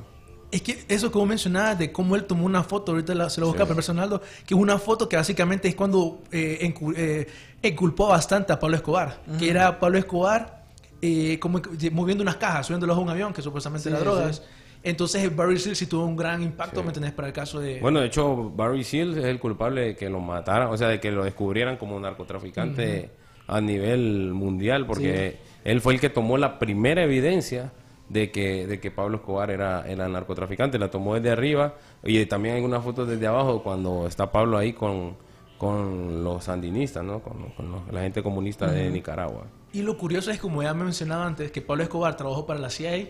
Es 0.53 0.61
que 0.61 0.77
eso 0.87 1.11
como 1.11 1.25
mencionabas 1.25 1.79
de 1.79 1.91
cómo 1.91 2.15
él 2.15 2.25
tomó 2.25 2.45
una 2.45 2.63
foto, 2.63 2.91
ahorita 2.91 3.15
la- 3.15 3.29
se 3.29 3.41
lo 3.41 3.47
busca 3.47 3.63
Sí. 3.63 3.65
para 3.65 3.75
Personaldo, 3.75 4.21
que 4.45 4.53
es 4.53 4.59
una 4.59 4.77
foto 4.77 5.09
que 5.09 5.15
básicamente 5.15 5.67
es 5.67 5.73
cuando 5.75 6.21
eh, 6.31 6.59
encu- 6.61 6.93
eh, 6.95 7.27
enculpó 7.63 8.07
bastante 8.09 8.53
a 8.53 8.59
Pablo 8.59 8.75
Escobar, 8.75 9.19
que 9.39 9.49
era 9.49 9.79
Pablo 9.79 9.97
Escobar 9.97 10.61
eh, 11.01 11.39
como 11.39 11.59
moviendo 11.91 12.21
unas 12.21 12.35
cajas, 12.37 12.67
subiéndolos 12.67 12.95
a 12.95 12.99
un 12.99 13.09
avión, 13.09 13.33
que 13.33 13.41
supuestamente 13.41 13.89
Sí, 13.89 13.95
era 13.95 13.99
drogas. 13.99 14.37
sí. 14.37 14.41
Entonces 14.83 15.35
Barry 15.35 15.57
Seal 15.59 15.75
sí 15.75 15.87
tuvo 15.87 16.05
un 16.05 16.15
gran 16.15 16.43
impacto. 16.43 16.81
¿me 16.83 16.89
entendés? 16.89 17.13
Para 17.13 17.29
el 17.29 17.33
caso 17.33 17.59
de... 17.59 17.79
Bueno, 17.79 17.99
de 18.01 18.07
hecho, 18.07 18.51
Barry 18.55 18.83
Seals 18.83 19.17
es 19.17 19.23
el 19.25 19.39
culpable 19.39 19.81
de 19.81 19.95
que 19.95 20.09
lo 20.09 20.19
mataran, 20.19 20.67
o 20.69 20.77
sea, 20.77 20.87
de 20.89 20.99
que 20.99 21.09
lo 21.11 21.23
descubrieran 21.23 21.77
como 21.77 21.99
narcotraficante 21.99 23.09
a 23.47 23.59
nivel 23.59 24.33
mundial, 24.33 24.85
porque 24.85 25.37
él 25.63 25.81
fue 25.81 25.95
el 25.95 25.99
que 25.99 26.09
tomó 26.09 26.37
la 26.37 26.59
primera 26.59 27.03
evidencia 27.03 27.71
de 28.09 28.31
que, 28.31 28.67
de 28.67 28.79
que 28.79 28.91
Pablo 28.91 29.17
Escobar 29.17 29.49
era, 29.51 29.87
era 29.87 30.07
narcotraficante. 30.07 30.77
La 30.79 30.91
tomó 30.91 31.15
desde 31.15 31.31
arriba 31.31 31.75
y 32.03 32.25
también 32.25 32.55
hay 32.55 32.61
una 32.61 32.81
foto 32.81 33.05
desde 33.05 33.25
abajo 33.27 33.63
cuando 33.63 34.05
está 34.07 34.31
Pablo 34.31 34.57
ahí 34.57 34.73
con, 34.73 35.15
con 35.57 36.23
los 36.23 36.43
sandinistas, 36.45 37.03
¿no? 37.03 37.19
con, 37.21 37.49
con 37.51 37.71
los- 37.71 37.87
la 37.91 38.01
gente 38.01 38.21
comunista 38.21 38.69
de 38.69 38.89
Nicaragua. 38.89 39.45
Y 39.71 39.81
lo 39.81 39.97
curioso 39.97 40.29
es, 40.29 40.39
como 40.39 40.61
ya 40.61 40.73
me 40.73 40.83
mencionaba 40.83 41.25
antes, 41.25 41.51
que 41.51 41.61
Pablo 41.61 41.83
Escobar 41.83 42.15
trabajó 42.15 42.45
para 42.45 42.59
la 42.59 42.69
CIA 42.69 43.07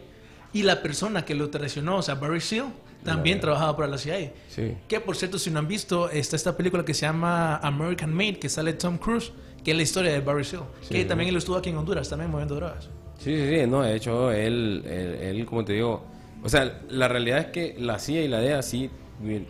y 0.54 0.64
la 0.64 0.82
persona 0.82 1.26
que 1.26 1.36
lo 1.36 1.50
traicionó, 1.50 1.98
o 1.98 2.02
sea, 2.02 2.16
Barry 2.16 2.39
Seal, 2.39 2.68
también 3.04 3.41
trabajaba 3.41 3.76
para 3.76 3.89
la 3.89 3.98
CIA. 3.98 4.32
Sí. 4.48 4.78
Que 4.88 5.02
por 5.02 5.18
cierto, 5.18 5.38
si 5.38 5.52
no 5.52 5.60
han 5.60 5.68
visto, 5.68 6.10
está 6.10 6.38
esta 6.38 6.56
película 6.56 6.86
que 6.86 6.94
se 6.94 7.06
llama 7.06 7.58
American 7.58 8.14
Made, 8.14 8.39
que 8.39 8.48
sale 8.48 8.72
Tom 8.74 8.98
Cruise, 8.98 9.34
que 9.62 9.72
es 9.72 9.78
la 9.78 9.84
historia 9.84 10.14
de 10.14 10.22
Barry 10.22 10.46
Seal, 10.46 10.64
que 10.89 11.04
también 11.04 11.30
él 11.30 11.36
estuvo 11.36 11.58
aquí 11.58 11.70
en 11.70 11.76
Honduras, 11.78 12.08
también 12.08 12.32
moviendo 12.32 12.56
drogas. 12.56 12.89
Sí, 13.24 13.34
sí, 13.38 13.56
sí, 13.56 13.68
no, 13.68 13.84
de 13.84 13.96
hecho, 13.96 14.32
él, 14.34 14.84
él, 14.86 15.18
él, 15.22 15.46
como 15.46 15.64
te 15.64 15.72
digo, 15.72 16.04
o 16.44 16.50
sea, 16.50 16.82
la 16.90 17.08
realidad 17.08 17.40
es 17.40 17.46
que 17.48 17.76
la 17.80 17.98
CIA 17.98 18.24
y 18.24 18.28
la 18.28 18.40
DEA 18.42 18.62
sí 18.62 18.90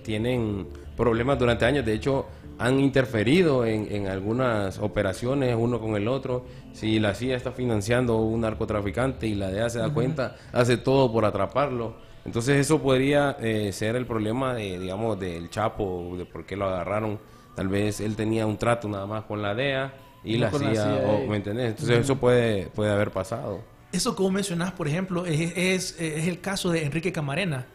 tienen 0.04 0.68
problemas 0.96 1.40
durante 1.40 1.66
años, 1.66 1.84
de 1.84 1.94
hecho, 1.94 2.28
han 2.60 2.80
interferido 2.80 3.66
en, 3.66 3.92
en 3.92 4.08
algunas 4.08 4.78
operaciones 4.78 5.56
uno 5.58 5.80
con 5.80 5.96
el 5.96 6.08
otro. 6.08 6.46
Si 6.74 7.00
la 7.00 7.16
CIA 7.16 7.36
está 7.36 7.52
financiando 7.52 8.18
un 8.18 8.42
narcotraficante 8.42 9.26
y 9.26 9.34
la 9.34 9.50
DEA 9.50 9.72
se 9.72 9.80
da 9.80 9.92
cuenta, 9.92 10.36
hace 10.52 10.78
todo 10.78 11.12
por 11.12 11.26
atraparlo. 11.26 11.96
Entonces 12.26 12.58
eso 12.58 12.80
podría 12.80 13.38
eh, 13.40 13.72
ser 13.74 13.96
el 13.96 14.06
problema, 14.06 14.54
de, 14.54 14.78
digamos, 14.78 15.20
del 15.20 15.50
Chapo, 15.50 16.14
de 16.16 16.26
por 16.26 16.46
qué 16.46 16.56
lo 16.56 16.66
agarraron. 16.66 17.20
Tal 17.56 17.70
vez 17.70 18.00
él 18.02 18.16
tenía 18.16 18.46
un 18.46 18.58
trato 18.58 18.88
nada 18.88 19.08
más 19.08 19.24
con 19.24 19.42
la 19.42 19.56
DEA 19.56 19.94
y 20.24 20.38
la 20.38 20.50
CIA, 20.52 21.02
o- 21.08 21.28
¿me 21.28 21.38
entendés? 21.38 21.70
Entonces 21.72 22.00
eso 22.00 22.18
puede, 22.18 22.68
puede 22.68 22.92
haber 22.92 23.12
pasado. 23.12 23.62
Eso 23.92 24.16
como 24.16 24.32
mencionás, 24.32 24.72
por 24.72 24.88
ejemplo, 24.88 25.26
es, 25.26 25.54
es, 25.56 26.00
es 26.00 26.28
el 26.28 26.40
caso 26.42 26.72
de 26.72 26.84
Enrique 26.84 27.12
Camarena, 27.12 27.68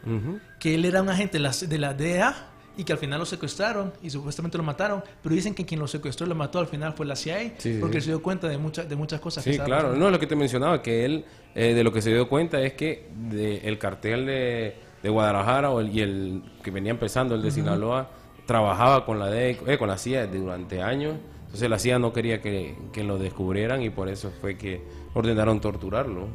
que 0.59 0.75
él 0.75 0.83
era 0.85 1.01
un 1.01 1.09
agente 1.09 1.37
de 1.37 1.43
la, 1.43 1.51
de 1.51 1.77
la 1.77 1.93
DEA 1.93 2.47
y 2.75 2.83
que 2.83 2.91
al 2.93 2.99
final 2.99 3.19
lo 3.19 3.25
secuestraron 3.25 3.93
y 4.01 4.09
supuestamente 4.09 4.57
lo 4.57 4.63
mataron, 4.63 5.01
pero 5.23 5.33
dicen 5.35 5.53
que 5.53 5.65
quien 5.65 5.79
lo 5.79 5.87
secuestró 5.87 6.25
y 6.25 6.29
lo 6.29 6.35
mató 6.35 6.59
al 6.59 6.67
final 6.67 6.93
fue 6.93 7.05
la 7.05 7.15
CIA, 7.15 7.53
Sí, 7.57 7.77
porque 7.79 7.99
sí. 8.01 8.05
se 8.05 8.11
dio 8.11 8.21
cuenta 8.21 8.47
de, 8.49 8.57
muchas 8.57 8.87
de 8.89 8.95
muchas 8.95 9.19
cosas. 9.21 9.43
que 9.43 9.49
Sí, 9.49 9.55
estaban 9.55 9.69
claro. 9.69 9.83
pasando. 9.89 10.05
No, 10.05 10.11
lo 10.11 10.19
que 10.19 10.27
te 10.27 10.35
mencionaba, 10.35 10.81
que 10.81 11.05
él, 11.05 11.25
eh, 11.55 11.73
de 11.73 11.83
lo 11.83 11.91
que 11.93 12.01
se 12.01 12.09
dio 12.09 12.27
cuenta 12.27 12.61
es 12.61 12.73
que 12.73 13.09
de- 13.29 13.57
el 13.59 13.77
cartel 13.77 14.25
de, 14.25 14.75
de 15.03 15.09
Guadalajara 15.09 15.71
o 15.71 15.79
el- 15.81 15.89
y 15.95 16.01
el 16.01 16.43
que 16.63 16.71
venía 16.71 16.91
empezando, 16.91 17.35
el 17.35 17.41
de 17.41 17.51
Sinaloa, 17.51 18.09
trabajaba 18.45 19.05
con 19.05 19.19
la, 19.19 19.27
DE 19.27 19.57
eh, 19.67 19.77
con 19.77 19.87
la 19.87 19.97
CIA 19.97 20.27
durante 20.27 20.81
años. 20.81 21.15
Entonces 21.49 21.69
la 21.69 21.79
CIA 21.79 21.97
no 21.97 22.13
quería 22.13 22.41
que, 22.41 22.77
que 22.93 23.03
lo 23.03 23.17
descubrieran 23.17 23.81
y 23.81 23.89
por 23.89 24.07
eso 24.07 24.31
fue 24.39 24.55
que 24.55 24.83
ordenaron 25.15 25.59
torturarlo. 25.59 26.27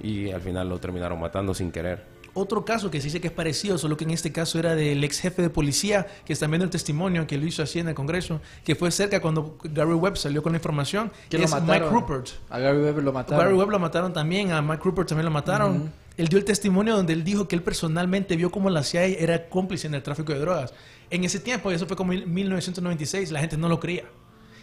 Y 0.00 0.30
al 0.30 0.40
final 0.40 0.68
lo 0.68 0.78
terminaron 0.78 1.20
matando 1.20 1.52
sin 1.54 1.72
querer. 1.72 2.06
Otro 2.32 2.64
caso 2.64 2.90
que 2.90 3.00
se 3.00 3.08
dice 3.08 3.20
que 3.20 3.26
es 3.26 3.32
parecido, 3.32 3.76
solo 3.76 3.96
que 3.96 4.04
en 4.04 4.10
este 4.10 4.30
caso 4.30 4.58
era 4.58 4.76
del 4.76 5.02
ex 5.02 5.18
jefe 5.18 5.42
de 5.42 5.50
policía, 5.50 6.06
que 6.24 6.32
está 6.32 6.46
viendo 6.46 6.64
el 6.64 6.70
testimonio 6.70 7.26
que 7.26 7.36
lo 7.36 7.44
hizo 7.44 7.62
así 7.62 7.80
en 7.80 7.88
el 7.88 7.94
Congreso, 7.94 8.40
que 8.64 8.76
fue 8.76 8.90
cerca 8.92 9.20
cuando 9.20 9.58
Gary 9.64 9.94
Webb 9.94 10.16
salió 10.16 10.42
con 10.42 10.52
la 10.52 10.58
información, 10.58 11.10
Que 11.28 11.42
es 11.42 11.50
mataron. 11.50 11.92
Mike 11.92 11.92
Rupert. 11.92 12.28
A 12.48 12.60
Gary 12.60 12.78
Webb 12.78 12.98
lo 13.00 13.12
mataron. 13.12 13.44
Gary 13.44 13.56
Webb 13.58 13.70
lo 13.70 13.78
mataron 13.80 14.12
también, 14.12 14.52
a 14.52 14.62
Mike 14.62 14.82
Rupert 14.84 15.08
también 15.08 15.24
lo 15.24 15.32
mataron. 15.32 15.92
Él 16.16 16.28
dio 16.28 16.38
el 16.38 16.44
testimonio 16.44 16.94
donde 16.94 17.14
él 17.14 17.24
dijo 17.24 17.48
que 17.48 17.56
él 17.56 17.62
personalmente 17.62 18.36
vio 18.36 18.50
cómo 18.50 18.70
la 18.70 18.84
CIA 18.84 19.06
era 19.06 19.48
cómplice 19.48 19.88
en 19.88 19.94
el 19.94 20.02
tráfico 20.02 20.32
de 20.32 20.38
drogas. 20.38 20.72
En 21.10 21.24
ese 21.24 21.40
tiempo, 21.40 21.72
y 21.72 21.74
eso 21.74 21.86
fue 21.86 21.96
como 21.96 22.12
en 22.12 22.32
1996, 22.32 23.32
la 23.32 23.40
gente 23.40 23.56
no 23.56 23.68
lo 23.68 23.80
creía. 23.80 24.04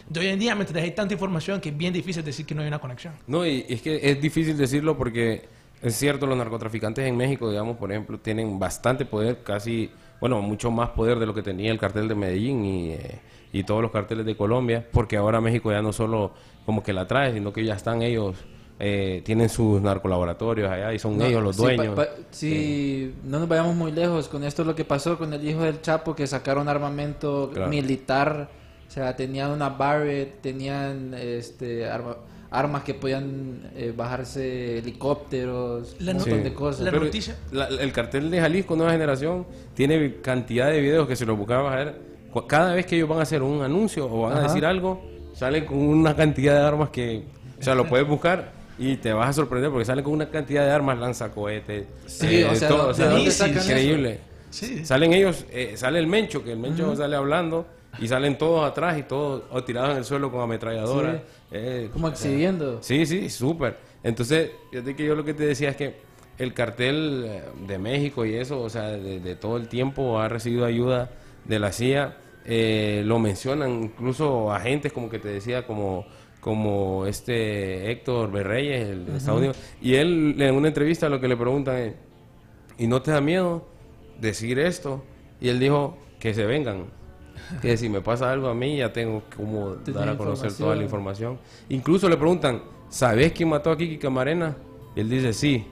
De 0.09 0.19
hoy 0.21 0.27
en 0.27 0.39
día, 0.39 0.55
mientras 0.55 0.81
hay 0.83 0.91
tanta 0.91 1.13
información 1.13 1.59
que 1.59 1.69
es 1.69 1.77
bien 1.77 1.93
difícil 1.93 2.23
decir 2.23 2.45
que 2.45 2.55
no 2.55 2.61
hay 2.61 2.67
una 2.67 2.79
conexión. 2.79 3.13
No, 3.27 3.45
y 3.45 3.65
es 3.67 3.81
que 3.81 3.99
es 4.09 4.21
difícil 4.21 4.55
decirlo 4.57 4.97
porque 4.97 5.43
es 5.81 5.95
cierto, 5.95 6.25
los 6.25 6.37
narcotraficantes 6.37 7.05
en 7.05 7.17
México, 7.17 7.49
digamos, 7.49 7.77
por 7.77 7.91
ejemplo, 7.91 8.17
tienen 8.19 8.57
bastante 8.57 9.05
poder, 9.05 9.43
casi, 9.43 9.91
bueno, 10.21 10.41
mucho 10.41 10.71
más 10.71 10.89
poder 10.91 11.19
de 11.19 11.25
lo 11.25 11.33
que 11.33 11.41
tenía 11.43 11.71
el 11.71 11.77
cartel 11.77 12.07
de 12.07 12.15
Medellín 12.15 12.63
y, 12.65 12.91
eh, 12.93 13.19
y 13.53 13.63
todos 13.63 13.81
los 13.81 13.91
carteles 13.91 14.25
de 14.25 14.35
Colombia, 14.37 14.85
porque 14.91 15.17
ahora 15.17 15.41
México 15.41 15.71
ya 15.71 15.81
no 15.81 15.91
solo 15.93 16.33
como 16.65 16.81
que 16.83 16.93
la 16.93 17.05
trae, 17.05 17.33
sino 17.33 17.51
que 17.53 17.63
ya 17.65 17.75
están 17.75 18.01
ellos, 18.01 18.37
eh, 18.79 19.21
tienen 19.25 19.49
sus 19.49 19.81
narcolaboratorios 19.81 20.69
allá 20.71 20.93
y 20.93 20.99
son 20.99 21.17
No, 21.17 21.25
ellos 21.25 21.43
los 21.43 21.55
sí, 21.57 21.61
dueños. 21.63 21.95
pa- 21.95 22.05
pa- 22.05 22.11
sí, 22.31 23.13
no 23.25 23.39
nos 23.39 23.47
vayamos 23.49 23.75
muy 23.75 23.91
lejos 23.91 24.27
con 24.29 24.43
esto 24.43 24.63
lo 24.63 24.73
que 24.75 24.85
pasó 24.85 25.17
con 25.17 25.33
el 25.33 25.47
hijo 25.47 25.61
del 25.63 25.81
Chapo 25.81 26.15
que 26.15 26.25
sacaron 26.27 26.67
armamento 26.69 27.51
Claro. 27.53 27.69
militar, 27.69 28.49
sea, 28.99 29.15
tenían 29.15 29.51
una 29.51 29.69
Barrett, 29.69 30.41
tenían 30.41 31.13
este 31.13 31.85
arma- 31.89 32.17
armas 32.49 32.83
que 32.83 32.93
podían 32.93 33.69
eh, 33.75 33.93
bajarse 33.95 34.77
helicópteros, 34.79 35.95
La 35.99 36.11
un 36.13 36.17
montón 36.19 36.37
Sí. 36.37 36.43
de 36.43 36.53
cosas. 36.53 36.81
La 36.81 36.91
Pero 36.91 37.03
noticia- 37.05 37.35
la- 37.51 37.67
el 37.67 37.91
cartel 37.91 38.29
de 38.31 38.39
Jalisco 38.39 38.75
Nueva 38.75 38.91
Generación 38.93 39.45
tiene 39.73 40.15
cantidad 40.21 40.69
de 40.69 40.79
videos 40.81 41.07
que 41.07 41.15
se 41.15 41.25
los 41.25 41.37
buscaba 41.37 41.73
a 41.73 41.75
ver. 41.75 42.07
Cada 42.47 42.73
vez 42.75 42.85
que 42.85 42.95
ellos 42.97 43.09
van 43.09 43.19
a 43.19 43.23
hacer 43.23 43.41
un 43.41 43.63
anuncio 43.63 44.05
o 44.11 44.21
van 44.21 44.33
a 44.33 44.35
Ajá. 44.37 44.47
decir 44.47 44.65
algo, 44.65 45.03
salen 45.33 45.65
con 45.65 45.77
una 45.79 46.15
cantidad 46.15 46.53
de 46.53 46.61
armas 46.67 46.89
que, 46.89 47.23
o 47.59 47.63
sea, 47.63 47.73
lo 47.73 47.87
puedes 47.87 48.07
buscar 48.07 48.51
y 48.77 48.97
te 48.97 49.11
vas 49.11 49.29
a 49.29 49.33
sorprender 49.33 49.71
porque 49.71 49.85
salen 49.85 50.03
con 50.03 50.13
una 50.13 50.29
cantidad 50.29 50.63
de 50.63 50.71
armas, 50.71 50.99
lanzacohetes, 50.99 51.85
Sí, 52.05 52.43
o 52.43 52.53
sea, 52.55 52.69
¿de 52.69 53.05
dónde 53.09 53.31
sacan 53.31 53.57
eso? 53.57 53.71
increíble. 53.71 54.19
Sí. 54.51 54.85
Salen 54.85 55.13
ellos, 55.13 55.45
eh, 55.51 55.73
sale 55.75 55.99
el 55.99 56.07
Mencho, 56.07 56.43
que 56.43 56.51
el 56.53 56.59
Mencho 56.59 56.95
sale 56.95 57.15
hablando 57.15 57.65
y 57.99 58.07
salen 58.07 58.37
todos 58.37 58.65
atrás 58.69 58.97
y 58.97 59.03
todos 59.03 59.43
o 59.51 59.63
tirados 59.63 59.91
en 59.91 59.97
el 59.97 60.05
suelo 60.05 60.31
con 60.31 60.41
ametralladoras. 60.41 61.17
Sí. 61.17 61.21
Eh, 61.51 61.89
Como 61.93 62.07
o 62.07 62.09
sea, 62.15 62.15
exhibiendo. 62.29 62.81
Sí, 62.81 63.05
sí, 63.05 63.29
súper. 63.29 63.77
Entonces, 64.03 64.51
fíjate 64.71 64.95
que 64.95 65.05
yo 65.05 65.15
lo 65.15 65.23
que 65.23 65.33
te 65.33 65.45
decía 65.45 65.69
es 65.69 65.75
que 65.75 65.95
el 66.37 66.53
cartel 66.53 67.23
eh, 67.25 67.43
de 67.67 67.77
México 67.79 68.25
y 68.25 68.35
eso, 68.35 68.61
o 68.61 68.69
sea, 68.69 68.89
de, 68.89 69.19
de 69.19 69.35
todo 69.35 69.57
el 69.57 69.67
tiempo 69.67 70.19
ha 70.19 70.29
recibido 70.29 70.65
ayuda 70.65 71.09
de 71.45 71.59
la 71.59 71.71
CIA. 71.71 72.17
eh, 72.45 73.01
lo 73.05 73.19
mencionan 73.19 73.83
incluso 73.83 74.51
agentes, 74.53 74.93
como 74.93 75.09
que 75.09 75.19
te 75.19 75.27
decía, 75.29 75.65
como, 75.67 76.05
como 76.39 77.05
este 77.07 77.91
Héctor 77.91 78.31
Berreyes, 78.31 78.87
el 78.89 79.05
de 79.05 79.17
Estados 79.17 79.39
Unidos. 79.39 79.57
Y 79.81 79.95
él, 79.95 80.35
en 80.39 80.55
una 80.55 80.67
entrevista, 80.69 81.09
lo 81.09 81.19
que 81.19 81.27
le 81.27 81.35
preguntan 81.35 81.75
es, 81.77 81.93
¿y 82.77 82.87
no 82.87 83.01
te 83.01 83.11
da 83.11 83.19
miedo 83.21 83.67
decir 84.19 84.59
esto? 84.59 85.03
Y 85.41 85.49
él 85.49 85.59
dijo, 85.59 85.97
que 86.19 86.33
se 86.33 86.45
vengan. 86.45 86.85
Que 87.61 87.77
si 87.77 87.89
me 87.89 88.01
pasa 88.01 88.31
algo 88.31 88.47
a 88.49 88.53
mí, 88.53 88.77
ya 88.77 88.91
tengo 88.93 89.23
como 89.35 89.75
dar 89.75 90.09
a 90.09 90.17
conocer 90.17 90.51
toda 90.53 90.75
la 90.75 90.83
información. 90.83 91.37
Incluso 91.69 92.07
le 92.09 92.17
preguntan, 92.17 92.61
¿sabes 92.89 93.31
quién 93.33 93.49
mató 93.49 93.71
a 93.71 93.77
Kiki 93.77 93.97
Camarena? 93.97 94.55
Y 94.95 95.01
él 95.01 95.09
dice, 95.09 95.33
sí. 95.33 95.65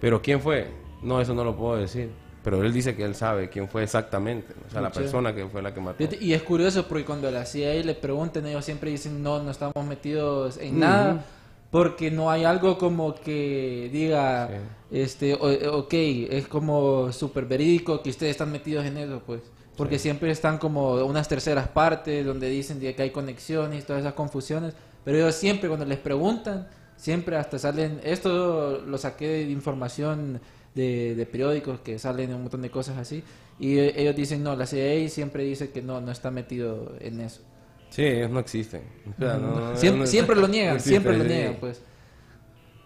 ¿Pero 0.00 0.22
quién 0.22 0.40
fue? 0.40 0.66
No, 1.02 1.20
eso 1.20 1.34
no 1.34 1.44
lo 1.44 1.56
puedo 1.56 1.76
decir. 1.76 2.10
Pero 2.44 2.62
él 2.62 2.72
dice 2.72 2.94
que 2.96 3.02
él 3.04 3.14
sabe 3.14 3.50
quién 3.50 3.68
fue 3.68 3.82
exactamente. 3.82 4.54
O 4.66 4.70
sea, 4.70 4.80
la 4.80 4.90
persona 5.02 5.34
que 5.34 5.46
fue 5.48 5.60
la 5.60 5.74
que 5.74 5.80
mató. 5.80 6.04
Y 6.20 6.32
es 6.32 6.42
curioso 6.42 6.86
porque 6.86 7.04
cuando 7.04 7.30
la 7.30 7.44
CIA 7.44 7.74
le 7.84 7.94
preguntan, 7.94 8.46
ellos 8.46 8.64
siempre 8.64 8.90
dicen, 8.90 9.22
no, 9.22 9.42
no 9.42 9.50
estamos 9.50 9.84
metidos 9.86 10.56
en 10.58 10.78
nada, 10.80 11.24
porque 11.70 12.10
no 12.10 12.30
hay 12.30 12.44
algo 12.44 12.78
como 12.78 13.14
que 13.14 13.90
diga, 13.92 14.48
este, 14.90 15.34
o- 15.34 15.78
ok, 15.80 15.92
es 15.92 16.46
como 16.48 17.12
súper 17.12 17.44
verídico 17.44 18.00
que 18.02 18.10
ustedes 18.10 18.30
están 18.30 18.50
metidos 18.52 18.86
en 18.86 18.96
eso, 18.96 19.20
pues. 19.26 19.42
Porque 19.78 19.98
siempre 19.98 20.30
están 20.30 20.58
como 20.58 20.96
unas 21.06 21.26
terceras 21.28 21.68
partes 21.68 22.26
donde 22.26 22.50
dicen 22.50 22.78
que 22.80 22.94
hay 23.00 23.10
conexiones 23.10 23.82
y 23.82 23.86
todas 23.86 24.00
esas 24.00 24.12
confusiones, 24.12 24.74
pero 25.04 25.16
ellos 25.16 25.34
siempre 25.34 25.68
cuando 25.68 25.86
les 25.86 25.98
preguntan, 25.98 26.68
siempre 26.96 27.36
hasta 27.36 27.58
salen, 27.58 28.00
esto 28.04 28.82
lo 28.84 28.98
saqué 28.98 29.28
de 29.28 29.42
información 29.50 30.40
de, 30.74 31.14
de 31.14 31.24
periódicos 31.26 31.80
que 31.80 31.98
salen 31.98 32.34
un 32.34 32.42
montón 32.42 32.60
de 32.60 32.70
cosas 32.70 32.98
así, 32.98 33.22
y 33.60 33.78
eh, 33.78 33.94
ellos 33.96 34.14
dicen, 34.14 34.42
no, 34.42 34.54
la 34.54 34.66
CIA 34.66 35.08
siempre 35.08 35.44
dice 35.44 35.70
que 35.70 35.80
no, 35.80 36.00
no 36.00 36.10
está 36.12 36.30
metido 36.30 36.94
en 37.00 37.20
eso. 37.20 37.40
Sí, 37.90 38.02
ellos 38.04 38.30
no 38.30 38.38
existen. 38.40 38.82
O 39.16 39.18
sea, 39.18 39.36
no- 39.38 39.60
no- 39.70 39.76
Siempre, 39.76 40.00
no- 40.04 40.06
siempre 40.06 40.36
lo 40.36 40.46
niegan, 40.48 40.74
existen, 40.76 41.02
siempre 41.02 41.18
lo 41.18 41.24
sí. 41.24 41.30
niegan, 41.30 41.56
pues. 41.60 41.80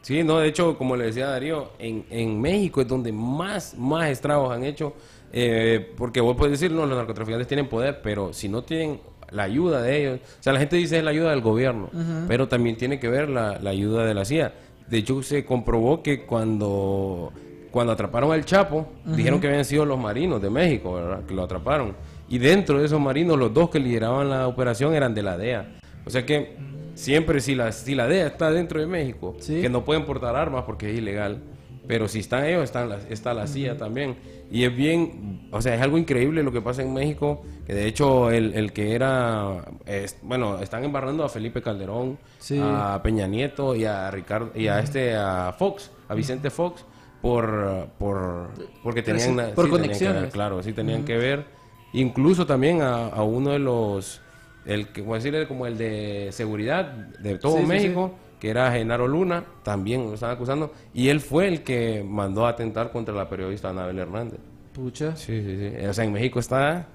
Sí, 0.02 0.24
no, 0.24 0.38
de 0.38 0.48
hecho, 0.48 0.76
como 0.76 0.96
le 0.96 1.06
decía 1.06 1.26
Darío, 1.28 1.70
en, 1.78 2.04
en 2.10 2.40
México 2.40 2.80
es 2.80 2.88
donde 2.88 3.12
más, 3.12 3.74
más 3.78 4.08
estragos 4.10 4.52
han 4.52 4.64
hecho, 4.64 4.94
eh, 5.32 5.92
porque 5.96 6.20
vos 6.20 6.36
puedes 6.36 6.58
decir, 6.60 6.74
no, 6.74 6.86
los 6.86 6.96
narcotraficantes 6.96 7.48
tienen 7.48 7.68
poder, 7.68 8.00
pero 8.02 8.32
si 8.32 8.48
no 8.48 8.62
tienen 8.62 9.00
la 9.30 9.44
ayuda 9.44 9.80
de 9.82 9.98
ellos, 10.00 10.20
o 10.38 10.42
sea, 10.42 10.52
la 10.52 10.58
gente 10.60 10.76
dice 10.76 10.98
es 10.98 11.04
la 11.04 11.10
ayuda 11.10 11.30
del 11.30 11.40
gobierno, 11.40 11.88
pero 12.28 12.48
también 12.48 12.76
tiene 12.76 13.00
que 13.00 13.08
ver 13.08 13.28
la, 13.30 13.58
la 13.58 13.70
ayuda 13.70 14.04
de 14.04 14.14
la 14.14 14.24
CIA. 14.24 14.52
De 14.88 14.98
hecho, 14.98 15.22
se 15.22 15.44
comprobó 15.44 16.02
que 16.02 16.22
cuando, 16.26 17.32
cuando 17.70 17.92
atraparon 17.94 18.30
al 18.32 18.44
Chapo, 18.44 18.86
dijeron 19.06 19.40
que 19.40 19.48
habían 19.48 19.64
sido 19.64 19.86
los 19.86 19.98
marinos 19.98 20.42
de 20.42 20.50
México, 20.50 20.94
¿verdad? 20.94 21.24
Que 21.24 21.32
lo 21.34 21.42
atraparon. 21.44 21.94
Y 22.28 22.38
dentro 22.38 22.78
de 22.78 22.84
esos 22.86 23.00
marinos, 23.00 23.38
los 23.38 23.52
dos 23.54 23.70
que 23.70 23.78
lideraban 23.78 24.28
la 24.28 24.46
operación 24.48 24.94
eran 24.94 25.14
de 25.14 25.22
la 25.22 25.38
DEA. 25.38 25.78
O 26.04 26.10
sea 26.10 26.26
que 26.26 26.56
siempre 26.94 27.40
si 27.40 27.54
la, 27.54 27.72
si 27.72 27.94
la 27.94 28.06
DEA 28.06 28.26
está 28.26 28.50
dentro 28.50 28.80
de 28.80 28.86
México, 28.86 29.34
Sí. 29.38 29.62
que 29.62 29.70
no 29.70 29.82
pueden 29.84 30.04
portar 30.04 30.36
armas 30.36 30.64
porque 30.64 30.90
es 30.90 30.98
ilegal, 30.98 31.38
pero 31.86 32.08
si 32.08 32.20
están 32.20 32.44
ellos, 32.44 32.64
están 32.64 32.88
la- 32.88 32.98
está 33.10 33.34
la 33.34 33.46
CIA 33.46 33.76
también. 33.76 34.16
Y 34.50 34.64
es 34.64 34.76
bien, 34.76 35.48
o 35.50 35.62
sea, 35.62 35.74
es 35.74 35.80
algo 35.80 35.96
increíble 35.98 36.42
lo 36.42 36.52
que 36.52 36.60
pasa 36.60 36.82
en 36.82 36.92
México, 36.92 37.42
que 37.66 37.74
de 37.74 37.86
hecho 37.86 38.30
el, 38.30 38.54
el 38.54 38.72
que 38.72 38.94
era, 38.94 39.64
es- 39.86 40.16
bueno, 40.22 40.58
están 40.60 40.84
embarrando 40.84 41.24
a 41.24 41.28
Felipe 41.28 41.62
Calderón, 41.62 42.18
Sí. 42.38 42.60
a 42.62 43.00
Peña 43.02 43.26
Nieto 43.26 43.74
y 43.74 43.84
a 43.84 44.10
Ricardo, 44.10 44.50
y 44.54 44.68
a 44.68 44.78
este, 44.80 45.14
a 45.16 45.54
Fox, 45.58 45.90
a 46.08 46.14
Vicente 46.14 46.50
Fox, 46.50 46.84
por, 47.22 47.88
por, 47.98 48.50
porque 48.82 49.02
tenían, 49.02 49.30
una- 49.30 49.48
por 49.50 49.64
sí, 49.66 49.70
tenían 49.70 49.70
que 49.70 49.86
conexiones. 49.88 50.22
ver, 50.22 50.30
claro, 50.30 50.62
sí 50.62 50.72
tenían 50.72 51.04
que 51.04 51.16
ver, 51.16 51.44
incluso 51.92 52.46
también 52.46 52.82
a, 52.82 53.06
a 53.06 53.22
uno 53.22 53.50
de 53.52 53.58
los, 53.58 54.20
el 54.66 54.88
que, 54.88 55.02
voy 55.02 55.14
a 55.14 55.16
decirle 55.16 55.46
como 55.48 55.66
el 55.66 55.78
de 55.78 56.28
seguridad 56.32 56.84
de 56.84 57.38
todo 57.38 57.58
sí, 57.58 57.64
México, 57.64 58.12
que 58.42 58.50
era 58.50 58.72
Genaro 58.72 59.06
Luna, 59.06 59.44
también 59.62 60.02
lo 60.02 60.14
están 60.14 60.32
acusando, 60.32 60.72
y 60.92 61.10
él 61.10 61.20
fue 61.20 61.46
el 61.46 61.62
que 61.62 62.04
mandó 62.04 62.44
a 62.44 62.48
atentar 62.48 62.90
contra 62.90 63.14
la 63.14 63.28
periodista 63.28 63.68
Anabel 63.68 64.00
Hernández. 64.00 64.40
Pucha. 64.72 65.14
Sí, 65.14 65.40
sí, 65.44 65.58
sí. 65.60 65.86
O 65.86 65.94
sea, 65.94 66.04
en 66.04 66.12
México 66.12 66.40
está... 66.40 66.88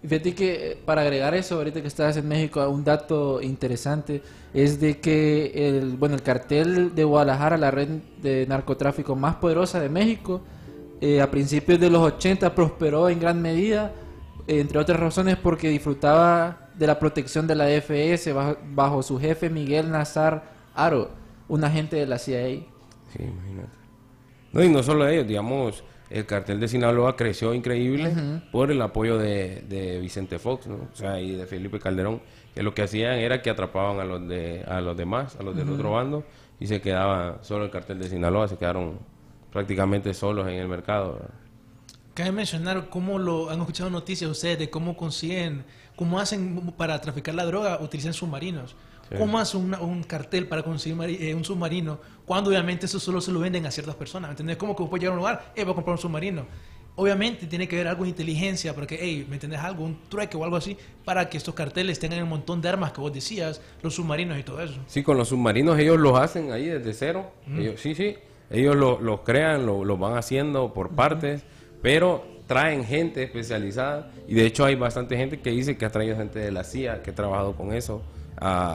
Fíjate 0.00 0.32
que 0.32 0.70
eh, 0.70 0.78
para 0.84 1.00
agregar 1.00 1.34
eso, 1.34 1.56
ahorita 1.56 1.82
que 1.82 1.88
estás 1.88 2.16
en 2.18 2.28
México, 2.28 2.68
un 2.68 2.84
dato 2.84 3.42
interesante 3.42 4.22
es 4.54 4.78
de 4.78 5.00
que 5.00 5.50
el, 5.66 5.96
bueno, 5.96 6.14
el 6.14 6.22
cartel 6.22 6.94
de 6.94 7.02
Guadalajara, 7.02 7.56
la 7.56 7.72
red 7.72 7.88
de 8.22 8.46
narcotráfico 8.46 9.16
más 9.16 9.34
poderosa 9.34 9.80
de 9.80 9.88
México, 9.88 10.42
eh, 11.00 11.20
a 11.20 11.28
principios 11.32 11.80
de 11.80 11.90
los 11.90 12.00
80 12.00 12.54
prosperó 12.54 13.08
en 13.08 13.18
gran 13.18 13.42
medida, 13.42 13.90
eh, 14.46 14.60
entre 14.60 14.78
otras 14.78 15.00
razones 15.00 15.36
porque 15.36 15.68
disfrutaba 15.68 16.68
de 16.78 16.86
la 16.86 17.00
protección 17.00 17.48
de 17.48 17.56
la 17.56 17.68
FS 17.70 18.32
bajo, 18.32 18.56
bajo 18.72 19.02
su 19.02 19.18
jefe 19.18 19.50
Miguel 19.50 19.90
Nazar 19.90 20.61
Aro, 20.74 21.10
un 21.48 21.64
agente 21.64 21.96
de 21.96 22.06
la 22.06 22.18
CIA. 22.18 22.46
Sí, 22.46 23.18
imagínate. 23.20 23.70
No, 24.52 24.62
y 24.62 24.68
no 24.68 24.82
solo 24.82 25.08
ellos, 25.08 25.26
digamos, 25.26 25.82
el 26.10 26.26
cartel 26.26 26.60
de 26.60 26.68
Sinaloa 26.68 27.16
creció 27.16 27.54
increíble 27.54 28.12
por 28.52 28.70
el 28.70 28.82
apoyo 28.82 29.16
de, 29.16 29.64
de 29.68 29.98
Vicente 29.98 30.38
Fox, 30.38 30.66
¿no? 30.66 30.88
O 30.92 30.96
sea, 30.96 31.18
y 31.20 31.32
de 31.32 31.46
Felipe 31.46 31.78
Calderón, 31.78 32.20
que 32.54 32.62
lo 32.62 32.74
que 32.74 32.82
hacían 32.82 33.14
era 33.14 33.40
que 33.40 33.48
atrapaban 33.48 33.98
a 33.98 34.04
los 34.04 34.28
de 34.28 34.62
a 34.68 34.80
los 34.82 34.94
demás, 34.96 35.36
a 35.40 35.42
los 35.42 35.56
del 35.56 35.70
otro 35.70 35.92
bando, 35.92 36.24
y 36.60 36.66
se 36.66 36.82
quedaba 36.82 37.38
solo 37.42 37.64
el 37.64 37.70
cartel 37.70 37.98
de 37.98 38.10
Sinaloa, 38.10 38.46
se 38.46 38.58
quedaron 38.58 38.98
prácticamente 39.50 40.12
solos 40.12 40.46
en 40.48 40.54
el 40.54 40.68
mercado. 40.68 41.14
¿verdad? 41.14 41.30
Cabe 42.14 42.32
mencionar 42.32 42.90
cómo 42.90 43.18
lo 43.18 43.48
han 43.48 43.60
escuchado 43.60 43.88
noticias 43.88 44.30
ustedes 44.30 44.58
de 44.58 44.68
cómo 44.68 44.98
consiguen, 44.98 45.64
cómo 45.96 46.20
hacen 46.20 46.72
para 46.76 47.00
traficar 47.00 47.34
la 47.34 47.46
droga, 47.46 47.80
utilizan 47.80 48.12
submarinos. 48.12 48.76
¿Cómo 49.18 49.38
hace 49.38 49.56
una- 49.56 49.80
un 49.80 50.02
cartel 50.02 50.46
para 50.48 50.62
conseguir 50.62 50.98
eh, 51.22 51.34
un 51.34 51.44
submarino? 51.44 51.98
Cuando 52.24 52.50
obviamente 52.50 52.86
eso 52.86 52.98
solo 53.00 53.20
se 53.20 53.32
lo 53.32 53.40
venden 53.40 53.66
a 53.66 53.70
ciertas 53.70 53.94
personas. 53.94 54.28
¿Me 54.28 54.32
entiendes? 54.32 54.56
¿Cómo 54.56 54.74
que 54.76 54.84
puede 54.84 55.00
llegar 55.00 55.12
a 55.12 55.14
un 55.14 55.18
lugar? 55.18 55.52
Eh, 55.56 55.64
voy 55.64 55.72
a 55.72 55.74
comprar 55.74 55.94
un 55.94 55.98
submarino. 55.98 56.46
Obviamente 56.94 57.46
tiene 57.46 57.66
que 57.66 57.76
haber 57.76 57.88
algo 57.88 58.02
de 58.04 58.10
inteligencia 58.10 58.74
para 58.74 58.86
que, 58.86 58.98
hey, 59.00 59.26
¿me 59.28 59.36
entiendes? 59.36 59.60
Algo, 59.60 59.82
un 59.84 59.96
trueque 60.10 60.36
o 60.36 60.44
algo 60.44 60.56
así, 60.56 60.76
para 61.06 61.28
que 61.30 61.38
estos 61.38 61.54
carteles 61.54 61.98
tengan 61.98 62.22
un 62.22 62.28
montón 62.28 62.60
de 62.60 62.68
armas 62.68 62.92
que 62.92 63.00
vos 63.00 63.10
decías, 63.12 63.62
los 63.82 63.94
submarinos 63.94 64.38
y 64.38 64.42
todo 64.42 64.60
eso. 64.60 64.74
Sí, 64.88 65.02
con 65.02 65.16
los 65.16 65.28
submarinos 65.28 65.78
ellos 65.78 65.98
los 65.98 66.18
hacen 66.18 66.52
ahí 66.52 66.66
desde 66.66 66.92
cero. 66.92 67.30
Ellos, 67.56 67.80
sí, 67.80 67.94
sí. 67.94 68.16
Ellos 68.50 68.76
lo- 68.76 69.00
los 69.00 69.20
crean, 69.20 69.64
lo, 69.64 69.86
lo 69.86 69.96
van 69.96 70.18
haciendo 70.18 70.74
por 70.74 70.90
partes, 70.90 71.42
pero 71.80 72.26
traen 72.46 72.84
gente 72.84 73.22
especializada. 73.22 74.10
Y 74.28 74.34
de 74.34 74.44
hecho 74.44 74.66
hay 74.66 74.74
bastante 74.74 75.16
gente 75.16 75.40
que 75.40 75.48
dice 75.50 75.78
que 75.78 75.86
ha 75.86 75.90
traído 75.90 76.16
gente 76.18 76.38
de 76.40 76.52
la 76.52 76.62
CIA, 76.62 77.02
que 77.02 77.12
ha 77.12 77.14
trabajado 77.14 77.54
con 77.56 77.72
eso, 77.72 78.02
a, 78.42 78.72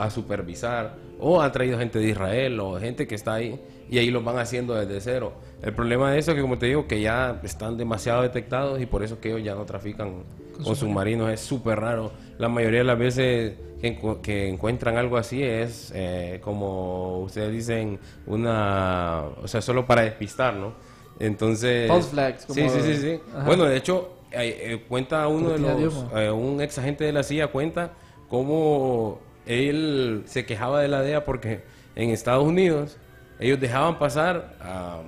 a- 0.00 0.04
a 0.04 0.10
supervisar. 0.10 0.94
O 1.20 1.40
ha 1.40 1.50
traído 1.52 1.78
gente 1.78 1.98
de 1.98 2.08
Israel 2.08 2.58
o 2.60 2.78
gente 2.78 3.06
que 3.06 3.14
está 3.14 3.34
ahí. 3.34 3.60
Y 3.90 3.98
ahí 3.98 4.10
los 4.10 4.24
van 4.24 4.38
haciendo 4.38 4.74
desde 4.74 5.00
cero. 5.00 5.32
El 5.62 5.72
problema 5.74 6.10
de 6.10 6.18
eso 6.18 6.30
es 6.32 6.36
que, 6.36 6.40
como 6.42 6.58
te 6.58 6.66
digo, 6.66 6.86
que 6.88 7.00
ya 7.00 7.40
están 7.44 7.76
demasiado 7.76 8.22
detectados 8.22 8.80
y 8.80 8.86
por 8.86 9.02
eso 9.02 9.20
que 9.20 9.28
ellos 9.28 9.44
ya 9.44 9.54
no 9.54 9.64
trafican 9.64 10.24
con 10.62 10.74
submarinos. 10.76 11.30
Es 11.30 11.40
súper 11.40 11.80
raro. 11.80 12.10
La 12.38 12.48
mayoría 12.48 12.80
de 12.80 12.84
las 12.84 12.98
veces 12.98 13.54
que, 13.80 13.98
que 14.22 14.48
encuentran 14.48 14.96
algo 14.96 15.16
así 15.18 15.42
es, 15.42 15.92
eh, 15.94 16.40
como 16.42 17.20
ustedes 17.20 17.52
dicen, 17.52 17.98
una... 18.26 19.22
O 19.42 19.48
sea, 19.48 19.60
solo 19.60 19.86
para 19.86 20.02
despistar, 20.02 20.54
¿no? 20.54 20.72
Entonces... 21.20 21.88
False 21.88 22.10
flags, 22.10 22.46
como- 22.46 22.54
Sí, 22.54 22.68
sí, 22.68 22.80
sí. 22.82 22.96
sí. 22.96 23.20
Ajá. 23.34 23.44
Bueno, 23.46 23.64
de 23.64 23.76
hecho, 23.76 24.10
eh, 24.32 24.56
eh, 24.72 24.84
cuenta 24.88 25.28
uno 25.28 25.50
de 25.50 25.58
los... 25.58 26.04
eh, 26.16 26.30
un 26.30 26.60
ex 26.60 26.78
agente 26.78 27.04
de 27.04 27.12
la 27.12 27.22
CIA 27.22 27.48
cuenta 27.48 27.92
cómo 28.28 29.20
él 29.46 30.22
se 30.26 30.46
quejaba 30.46 30.80
de 30.80 30.88
la 30.88 31.02
DEA 31.02 31.24
porque 31.24 31.62
en 31.96 32.10
Estados 32.10 32.44
Unidos 32.44 32.98
ellos 33.38 33.60
dejaban 33.60 33.98
pasar 33.98 34.54
a 34.60 35.00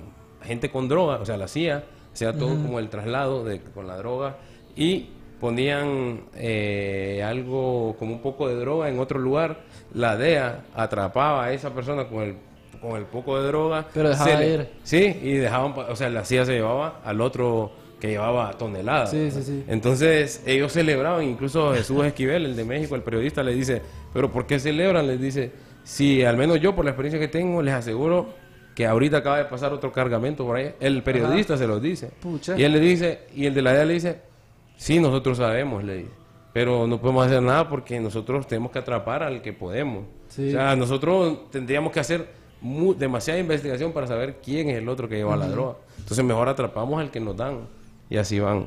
gente 0.43 0.69
con 0.69 0.87
droga, 0.87 1.17
o 1.17 1.25
sea, 1.25 1.37
la 1.37 1.47
CIA, 1.47 1.83
sea 2.13 2.33
todo 2.33 2.49
como 2.49 2.79
el 2.79 2.89
traslado 2.89 3.43
de, 3.43 3.61
con 3.61 3.87
la 3.87 3.97
droga 3.97 4.37
y 4.75 5.09
ponían 5.39 6.21
eh, 6.35 7.23
algo 7.23 7.95
como 7.99 8.13
un 8.13 8.21
poco 8.21 8.47
de 8.47 8.55
droga 8.55 8.89
en 8.89 8.99
otro 8.99 9.19
lugar, 9.19 9.59
la 9.93 10.17
DEA 10.17 10.65
atrapaba 10.75 11.45
a 11.45 11.53
esa 11.53 11.73
persona 11.73 12.07
con 12.07 12.23
el 12.23 12.35
con 12.79 12.95
el 12.95 13.05
poco 13.05 13.39
de 13.41 13.47
droga, 13.47 13.85
Pero 13.93 14.09
dejaba 14.09 14.37
se 14.37 14.49
ir. 14.49 14.69
Sí, 14.83 15.19
y 15.21 15.33
dejaban, 15.33 15.73
o 15.89 15.95
sea, 15.95 16.09
la 16.09 16.23
CIA 16.23 16.45
se 16.45 16.53
llevaba 16.53 17.01
al 17.03 17.21
otro 17.21 17.71
que 17.99 18.09
llevaba 18.09 18.51
toneladas. 18.53 19.11
Sí, 19.11 19.31
sí, 19.31 19.43
sí. 19.43 19.63
Entonces 19.67 20.43
ellos 20.45 20.71
celebraban, 20.71 21.23
incluso 21.23 21.73
Jesús 21.73 22.05
Esquivel, 22.05 22.45
el 22.45 22.55
de 22.55 22.65
México, 22.65 22.95
el 22.95 23.01
periodista, 23.01 23.43
le 23.43 23.53
dice, 23.53 23.81
pero 24.13 24.31
¿por 24.31 24.45
qué 24.45 24.59
celebran? 24.59 25.07
Les 25.07 25.19
dice, 25.19 25.51
si 25.83 26.23
al 26.23 26.37
menos 26.37 26.59
yo 26.59 26.75
por 26.75 26.85
la 26.85 26.91
experiencia 26.91 27.19
que 27.19 27.27
tengo 27.27 27.61
les 27.61 27.73
aseguro 27.73 28.29
que 28.77 28.85
ahorita 28.85 29.17
acaba 29.17 29.39
de 29.39 29.45
pasar 29.45 29.73
otro 29.73 29.91
cargamento 29.91 30.45
por 30.45 30.57
ahí. 30.57 30.75
El 30.79 31.01
periodista 31.01 31.57
se 31.57 31.65
los 31.65 31.81
dice. 31.81 32.11
Pucha. 32.19 32.55
Y 32.55 32.63
él 32.63 32.73
le 32.73 32.79
dice, 32.79 33.21
y 33.35 33.47
el 33.47 33.55
de 33.55 33.63
la 33.63 33.73
DEA 33.73 33.85
le 33.85 33.93
dice, 33.95 34.21
sí, 34.75 34.99
nosotros 34.99 35.37
sabemos, 35.37 35.83
le 35.83 35.97
dice, 35.97 36.11
pero 36.53 36.85
no 36.85 37.01
podemos 37.01 37.25
hacer 37.25 37.41
nada 37.41 37.67
porque 37.67 37.99
nosotros 37.99 38.45
tenemos 38.45 38.71
que 38.71 38.77
atrapar 38.77 39.23
al 39.23 39.41
que 39.41 39.51
podemos. 39.51 40.05
Sí. 40.27 40.49
O 40.49 40.51
sea, 40.51 40.75
nosotros 40.75 41.49
tendríamos 41.49 41.91
que 41.91 42.01
hacer 42.01 42.27
demasiada 42.97 43.39
investigación 43.39 43.93
para 43.93 44.05
saber 44.05 44.37
quién 44.43 44.69
es 44.69 44.77
el 44.77 44.87
otro 44.89 45.09
que 45.09 45.15
lleva 45.15 45.35
la 45.35 45.47
droga. 45.47 45.77
Entonces 45.97 46.23
mejor 46.23 46.47
atrapamos 46.47 47.01
al 47.01 47.09
que 47.09 47.19
nos 47.19 47.35
dan. 47.35 47.67
Y 48.09 48.17
así 48.17 48.39
van. 48.39 48.65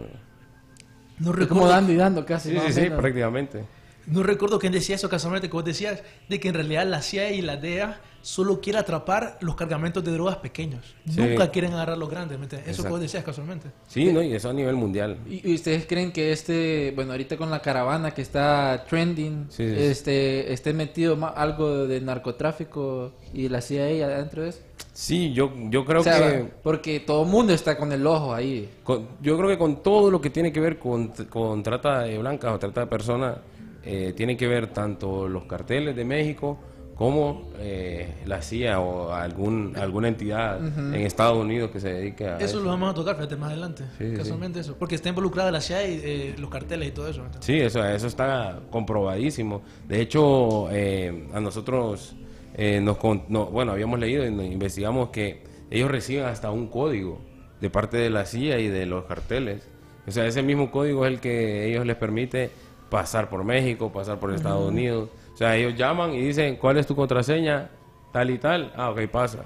No 1.18 1.32
recuerdo, 1.32 1.48
como 1.54 1.68
dando 1.68 1.92
y 1.92 1.96
dando 1.96 2.24
casi. 2.24 2.50
Sí, 2.50 2.58
sí, 2.68 2.72
sí, 2.72 2.90
prácticamente. 2.90 3.64
no 4.06 4.22
recuerdo 4.22 4.58
quién 4.58 4.72
decía 4.72 4.94
eso 4.96 5.08
casualmente, 5.08 5.48
que 5.48 5.52
vos 5.52 5.64
decías 5.64 6.02
de 6.28 6.40
que 6.40 6.48
en 6.48 6.54
realidad 6.54 6.86
la 6.86 7.02
CIA 7.02 7.30
y 7.32 7.42
la 7.42 7.56
DEA 7.56 8.00
solo 8.22 8.60
quiere 8.60 8.78
atrapar 8.78 9.38
los 9.40 9.54
cargamentos 9.54 10.04
de 10.04 10.12
drogas 10.12 10.36
pequeños. 10.36 10.94
Sí. 11.08 11.20
Nunca 11.20 11.50
quieren 11.50 11.72
agarrar 11.72 11.96
los 11.96 12.08
grandes. 12.10 12.38
¿me 12.38 12.44
entiendes? 12.44 12.70
Eso 12.78 12.88
vos 12.88 13.00
decías 13.00 13.24
casualmente. 13.24 13.68
Sí, 13.86 14.12
¿no? 14.12 14.22
Y 14.22 14.34
eso 14.34 14.50
a 14.50 14.52
nivel 14.52 14.76
mundial. 14.76 15.18
¿Y 15.28 15.50
y 15.50 15.54
ustedes 15.54 15.86
creen 15.86 16.12
que 16.12 16.32
este, 16.32 16.92
bueno, 16.94 17.12
ahorita 17.12 17.36
con 17.38 17.50
la 17.50 17.60
caravana 17.62 18.12
que 18.12 18.20
está 18.22 18.84
trending, 18.88 19.46
Sí, 19.50 19.66
sí. 19.68 19.74
este, 19.78 20.52
esté 20.52 20.72
metido 20.74 21.18
algo 21.34 21.86
de 21.86 22.00
narcotráfico 22.00 23.12
y 23.32 23.48
la 23.48 23.60
CIA 23.62 24.06
adentro 24.06 24.42
de 24.42 24.50
eso? 24.50 24.60
Sí, 25.00 25.32
yo, 25.32 25.50
yo 25.70 25.86
creo 25.86 26.02
O 26.02 26.04
sea, 26.04 26.18
que... 26.18 26.44
porque 26.62 27.00
todo 27.00 27.22
el 27.22 27.28
mundo 27.30 27.54
está 27.54 27.78
con 27.78 27.90
el 27.90 28.06
ojo 28.06 28.34
ahí. 28.34 28.68
con- 28.84 29.08
yo 29.22 29.34
creo 29.38 29.48
que 29.48 29.56
con 29.56 29.82
todo 29.82 30.10
lo 30.10 30.20
que 30.20 30.28
tiene 30.28 30.52
que 30.52 30.60
ver 30.60 30.78
con, 30.78 31.08
con 31.30 31.62
trata 31.62 32.00
de 32.00 32.18
blancas 32.18 32.52
o 32.54 32.58
trata 32.58 32.82
de 32.82 32.86
personas, 32.86 33.38
eh, 33.82 34.12
tiene 34.14 34.36
que 34.36 34.46
ver 34.46 34.66
tanto 34.74 35.26
los 35.26 35.44
carteles 35.44 35.96
de 35.96 36.04
México 36.04 36.58
como 36.96 37.48
eh, 37.58 38.12
la 38.26 38.42
CIA 38.42 38.78
o 38.78 39.10
algún, 39.10 39.72
alguna 39.74 40.08
entidad 40.08 40.58
en 40.62 40.94
Estados 40.96 41.38
Unidos 41.38 41.70
que 41.70 41.80
se 41.80 41.94
dedique 41.94 42.26
a 42.26 42.36
Eso 42.36 42.60
lo 42.60 42.68
vamos 42.68 42.90
a 42.90 42.94
tocar, 42.94 43.16
fíjate, 43.16 43.36
más 43.36 43.52
adelante. 43.52 43.84
Sí, 43.96 44.10
sí, 44.10 44.16
casualmente 44.18 44.60
eso. 44.60 44.76
Porque 44.78 44.96
está 44.96 45.08
involucrada 45.08 45.50
la 45.50 45.62
CIA 45.62 45.88
y 45.88 46.00
eh, 46.04 46.34
los 46.36 46.50
carteles 46.50 46.88
y 46.88 46.92
todo 46.92 47.08
eso. 47.08 47.22
Sí, 47.38 47.58
eso, 47.58 47.82
eso 47.82 48.06
está 48.06 48.60
comprobadísimo. 48.70 49.62
De 49.88 50.02
hecho, 50.02 50.68
eh, 50.70 51.26
a 51.32 51.40
nosotros, 51.40 52.14
eh, 52.54 52.80
nos, 52.80 52.98
no, 53.28 53.46
bueno, 53.46 53.72
habíamos 53.72 53.98
leído 53.98 54.26
y 54.26 54.30
nos 54.30 54.46
investigamos 54.46 55.10
que 55.10 55.42
ellos 55.70 55.90
reciben 55.90 56.24
hasta 56.24 56.50
un 56.50 56.68
código 56.68 57.20
de 57.60 57.70
parte 57.70 57.96
de 57.96 58.10
la 58.10 58.26
CIA 58.26 58.58
y 58.58 58.68
de 58.68 58.86
los 58.86 59.04
carteles. 59.04 59.68
O 60.06 60.10
sea, 60.10 60.26
ese 60.26 60.42
mismo 60.42 60.70
código 60.70 61.06
es 61.06 61.12
el 61.12 61.20
que 61.20 61.68
ellos 61.68 61.86
les 61.86 61.96
permite 61.96 62.50
pasar 62.88 63.28
por 63.28 63.44
México, 63.44 63.92
pasar 63.92 64.18
por 64.18 64.32
Estados 64.32 64.68
Unidos. 64.68 65.10
O 65.32 65.36
sea, 65.36 65.56
ellos 65.56 65.76
llaman 65.76 66.12
y 66.14 66.20
dicen, 66.20 66.56
¿cuál 66.56 66.78
es 66.78 66.86
tu 66.86 66.96
contraseña? 66.96 67.70
Tal 68.12 68.30
y 68.30 68.38
tal. 68.38 68.72
Ah, 68.76 68.90
ok, 68.90 69.06
pasa. 69.06 69.44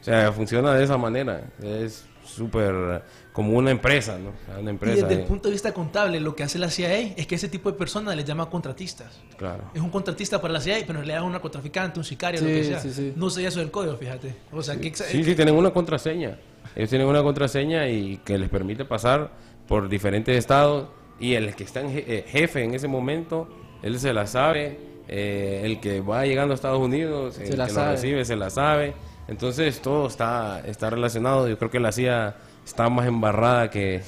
O 0.00 0.04
sea, 0.04 0.30
funciona 0.32 0.72
de 0.74 0.84
esa 0.84 0.96
manera. 0.96 1.50
Es 1.62 2.06
súper 2.26 3.02
como 3.32 3.52
una 3.52 3.70
empresa, 3.70 4.18
¿no? 4.18 4.32
Una 4.60 4.70
Y 4.70 4.72
empresa. 4.74 5.06
desde 5.06 5.22
el 5.22 5.26
punto 5.26 5.48
de 5.48 5.52
vista 5.52 5.72
contable, 5.72 6.20
lo 6.20 6.34
que 6.34 6.42
hace 6.42 6.58
la 6.58 6.70
CIA 6.70 6.98
es 7.16 7.26
que 7.26 7.34
ese 7.36 7.48
tipo 7.48 7.70
de 7.70 7.78
personas 7.78 8.16
les 8.16 8.24
llama 8.24 8.48
contratistas. 8.50 9.20
Claro. 9.36 9.64
Es 9.74 9.80
un 9.80 9.90
contratista 9.90 10.40
para 10.40 10.52
la 10.54 10.60
CIA, 10.60 10.78
pero 10.80 10.90
en 10.98 11.06
realidad 11.06 11.18
es 11.18 11.24
un 11.24 11.32
narcotraficante, 11.32 11.98
un 11.98 12.04
sicario, 12.04 12.40
lo 12.40 12.46
que 12.46 12.64
sea. 12.64 12.80
sí, 12.80 12.92
sí. 12.92 13.12
No 13.16 13.30
sé 13.30 13.46
eso 13.46 13.60
del 13.60 13.70
código, 13.70 13.96
fíjate. 13.96 14.34
O 14.52 14.62
sea, 14.62 14.76
que 14.76 14.94
Sí, 14.94 15.22
sí, 15.24 15.34
tienen 15.34 15.54
una 15.54 15.70
contraseña. 15.70 16.38
Ellos 16.74 16.90
tienen 16.90 17.06
una 17.06 17.22
contraseña 17.22 17.88
y 17.88 18.18
que 18.18 18.36
les 18.38 18.48
permite 18.50 18.84
pasar 18.84 19.30
por 19.68 19.88
diferentes 19.88 20.36
estados 20.36 20.88
y 21.18 21.34
el 21.34 21.54
que 21.54 21.64
está 21.64 21.80
en 21.80 21.88
je- 21.88 22.04
eh, 22.06 22.24
jefe 22.28 22.62
en 22.64 22.74
ese 22.74 22.88
momento, 22.88 23.48
él 23.82 23.98
se 23.98 24.12
la 24.12 24.26
sabe. 24.26 24.94
eh, 25.08 25.60
el 25.64 25.78
que 25.78 26.00
va 26.00 26.26
llegando 26.26 26.52
a 26.52 26.56
Estados 26.56 26.80
Unidos, 26.80 27.38
el 27.38 27.56
la 27.56 27.66
que 27.68 27.72
sabe. 27.72 27.86
lo 27.86 27.92
recibe, 27.92 28.24
se 28.24 28.34
la 28.34 28.50
sabe. 28.50 28.92
Entonces 29.28 29.80
todo 29.82 30.06
está, 30.06 30.60
está 30.66 30.90
relacionado. 30.90 31.48
Yo 31.48 31.58
creo 31.58 31.70
que 31.70 31.80
la 31.80 31.92
CIA 31.92 32.36
está 32.64 32.88
más 32.88 33.06
embarrada 33.06 33.70
que, 33.70 34.02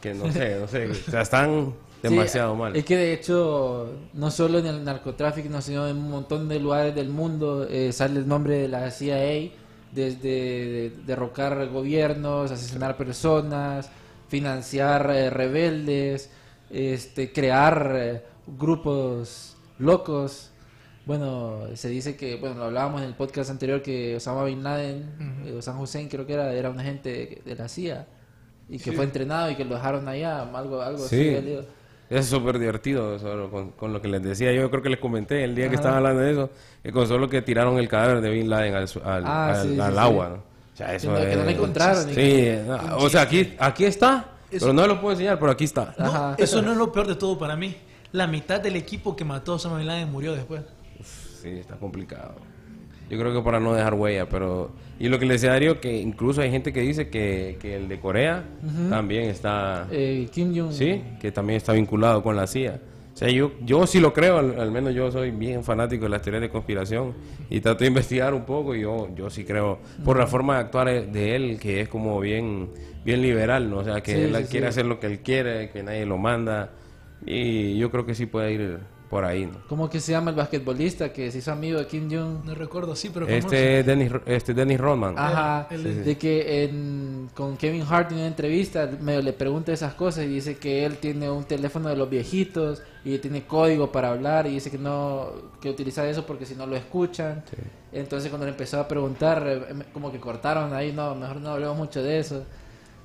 que 0.00 0.14
no 0.14 0.30
sé, 0.32 0.58
no 0.60 0.66
sé. 0.68 0.90
O 0.90 1.10
sea, 1.10 1.20
están 1.22 1.74
demasiado 2.02 2.54
Sí, 2.54 2.58
mal. 2.60 2.76
Es 2.76 2.84
que 2.84 2.96
de 2.96 3.12
hecho, 3.14 3.92
no 4.12 4.30
solo 4.30 4.58
en 4.58 4.66
el 4.66 4.84
narcotráfico, 4.84 5.60
sino 5.62 5.86
en 5.88 5.96
un 5.96 6.10
montón 6.10 6.48
de 6.48 6.58
lugares 6.60 6.94
del 6.94 7.08
mundo 7.08 7.66
eh, 7.70 7.92
sale 7.92 8.18
el 8.20 8.28
nombre 8.28 8.58
de 8.58 8.68
la 8.68 8.90
CIA, 8.90 9.50
desde 9.92 10.18
de- 10.22 10.92
derrocar 11.06 11.68
gobiernos, 11.68 12.50
asesinar 12.50 12.96
personas, 12.96 13.88
financiar 14.28 15.08
eh, 15.10 15.30
rebeldes, 15.30 16.30
este, 16.70 17.32
crear 17.32 17.92
eh, 17.94 18.22
grupos 18.58 19.56
locos. 19.78 20.50
Bueno, 21.06 21.60
se 21.74 21.88
dice 21.88 22.16
que, 22.16 22.36
bueno, 22.36 22.56
lo 22.56 22.64
hablábamos 22.64 23.02
en 23.02 23.08
el 23.08 23.14
podcast 23.14 23.50
anterior 23.50 23.82
que 23.82 24.16
Osama 24.16 24.44
Bin 24.44 24.62
Laden, 24.62 25.42
eh, 25.46 25.52
Osama 25.52 25.80
Hussein 25.80 26.08
creo 26.08 26.26
que 26.26 26.32
era, 26.32 26.52
era 26.52 26.70
un 26.70 26.80
agente 26.80 27.42
de 27.44 27.54
la 27.56 27.68
CIA 27.68 28.06
y 28.70 28.78
que 28.78 28.92
fue 28.92 29.04
entrenado 29.04 29.50
y 29.50 29.54
que 29.56 29.64
lo 29.66 29.74
dejaron 29.74 30.08
allá, 30.08 30.40
algo, 30.42 30.80
algo 30.80 31.06
Sí. 31.06 31.34
así. 31.34 31.58
Es 32.08 32.26
súper 32.26 32.58
divertido 32.58 33.16
eso, 33.16 33.50
con, 33.50 33.70
con 33.72 33.92
lo 33.92 34.00
que 34.00 34.08
les 34.08 34.22
decía. 34.22 34.52
Yo 34.52 34.70
creo 34.70 34.82
que 34.82 34.88
les 34.90 34.98
comenté 34.98 35.44
el 35.44 35.54
día 35.54 35.68
que 35.68 35.74
estaban 35.74 35.98
hablando 35.98 36.20
de 36.22 36.32
eso, 36.32 36.50
que 36.82 36.90
con 36.92 37.06
solo 37.06 37.28
que 37.28 37.42
tiraron 37.42 37.78
el 37.78 37.88
cadáver 37.88 38.20
de 38.22 38.30
Bin 38.30 38.48
Laden 38.48 38.74
al, 38.74 38.88
su- 38.88 39.00
al, 39.02 39.24
Ah, 39.26 39.48
al- 39.50 39.62
sí, 39.68 39.74
sí, 39.74 39.80
al 39.80 39.92
sí. 39.92 39.98
agua. 39.98 40.28
¿no? 40.30 40.34
O 40.36 40.76
sea, 40.76 40.94
eso 40.94 41.08
que 41.14 41.36
no 41.36 41.42
lo 41.44 41.48
es- 41.50 41.54
encontraron, 41.56 42.14
Sí, 42.14 42.48
no, 42.66 42.96
o 42.98 43.08
sea, 43.10 43.22
aquí, 43.22 43.54
aquí 43.58 43.84
está, 43.84 44.30
Eso- 44.50 44.66
pero 44.66 44.72
no 44.72 44.86
lo 44.86 45.00
puedo 45.00 45.12
enseñar, 45.12 45.38
pero 45.38 45.52
aquí 45.52 45.64
está. 45.64 45.94
No, 45.98 46.34
eso 46.38 46.62
no 46.62 46.72
es 46.72 46.78
lo 46.78 46.90
peor 46.92 47.06
de 47.06 47.14
todo 47.16 47.38
para 47.38 47.56
mí. 47.56 47.76
La 48.12 48.26
mitad 48.26 48.60
del 48.60 48.76
equipo 48.76 49.16
que 49.16 49.24
mató 49.24 49.52
a 49.52 49.54
Osama 49.56 49.78
Bin 49.78 49.86
Laden 49.88 50.10
murió 50.10 50.34
después. 50.34 50.62
Sí, 51.44 51.50
está 51.50 51.76
complicado. 51.76 52.34
Yo 53.10 53.18
creo 53.18 53.34
que 53.34 53.42
para 53.42 53.60
no 53.60 53.74
dejar 53.74 53.94
huella, 53.94 54.26
pero... 54.28 54.72
Y 54.98 55.08
lo 55.08 55.18
que 55.18 55.26
le 55.26 55.34
decía 55.34 55.50
a 55.50 55.52
Darío, 55.52 55.78
que 55.78 56.00
incluso 56.00 56.40
hay 56.40 56.50
gente 56.50 56.72
que 56.72 56.80
dice 56.80 57.10
que, 57.10 57.58
que 57.60 57.76
el 57.76 57.86
de 57.86 58.00
Corea 58.00 58.44
también 58.88 59.24
está... 59.24 59.86
Eh, 59.92 60.26
Kim 60.32 60.56
Jong. 60.58 60.72
Sí, 60.72 61.02
que 61.20 61.30
también 61.30 61.58
está 61.58 61.74
vinculado 61.74 62.22
con 62.22 62.34
la 62.34 62.46
CIA. 62.46 62.80
O 63.12 63.16
sea, 63.16 63.28
yo, 63.28 63.52
yo 63.62 63.86
sí 63.86 64.00
lo 64.00 64.12
creo, 64.14 64.38
al, 64.38 64.58
al 64.58 64.72
menos 64.72 64.94
yo 64.94 65.12
soy 65.12 65.30
bien 65.30 65.62
fanático 65.62 66.04
de 66.04 66.08
las 66.08 66.22
teorías 66.22 66.40
de 66.40 66.48
conspiración 66.48 67.12
y 67.50 67.60
trato 67.60 67.80
de 67.84 67.88
investigar 67.88 68.32
un 68.34 68.44
poco 68.44 68.74
y 68.74 68.80
yo, 68.80 69.08
yo 69.14 69.28
sí 69.30 69.44
creo, 69.44 69.78
por 70.04 70.18
la 70.18 70.26
forma 70.26 70.54
de 70.54 70.60
actuar 70.60 70.88
de 71.12 71.36
él, 71.36 71.60
que 71.60 71.82
es 71.82 71.88
como 71.88 72.18
bien, 72.20 72.70
bien 73.04 73.20
liberal, 73.22 73.68
¿no? 73.70 73.78
O 73.80 73.84
sea, 73.84 74.00
que 74.00 74.14
Sí, 74.14 74.20
él 74.22 74.36
sí, 74.38 74.44
quiere 74.50 74.66
sí. 74.66 74.70
hacer 74.70 74.86
lo 74.86 74.98
que 74.98 75.06
él 75.08 75.20
quiere, 75.20 75.68
que 75.70 75.82
nadie 75.82 76.06
lo 76.06 76.16
manda 76.18 76.70
y 77.26 77.76
yo 77.78 77.90
creo 77.90 78.04
que 78.06 78.14
sí 78.14 78.26
puede 78.26 78.52
ir 78.52 78.78
por 79.10 79.24
ahí, 79.24 79.46
¿no? 79.46 79.58
¿Cómo 79.68 79.88
que 79.88 80.00
se 80.00 80.12
llama 80.12 80.30
el 80.30 80.36
basquetbolista 80.36 81.12
que 81.12 81.30
se 81.30 81.38
hizo 81.38 81.52
amigo 81.52 81.78
de 81.78 81.86
Kim 81.86 82.08
Jong? 82.10 82.44
No 82.44 82.54
recuerdo, 82.54 82.96
sí, 82.96 83.10
pero 83.12 83.26
Este 83.28 83.82
Dennis, 83.82 84.10
este 84.26 84.54
Dennis 84.54 84.80
Rodman. 84.80 85.14
Ajá, 85.18 85.68
es- 85.70 86.04
de 86.04 86.18
que 86.18 86.64
en, 86.64 87.28
con 87.34 87.56
Kevin 87.56 87.84
Hart 87.88 88.10
en 88.12 88.18
una 88.18 88.26
entrevista 88.26 88.90
medio 89.00 89.22
le 89.22 89.32
pregunta 89.32 89.72
esas 89.72 89.94
cosas 89.94 90.24
y 90.24 90.28
dice 90.28 90.56
que 90.56 90.84
él 90.84 90.96
tiene 90.96 91.30
un 91.30 91.44
teléfono 91.44 91.88
de 91.90 91.96
los 91.96 92.08
viejitos 92.10 92.82
y 93.04 93.18
tiene 93.18 93.46
código 93.46 93.92
para 93.92 94.08
hablar 94.10 94.46
y 94.46 94.50
dice 94.54 94.70
que 94.70 94.78
no 94.78 95.28
que 95.60 95.70
utiliza 95.70 96.08
eso 96.08 96.24
porque 96.26 96.46
si 96.46 96.54
no 96.54 96.66
lo 96.66 96.74
escuchan. 96.74 97.44
Entonces 97.92 98.30
cuando 98.30 98.46
le 98.46 98.50
empezó 98.52 98.80
a 98.80 98.88
preguntar 98.88 99.44
eh, 99.46 99.84
como 99.92 100.10
que 100.10 100.18
cortaron 100.18 100.72
ahí, 100.72 100.92
no, 100.92 101.14
mejor 101.14 101.36
no 101.36 101.50
hablemos 101.50 101.76
mucho 101.76 102.02
de 102.02 102.18
eso. 102.18 102.44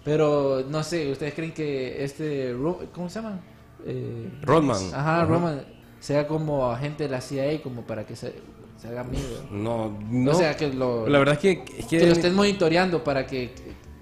Pero 0.04 0.64
no 0.70 0.82
sé, 0.84 1.12
¿ustedes 1.12 1.34
creen 1.34 1.54
que 1.54 2.04
este 2.04 2.56
¿cómo 2.94 3.10
se 3.10 3.22
llama? 3.22 3.40
Eh, 3.86 4.30
Rodman. 4.42 4.82
Ajá, 4.94 5.26
Roman 5.26 5.62
sea 6.00 6.28
como 6.28 6.72
agente 6.72 7.04
de 7.04 7.10
la 7.10 7.22
CIA 7.22 7.62
como 7.62 7.84
para 7.84 8.06
que 8.06 8.16
se, 8.16 8.34
se 8.78 8.88
haga 8.88 9.02
amigo. 9.02 9.28
No, 9.52 9.98
no. 10.10 10.32
O 10.32 10.34
sea, 10.34 10.56
que 10.56 10.68
lo, 10.74 11.08
la 11.08 11.20
verdad 11.20 11.36
es 11.36 11.40
que, 11.42 11.64
es 11.78 11.86
que 11.86 11.98
que 12.00 12.06
lo 12.08 12.14
estén 12.14 12.34
monitoreando 12.36 13.04
para 13.04 13.26
que... 13.26 13.54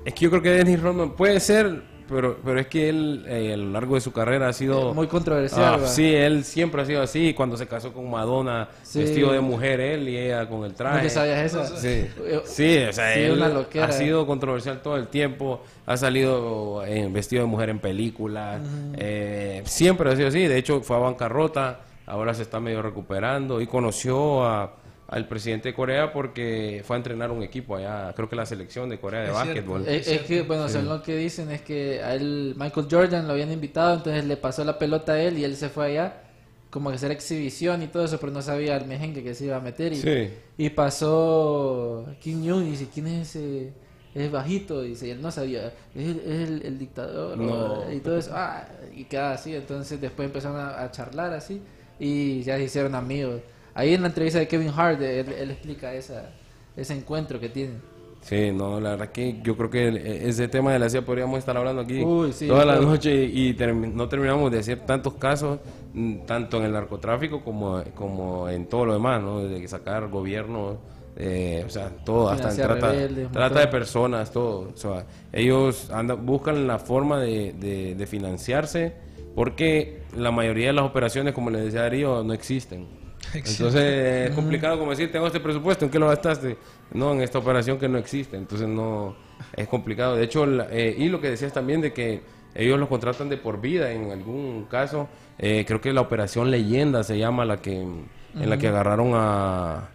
Es 0.06 0.14
que 0.14 0.22
yo 0.26 0.30
creo 0.30 0.42
que 0.42 0.50
Dennis 0.52 0.80
Rodman 0.82 1.12
puede 1.18 1.40
ser, 1.42 1.82
pero, 2.08 2.38
pero 2.46 2.58
es 2.62 2.68
que 2.68 2.88
él 2.88 3.26
eh, 3.28 3.52
a 3.54 3.58
lo 3.58 3.72
largo 3.72 3.96
de 3.96 4.02
su 4.02 4.14
carrera 4.14 4.48
ha 4.48 4.54
sido... 4.54 4.92
Eh, 4.92 4.94
muy 4.94 5.08
controversial. 5.08 5.82
Ah, 5.84 5.86
sí, 5.88 6.14
él 6.16 6.46
siempre 6.46 6.82
ha 6.82 6.86
sido 6.86 7.02
así. 7.02 7.34
Cuando 7.34 7.58
se 7.58 7.68
casó 7.68 7.92
con 7.92 8.10
Madonna, 8.10 8.70
Sí. 8.84 9.00
vestido 9.00 9.34
de 9.34 9.42
mujer 9.42 9.82
él 9.82 10.08
y 10.08 10.16
ella 10.18 10.48
con 10.48 10.64
el 10.64 10.70
¿No 10.72 10.76
traje. 10.78 11.02
te 11.02 11.10
sabías 11.10 11.40
esa? 11.46 11.66
Sí, 11.76 11.88
Eh, 12.24 12.42
sí, 12.46 12.78
o 12.90 12.94
sea, 12.94 13.14
sí, 13.16 13.20
él 13.20 13.44
ha 13.82 13.92
sido 13.92 14.26
controversial 14.26 14.82
todo 14.82 14.96
el 14.96 15.08
tiempo. 15.10 15.62
Ha 15.86 15.98
salido 15.98 16.86
en 16.86 17.12
vestido 17.12 17.42
de 17.42 17.48
mujer 17.50 17.68
en 17.70 17.80
películas. 17.80 18.62
eh, 18.96 19.62
siempre 19.66 20.10
ha 20.10 20.16
sido 20.16 20.30
así. 20.30 20.40
De 20.48 20.58
hecho, 20.58 20.80
fue 20.82 20.96
a 20.96 21.00
bancarrota. 21.00 21.82
Ahora 22.08 22.34
se 22.34 22.42
está 22.42 22.60
medio 22.60 22.82
recuperando 22.82 23.62
y 23.62 23.68
conoció 23.68 24.44
a, 24.46 24.76
al 25.08 25.28
presidente 25.28 25.70
de 25.70 25.76
Corea 25.76 26.12
porque 26.12 26.82
fue 26.86 26.96
a 26.96 26.98
entrenar 26.98 27.32
un 27.32 27.44
equipo 27.44 27.76
allá. 27.76 28.12
Creo 28.16 28.28
que 28.30 28.36
la 28.36 28.46
selección 28.46 28.90
de 28.90 29.00
Corea 29.00 29.20
de 29.22 29.26
Es 29.28 29.32
cierto. 29.34 29.48
básquetbol. 29.50 29.88
Eh, 29.88 30.02
Es, 30.06 30.22
que, 30.22 30.42
bueno, 30.42 30.68
según 30.70 30.90
lo 30.90 31.04
que 31.04 31.16
dicen 31.16 31.52
es 31.52 31.62
que 31.62 32.02
a 32.02 32.16
él, 32.16 32.56
Michael 32.58 32.88
Jordan 32.90 33.28
lo 33.28 33.34
habían 33.34 33.52
invitado, 33.52 33.94
entonces 33.96 34.26
le 34.26 34.38
pasó 34.38 34.64
la 34.64 34.80
pelota 34.80 35.14
a 35.14 35.22
él 35.22 35.38
y 35.38 35.44
él 35.44 35.56
se 35.56 35.70
fue 35.70 35.86
allá 35.88 36.24
como 36.70 36.90
que 36.90 36.96
hacer 36.96 37.12
exhibición 37.12 37.82
y 37.84 37.88
todo 37.88 38.04
eso, 38.06 38.20
pero 38.20 38.32
no 38.32 38.42
sabía 38.42 38.76
el 38.76 38.86
mejengue 38.88 39.24
que 39.24 39.34
se 39.34 39.46
iba 39.46 39.56
a 39.56 39.62
meter. 39.62 39.94
Y, 39.94 39.96
Sí. 39.98 40.30
y 40.58 40.70
pasó 40.70 42.06
Kim 42.22 42.48
Jong 42.48 42.68
y 42.68 42.72
dice, 42.72 42.88
¿quién 42.94 43.08
es 43.08 43.36
ese? 43.36 43.74
Es 44.16 44.32
bajito, 44.32 44.82
dice, 44.82 45.08
y 45.08 45.12
él 45.12 45.22
no 45.22 45.30
sabía, 45.32 45.68
es 45.94 46.08
el, 46.08 46.20
es 46.20 46.50
el- 46.50 46.62
el 46.66 46.80
dictador 46.80 47.38
No. 47.38 47.92
y 47.92 48.00
todo 48.00 48.18
eso, 48.18 48.32
ah, 48.34 48.66
y 48.96 49.04
queda 49.06 49.34
así, 49.34 49.54
entonces 49.56 50.02
después 50.02 50.26
empezaron 50.26 50.58
a, 50.60 50.82
a 50.82 50.92
charlar 50.92 51.34
así 51.34 51.62
y 52.00 52.42
ya 52.44 52.58
se 52.58 52.64
hicieron 52.64 52.96
amigos. 52.96 53.42
Ahí 53.74 53.94
en 53.94 54.02
la 54.02 54.08
entrevista 54.08 54.40
de 54.40 54.48
Kevin 54.48 54.72
Hart, 54.76 55.02
él, 55.02 55.32
él 55.32 55.52
explica 55.52 55.94
esa, 55.94 56.30
ese 56.76 56.94
encuentro 56.96 57.40
que 57.40 57.50
tiene. 57.50 57.74
Sí, 58.22 58.52
no, 58.52 58.80
la 58.82 58.92
verdad 58.92 59.10
que 59.12 59.40
yo 59.42 59.56
creo 59.56 59.70
que 59.70 60.28
ese 60.28 60.48
tema 60.48 60.74
de 60.74 60.80
la 60.80 60.90
CIA 60.90 61.06
podríamos 61.06 61.40
estar 61.40 61.56
hablando 61.56 61.82
aquí 61.84 62.04
Uy, 62.04 62.34
sí, 62.34 62.48
toda 62.48 62.66
la 62.66 62.78
noche 62.80 63.24
y, 63.24 63.56
no 63.94 64.10
terminamos 64.10 64.52
de 64.52 64.60
hacer 64.60 64.80
tantos 64.82 65.14
casos, 65.14 65.60
mm, 65.94 66.26
tanto 66.26 66.58
en 66.58 66.64
el 66.66 66.74
narcotráfico 66.74 67.42
como, 67.44 67.82
como 67.96 68.50
en 68.50 68.66
todo 68.66 68.86
lo 68.86 68.94
demás, 68.94 69.22
¿no? 69.22 69.44
De 69.44 69.66
sacar 69.68 70.10
gobiernos, 70.10 70.76
eh, 71.16 71.64
o 71.66 71.70
sea, 71.70 71.90
todo, 72.04 72.30
hasta 72.30 72.50
en 72.50 72.58
trata, 72.58 72.92
rebeldes, 72.92 73.32
trata 73.32 73.60
de 73.62 73.68
personas, 73.68 74.32
todo. 74.32 74.72
O 74.74 74.78
sea, 74.78 75.06
ellos 75.32 75.90
andan, 75.92 76.26
buscan 76.26 76.68
la 76.68 76.80
forma 76.80 77.22
de, 77.22 77.54
de- 77.54 77.96
de 77.96 78.08
financiarse 78.08 78.94
porque 79.38 80.00
la 80.18 80.32
mayoría 80.32 80.68
de 80.68 80.74
las 80.74 80.84
operaciones, 80.86 81.32
como 81.36 81.52
les 81.52 81.66
decía 81.66 81.82
Darío, 81.84 82.24
no 82.24 82.34
existen. 82.34 82.88
Entonces 83.36 84.30
es 84.30 84.36
complicado 84.36 84.80
como 84.80 84.90
decir, 84.90 85.12
tengo 85.12 85.28
este 85.28 85.40
presupuesto, 85.40 85.86
¿en 85.86 85.92
qué 85.92 86.00
lo 86.00 86.08
gastaste? 86.08 86.58
No, 86.92 87.12
en 87.14 87.22
esta 87.22 87.38
operación 87.38 87.78
que 87.78 87.88
no 87.88 88.00
existe, 88.00 88.36
entonces 88.36 88.68
no, 88.68 89.16
es 89.56 89.68
complicado. 89.68 90.16
De 90.16 90.24
hecho, 90.24 90.44
la- 90.48 90.68
eh, 90.72 90.96
y 90.98 91.08
lo 91.10 91.22
que 91.22 91.30
decías 91.30 91.54
también 91.54 91.82
de 91.82 91.94
que 91.94 92.22
ellos 92.56 92.80
los 92.80 92.90
contratan 92.90 93.30
de 93.30 93.38
por 93.38 93.62
vida 93.62 93.92
en 93.92 94.10
algún 94.10 94.66
caso, 94.66 95.08
eh, 95.38 95.66
creo 95.68 95.80
que 95.82 95.94
la 95.94 96.02
operación 96.02 96.50
Leyenda 96.50 97.04
se 97.04 97.20
llama 97.20 97.46
la 97.46 97.58
que, 97.58 97.80
en 97.82 98.50
la 98.50 98.58
que 98.58 98.70
agarraron 98.70 99.12
a, 99.14 99.90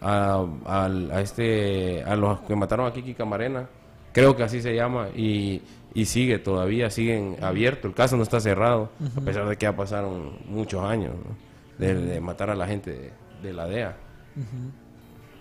a, 0.00 0.46
al- 0.66 1.10
a 1.10 1.20
este, 1.20 2.04
a 2.06 2.14
los 2.14 2.42
que 2.42 2.54
mataron 2.54 2.86
a 2.86 2.92
Kiki 2.92 3.14
Camarena, 3.14 3.66
creo 4.12 4.36
que 4.36 4.44
así 4.44 4.62
se 4.62 4.72
llama, 4.72 5.08
y, 5.16 5.60
y 5.94 6.06
sigue 6.06 6.38
todavía, 6.38 6.90
siguen 6.90 7.36
abierto, 7.40 7.86
el 7.88 7.94
caso 7.94 8.16
no 8.16 8.24
está 8.24 8.40
cerrado, 8.40 8.90
a 9.16 9.20
pesar 9.20 9.48
de 9.48 9.56
que 9.56 9.64
ya 9.64 9.76
pasaron 9.76 10.38
muchos 10.46 10.82
años 10.82 11.14
¿no? 11.14 11.36
de, 11.78 11.94
de 11.94 12.20
matar 12.20 12.50
a 12.50 12.54
la 12.54 12.66
gente 12.66 12.90
de, 12.90 13.12
de 13.42 13.52
la 13.52 13.66
DEA. 13.66 13.96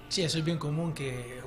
Sí, 0.10 0.22
eso 0.22 0.38
es 0.38 0.46
bien 0.46 0.60
común 0.60 0.94
que 0.94 1.42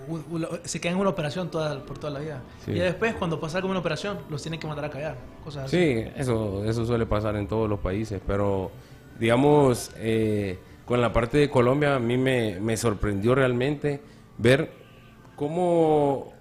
se 0.65 0.81
quedan 0.81 0.97
en 0.97 1.01
una 1.03 1.11
operación 1.11 1.51
toda, 1.53 1.85
por 1.85 1.99
toda 1.99 2.15
la 2.15 2.19
vida. 2.19 2.43
Sí. 2.65 2.73
Y 2.73 2.79
después, 2.81 3.15
cuando 3.15 3.39
pasa 3.39 3.61
como 3.61 3.71
una 3.71 3.79
operación, 3.79 4.19
los 4.29 4.43
tienen 4.43 4.59
que 4.59 4.67
mandar 4.67 4.87
a 4.87 4.91
callar. 4.91 5.17
Cosas 5.45 5.67
así. 5.67 5.77
Sí, 5.77 6.05
eso, 6.17 6.65
eso 6.65 6.85
suele 6.85 7.07
pasar 7.07 7.37
en 7.37 7.47
todos 7.47 7.71
los 7.71 7.79
países, 7.79 8.21
pero 8.27 8.73
digamos, 9.21 9.93
eh, 9.99 10.59
con 10.85 11.01
la 11.01 11.13
parte 11.13 11.39
de 11.39 11.49
Colombia 11.49 11.95
a 11.95 11.99
mí 12.01 12.17
me, 12.17 12.59
me 12.59 12.77
sorprendió 12.77 13.37
realmente 13.37 14.01
ver 14.39 14.73
cómo 15.37 16.33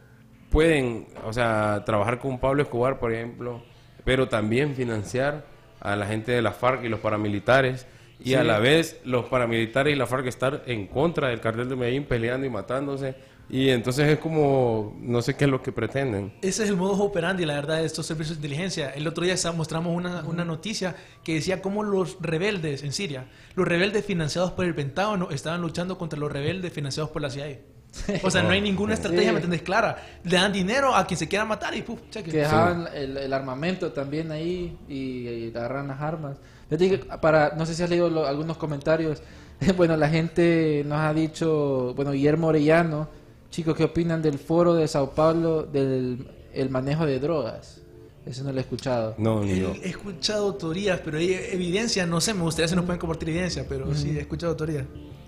pueden, 0.56 1.08
o 1.26 1.34
sea, 1.34 1.84
trabajar 1.86 2.18
con 2.18 2.40
Pablo 2.40 2.64
Escobar, 2.64 2.98
por 2.98 3.14
ejemplo, 3.14 3.62
pero 4.06 4.30
también 4.30 4.74
financiar 4.74 5.46
a 5.82 5.98
la 5.98 6.08
gente 6.08 6.32
de 6.32 6.42
la 6.42 6.54
FARC 6.54 6.86
y 6.86 6.88
los 6.88 7.02
paramilitares. 7.02 7.86
Y 8.24 8.36
a 8.36 8.44
la 8.46 8.60
vez 8.60 9.02
los 9.04 9.26
paramilitares 9.26 9.94
y 9.94 9.98
la 9.98 10.08
FARC 10.08 10.28
estar 10.28 10.64
en 10.66 10.88
contra 10.88 11.28
del 11.28 11.42
cartel 11.42 11.68
de 11.68 11.76
Medellín 11.76 12.06
peleando 12.06 12.48
y 12.48 12.50
matándose. 12.50 13.16
Y 13.50 13.68
entonces 13.68 14.08
es 14.08 14.18
como, 14.18 14.98
no 15.02 15.22
sé 15.22 15.36
qué 15.36 15.44
es 15.44 15.52
lo 15.52 15.62
que 15.62 15.74
pretenden. 15.74 16.32
Ese 16.42 16.64
es 16.64 16.70
el 16.70 16.78
modo 16.78 17.04
operandi, 17.04 17.44
la 17.46 17.56
verdad, 17.56 17.80
de 17.80 17.86
estos 17.86 18.06
servicios 18.06 18.38
de 18.40 18.48
inteligencia. 18.48 18.92
El 18.92 19.06
otro 19.08 19.26
día 19.26 19.36
mostramos 19.52 19.94
una, 19.94 20.24
una 20.24 20.46
noticia 20.46 20.96
que 21.26 21.34
decía 21.34 21.62
cómo 21.62 21.84
los 21.84 22.18
rebeldes 22.22 22.82
en 22.84 22.94
Siria, 22.94 23.26
los 23.56 23.68
rebeldes 23.68 24.06
financiados 24.06 24.54
por 24.54 24.64
el 24.64 24.74
Pentágono, 24.74 25.32
estaban 25.32 25.60
luchando 25.60 25.98
contra 25.98 26.18
los 26.18 26.32
rebeldes 26.32 26.72
financiados 26.72 27.12
por 27.12 27.22
la 27.22 27.30
CIA. 27.30 27.75
O 28.24 28.30
sea, 28.32 28.44
no 28.44 28.50
hay 28.50 28.62
ninguna 28.62 28.94
estrategia, 28.94 29.26
Sí. 29.26 29.32
¿me 29.32 29.36
entiendes? 29.36 29.62
Clara. 29.62 29.98
Le 30.24 30.36
dan 30.36 30.52
dinero 30.54 30.94
a 30.96 31.06
quien 31.08 31.18
se 31.18 31.28
quiera 31.28 31.46
matar 31.46 31.76
y 31.76 31.82
puf, 31.82 32.00
cheque. 32.10 32.32
que 32.32 32.38
dejaban 32.38 32.88
el, 32.94 33.18
el 33.18 33.34
armamento 33.34 33.92
también 33.92 34.32
ahí 34.32 34.78
y, 34.90 34.96
y 35.28 35.52
agarran 35.56 35.88
las 35.88 36.02
armas. 36.02 36.38
Yo 36.70 36.78
te 36.78 36.84
digo, 36.90 37.06
para, 37.22 37.54
no 37.56 37.66
sé 37.66 37.74
si 37.76 37.84
has 37.84 37.90
leído 37.90 38.10
lo- 38.10 38.26
algunos 38.28 38.58
comentarios. 38.58 39.22
Bueno, 39.78 39.96
la 39.96 40.10
gente 40.10 40.84
nos 40.86 41.00
ha 41.00 41.14
dicho, 41.14 41.94
bueno, 41.96 42.12
Guillermo 42.12 42.48
Orellano, 42.48 43.08
Chicos, 43.50 43.74
¿qué 43.78 43.86
opinan 43.86 44.22
del 44.22 44.38
foro 44.38 44.74
de 44.74 44.86
Sao 44.86 45.12
Paulo 45.12 45.64
del 45.64 46.28
el 46.54 46.70
manejo 46.70 47.06
de 47.06 47.20
drogas? 47.22 47.80
Eso 48.26 48.44
no 48.44 48.52
lo 48.52 48.58
he 48.58 48.62
escuchado. 48.62 49.16
No, 49.18 49.42
ni 49.46 49.60
yo. 49.62 49.72
He 49.82 49.90
escuchado 49.90 50.56
teorías, 50.56 51.00
pero 51.06 51.20
hay 51.20 51.32
evidencia, 51.54 52.06
no 52.06 52.20
sé, 52.20 52.34
me 52.34 52.42
gustaría 52.42 52.68
si 52.68 52.76
nos 52.76 52.84
pueden 52.84 53.00
compartir 53.00 53.30
evidencia, 53.30 53.66
pero 53.70 53.96
sí, 53.96 54.18
he 54.18 54.20
escuchado 54.22 54.56
teorías. 54.58 54.84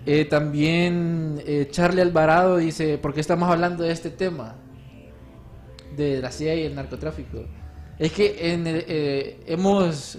Eh, 0.06 0.24
también 0.24 1.42
eh, 1.46 1.68
Charlie 1.70 2.00
Alvarado 2.00 2.56
dice, 2.56 2.96
¿por 2.98 3.12
qué 3.12 3.20
estamos 3.20 3.50
hablando 3.50 3.84
de 3.84 3.92
este 3.92 4.10
tema? 4.10 4.54
De 5.96 6.20
la 6.20 6.30
CIA 6.30 6.54
y 6.54 6.62
el 6.62 6.74
narcotráfico. 6.74 7.44
Es 7.98 8.12
que 8.12 8.52
en 8.52 8.66
el- 8.66 8.84
eh, 8.86 9.40
hemos, 9.46 10.18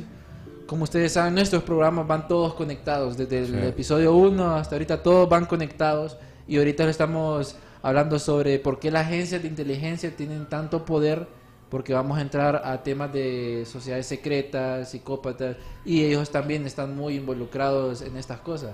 como 0.67 0.83
ustedes 0.83 1.13
saben, 1.13 1.33
nuestros 1.33 1.63
programas 1.63 2.05
van 2.07 2.27
todos 2.27 2.53
conectados. 2.53 3.17
Desde 3.17 3.39
el 3.39 3.47
Sí. 3.47 3.57
episodio 3.67 4.13
1 4.13 4.55
hasta 4.55 4.75
ahorita 4.75 5.01
todos 5.01 5.27
van 5.29 5.45
conectados. 5.45 6.17
Y 6.47 6.57
ahorita 6.57 6.87
estamos 6.89 7.55
hablando 7.81 8.19
sobre 8.19 8.59
por 8.59 8.79
qué 8.79 8.91
las 8.91 9.07
agencias 9.07 9.41
de 9.41 9.47
inteligencia 9.47 10.15
tienen 10.15 10.47
tanto 10.47 10.85
poder. 10.85 11.27
Porque 11.69 11.93
vamos 11.93 12.17
a 12.17 12.21
entrar 12.21 12.63
a 12.65 12.81
temas 12.81 13.13
de 13.13 13.63
sociedades 13.65 14.07
secretas, 14.07 14.89
psicópatas. 14.89 15.55
Y 15.85 16.03
ellos 16.03 16.31
también 16.31 16.65
están 16.65 16.95
muy 16.95 17.15
involucrados 17.15 18.01
en 18.01 18.17
estas 18.17 18.39
cosas. 18.39 18.73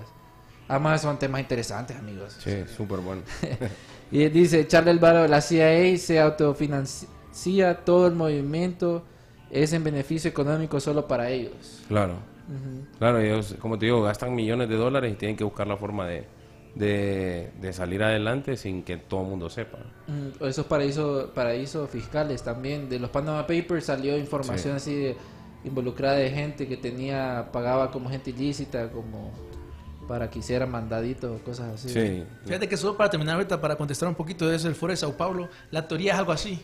Además 0.68 1.02
son 1.02 1.18
temas 1.20 1.42
interesantes, 1.42 1.96
amigos. 1.98 2.36
Sí, 2.40 2.64
súper 2.76 3.00
bueno. 3.00 3.22
Y 4.12 4.30
dice 4.30 4.68
Charles 4.68 4.94
Alvaro, 4.94 5.28
la 5.28 5.42
CIA 5.42 5.98
se 5.98 6.20
autofinancia 6.20 7.80
todo 7.84 8.08
el 8.08 8.14
movimiento, 8.14 9.04
es 9.50 9.74
en 9.74 9.84
beneficio 9.84 10.30
económico 10.30 10.80
solo 10.80 11.08
para 11.08 11.30
ellos. 11.30 11.82
Claro. 11.88 12.14
Claro, 13.00 13.20
ellos, 13.20 13.56
como 13.60 13.80
te 13.80 13.88
digo, 13.88 14.04
gastan 14.04 14.36
millones 14.36 14.70
de 14.70 14.76
dólares 14.76 15.12
y 15.12 15.16
tienen 15.16 15.36
que 15.36 15.44
buscar 15.44 15.66
la 15.66 15.76
forma 15.76 16.06
de, 16.08 16.28
de, 16.76 17.52
de 17.60 17.74
salir 17.74 18.04
adelante 18.04 18.56
sin 18.58 18.84
que 18.84 18.98
todo 18.98 19.24
el 19.24 19.28
mundo 19.30 19.50
sepa. 19.50 19.80
Mm, 20.08 20.44
Esos 20.46 20.68
paraísos, 20.68 21.32
paraísos 21.32 21.90
fiscales 21.90 22.44
también, 22.44 22.88
de 22.88 23.00
los 23.00 23.10
Panama 23.10 23.48
Papers 23.48 23.86
salió 23.86 24.16
información 24.18 24.76
así 24.76 24.94
de 24.96 25.18
involucrada 25.64 26.18
de 26.18 26.30
gente 26.30 26.68
que 26.68 26.78
tenía, 26.78 27.50
pagaba 27.52 27.90
como 27.90 28.10
gente 28.10 28.30
ilícita, 28.30 28.92
como 28.92 29.32
para 30.08 30.30
que 30.30 30.40
hiciera 30.40 30.66
mandaditos, 30.66 31.42
cosas 31.42 31.74
así. 31.76 31.90
Sí. 31.90 32.24
Fíjate 32.46 32.68
que 32.70 32.78
solo 32.78 32.96
para 32.98 33.10
terminar 33.10 33.36
ahorita, 33.36 33.60
para 33.60 33.76
contestar 33.76 34.08
un 34.10 34.16
poquito 34.16 34.48
de 34.48 34.56
eso, 34.56 34.68
el 34.68 34.76
foro 34.76 34.92
de 34.92 34.98
Sao 34.98 35.14
Paulo, 35.18 35.50
la 35.72 35.88
teoría 35.88 36.14
es 36.14 36.20
algo 36.20 36.32
así. 36.32 36.60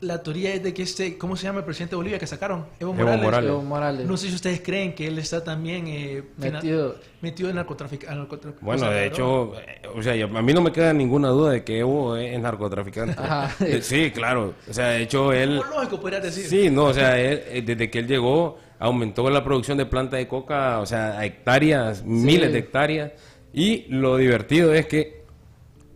La 0.00 0.20
teoría 0.20 0.52
es 0.52 0.60
de 0.64 0.74
que 0.74 0.82
este, 0.82 1.16
¿cómo 1.16 1.36
se 1.36 1.44
llama 1.44 1.60
el 1.60 1.64
presidente 1.64 1.90
de 1.92 1.96
Bolivia 1.98 2.18
que 2.18 2.26
sacaron? 2.26 2.66
Evo 2.80 2.92
Evo 2.92 3.04
Morales. 3.16 3.48
Evo 3.50 3.62
Morales. 3.62 4.04
No 4.04 4.16
sé 4.16 4.28
si 4.30 4.34
ustedes 4.34 4.60
creen 4.60 4.96
que 4.96 5.06
él 5.06 5.16
está 5.20 5.44
también 5.44 5.84
eh, 5.86 6.24
Metido. 6.38 6.96
metido 7.20 7.50
en 7.50 7.54
narcotráfico- 7.54 8.08
o 8.10 8.52
Bueno, 8.64 8.80
sea, 8.80 8.90
de 8.90 9.06
hecho, 9.06 9.52
eh, 9.60 9.80
o 9.94 10.02
sea, 10.02 10.16
yo- 10.16 10.26
a 10.36 10.42
mí 10.42 10.52
no 10.52 10.60
me 10.60 10.72
queda 10.72 10.92
ninguna 10.92 11.28
duda 11.28 11.52
de 11.52 11.62
que 11.62 11.78
Evo 11.78 12.16
es 12.16 12.36
narcotraficante. 12.40 13.14
Ajá. 13.16 13.54
Sí, 13.80 14.10
claro. 14.10 14.54
O 14.68 14.74
sea, 14.74 14.88
de 14.88 15.02
hecho, 15.02 15.32
él... 15.32 15.58
Lógico, 15.58 16.00
podrías 16.00 16.24
decir. 16.24 16.46
Sí, 16.46 16.68
no, 16.68 16.86
o 16.86 16.92
sea, 16.92 17.16
él, 17.20 17.40
eh, 17.46 17.62
desde 17.64 17.88
que 17.88 18.00
él 18.00 18.08
llegó, 18.08 18.58
aumentó 18.82 19.30
la 19.30 19.44
producción 19.44 19.78
de 19.78 19.86
planta 19.86 20.16
de 20.16 20.26
coca, 20.26 20.80
o 20.80 20.86
sea, 20.86 21.18
a 21.18 21.24
hectáreas, 21.24 22.04
miles 22.04 22.52
de 22.52 22.58
hectáreas. 22.58 23.12
Y 23.52 23.84
lo 23.88 24.16
divertido 24.16 24.74
es 24.74 24.86
que 24.86 25.22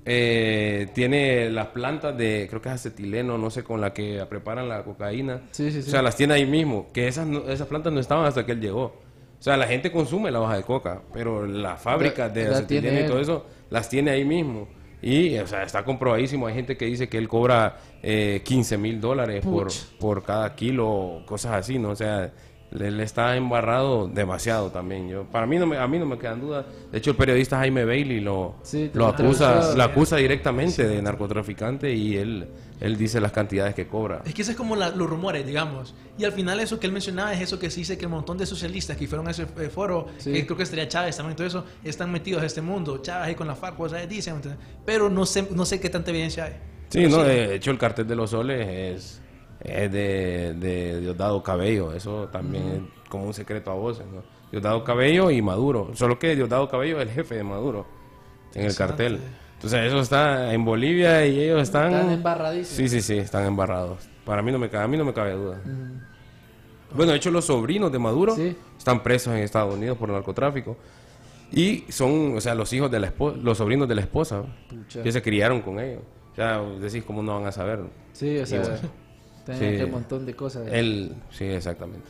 eh, 0.05 0.89
tiene 0.95 1.51
las 1.51 1.69
plantas 1.69 2.17
de, 2.17 2.47
creo 2.49 2.63
que 2.63 2.69
es 2.69 2.75
acetileno, 2.77 3.39
no 3.39 3.51
sé, 3.51 3.65
con 3.65 3.81
la 3.81 3.93
que 3.93 4.25
preparan 4.29 4.69
la 4.69 4.85
cocaína. 4.85 5.41
Sí, 5.51 5.71
sí, 5.73 5.83
sí. 5.83 5.89
O 5.89 5.91
sea, 5.91 6.03
las 6.03 6.17
tiene 6.17 6.35
ahí 6.35 6.47
mismo, 6.47 6.87
que 6.93 7.09
esas, 7.09 7.27
no- 7.27 7.49
esas 7.49 7.67
plantas 7.67 7.93
no 7.93 7.99
estaban 8.01 8.25
hasta 8.25 8.47
que 8.47 8.53
él 8.53 8.61
llegó. 8.61 8.85
O 8.85 9.43
sea, 9.43 9.57
la 9.57 9.67
gente 9.67 9.91
consume 9.91 10.31
la 10.31 10.41
hoja 10.41 10.57
de 10.57 10.63
coca, 10.63 11.03
pero 11.13 11.47
las 11.47 11.81
fábricas 11.81 12.33
de 12.33 12.45
la 12.45 12.51
acetileno 12.59 13.01
y 13.01 13.07
todo 13.09 13.21
eso 13.21 13.47
las 13.71 13.89
tiene 13.89 14.13
ahí 14.13 14.25
mismo. 14.25 14.69
Y, 15.03 15.37
o 15.39 15.47
sea, 15.47 15.63
está 15.63 15.85
comprobadísimo. 15.85 16.47
Hay 16.47 16.55
gente 16.55 16.77
que 16.77 16.87
dice 16.87 17.09
que 17.09 17.19
él 17.19 17.29
cobra 17.29 17.77
eh, 18.03 18.41
15 18.45 18.79
mil 18.79 19.01
dólares 19.01 19.45
por, 19.45 19.69
por 20.01 20.23
cada 20.25 20.55
kilo, 20.55 21.23
cosas 21.27 21.53
así, 21.53 21.79
¿no? 21.79 21.91
O 21.91 21.97
sea, 21.97 22.33
él 22.73 23.01
está 23.01 23.37
embarrado 23.37 24.09
demasiado 24.09 24.71
también. 24.71 25.09
Yo, 25.09 25.25
para 25.25 25.47
mí 25.47 25.57
no 25.59 25.67
me, 25.67 25.79
a 25.79 25.87
mí 25.87 25.99
no 25.99 26.07
me 26.07 26.19
quedan 26.19 26.41
dudas. 26.41 26.67
De 26.91 26.99
hecho, 26.99 27.11
el 27.11 27.17
periodista 27.17 27.59
Jaime 27.59 27.85
Bailey 27.85 28.21
lo, 28.21 28.57
Sí, 28.63 28.91
lo 28.93 29.07
acusa, 29.07 29.75
lo 29.75 29.83
acusa 29.83 30.17
directamente 30.17 30.87
de 30.87 31.01
narcotraficante 31.01 31.93
y 31.95 32.17
él, 32.17 32.49
él 32.81 32.97
dice 32.99 33.21
las 33.21 33.33
cantidades 33.33 33.75
que 33.75 33.87
cobra. 33.87 34.23
Es 34.27 34.35
que 34.35 34.43
eso 34.43 34.51
es 34.51 34.57
como 34.57 34.77
la- 34.77 34.91
los 34.91 35.09
rumores, 35.09 35.47
digamos. 35.47 35.95
Y 36.19 36.25
al 36.25 36.33
final 36.33 36.61
eso 36.61 36.79
que 36.81 36.87
él 36.87 36.93
mencionaba 36.93 37.33
es 37.33 37.41
eso 37.41 37.59
que 37.59 37.71
se 37.71 37.81
dice 37.81 37.97
que 37.97 38.05
el 38.05 38.11
montón 38.11 38.37
de 38.39 38.47
socialistas 38.47 38.97
que 38.97 39.07
fueron 39.07 39.29
a 39.29 39.31
ese 39.31 39.45
eh, 39.59 39.69
foro, 39.71 40.07
Sí. 40.19 40.33
que 40.33 40.45
creo 40.45 40.57
que 40.57 40.63
estaría 40.65 40.89
Chávez 40.89 41.17
también, 41.17 41.37
todo 41.37 41.47
eso, 41.47 41.65
están 41.85 42.11
metidos 42.11 42.43
a 42.43 42.47
este 42.47 42.61
mundo. 42.63 42.99
Chávez 42.99 43.29
ahí 43.29 43.35
con 43.35 43.47
la 43.47 43.55
FARC, 43.55 43.77
cosas 43.77 44.09
dicen, 44.09 44.41
pero 44.85 45.09
no 45.09 45.25
sé, 45.25 45.47
no 45.51 45.65
sé 45.65 45.81
qué 45.81 45.89
tanta 45.89 46.11
evidencia 46.11 46.45
hay. 46.45 46.57
Sí, 46.89 47.07
no, 47.09 47.23
de 47.25 47.57
hecho 47.57 47.71
el 47.71 47.79
cartel 47.79 48.07
de 48.07 48.15
los 48.15 48.31
soles 48.31 48.69
es, 48.69 49.23
es 49.61 49.91
de, 49.93 50.55
de 50.55 51.01
Diosdado 51.01 51.43
Cabello, 51.43 51.93
eso 51.93 52.29
también 52.29 52.91
es 53.05 53.09
como 53.09 53.25
un 53.25 53.35
secreto 53.35 53.71
a 53.71 53.75
voces, 53.75 54.07
¿no? 54.07 54.23
Diosdado 54.51 54.85
Cabello 54.85 55.31
y 55.31 55.43
Maduro, 55.43 55.91
solo 55.95 56.19
que 56.19 56.37
Diosdado 56.37 56.69
Cabello 56.69 57.01
es 57.01 57.09
el 57.09 57.15
jefe 57.15 57.35
de 57.37 57.43
Maduro 57.45 57.87
en 58.55 58.67
el 58.67 58.75
cartel. 58.77 59.19
Entonces 59.55 59.87
eso 59.87 60.01
está 60.01 60.53
en 60.53 60.65
Bolivia 60.65 61.27
y 61.27 61.41
ellos 61.41 61.63
están... 61.63 61.93
Están 61.93 62.11
embarradísimos. 62.13 62.77
Sí, 62.77 62.89
sí, 62.89 63.01
sí, 63.01 63.19
están 63.19 63.45
embarrados. 63.47 64.09
Para 64.25 64.43
mí 64.43 64.53
no 64.53 64.59
me, 64.59 64.67
a 64.77 64.87
mí 64.87 64.97
no 64.97 65.05
me 65.05 65.13
cabe 65.15 65.33
duda. 65.33 65.61
Bueno, 66.95 67.13
de 67.13 67.19
hecho 67.19 67.31
los 67.31 67.45
sobrinos 67.47 67.91
de 67.91 67.99
Maduro 67.99 68.35
Sí. 68.37 68.57
están 68.79 69.03
presos 69.03 69.35
en 69.35 69.41
Estados 69.41 69.75
Unidos 69.75 69.97
por 69.99 70.09
narcotráfico. 70.11 70.77
Y 71.53 71.85
son, 71.89 72.37
o 72.37 72.41
sea, 72.41 72.55
los 72.55 72.73
hijos 72.73 72.91
de 72.91 72.99
la 73.01 73.07
esposa, 73.07 73.39
los 73.41 73.59
sobrinos 73.59 73.89
de 73.89 73.95
la 73.95 74.01
esposa, 74.03 74.43
Pucha. 74.69 75.03
que 75.03 75.13
se 75.13 75.23
criaron 75.23 75.61
con 75.63 75.79
ellos. 75.81 76.03
O 76.33 76.35
sea, 76.35 76.61
decís, 76.81 77.05
¿cómo 77.05 77.23
no 77.23 77.35
van 77.37 77.47
a 77.47 77.53
saber? 77.53 77.81
Sí, 78.13 78.39
o 78.39 78.47
sea, 78.47 78.63
Sí. 79.55 79.83
un 79.85 79.91
montón 79.91 80.27
de 80.27 80.35
cosas. 80.35 80.67
Él, 80.71 81.15
sí, 81.31 81.45
exactamente. 81.45 82.09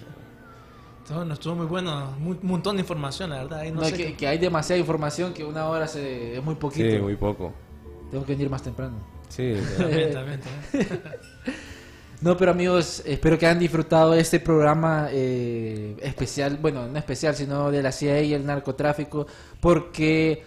Entonces, 1.03 1.27
no 1.29 1.35
estuvo 1.35 1.55
muy 1.55 1.67
bueno, 1.67 2.15
un 2.19 2.39
montón 2.43 2.77
de 2.77 2.81
información, 2.81 3.31
la 3.31 3.37
verdad. 3.39 3.61
ahí 3.61 3.71
no 3.71 3.81
No, 3.83 3.87
sé 3.87 3.93
que, 3.97 4.05
qué- 4.07 4.17
que 4.17 4.27
hay 4.27 4.39
demasiada 4.39 4.79
información 4.81 5.33
que 5.35 5.45
una 5.45 5.67
hora 5.69 5.87
se, 5.87 6.37
es 6.37 6.43
muy 6.43 6.55
poquito. 6.57 6.91
Sí, 6.91 6.99
muy 6.99 7.15
poco. 7.17 7.53
Tengo 8.11 8.25
que 8.25 8.33
venir 8.33 8.51
más 8.51 8.63
temprano. 8.63 8.95
Sí, 9.29 9.55
También, 9.79 10.13
también, 10.13 10.41
también. 10.41 11.01
No, 12.23 12.37
pero 12.37 12.51
amigos, 12.53 13.03
espero 13.05 13.39
que 13.39 13.47
hayan 13.47 13.59
disfrutado 13.59 14.13
de 14.13 14.21
este 14.21 14.41
programa 14.41 15.09
eh, 15.13 15.97
especial, 16.01 16.57
bueno, 16.61 16.89
no 16.89 16.99
especial, 16.99 17.35
sino 17.37 17.71
de 17.71 17.83
la 17.83 17.93
CIA 17.93 18.23
y 18.23 18.33
el 18.35 18.47
narcotráfico, 18.47 19.27
porque 19.61 20.43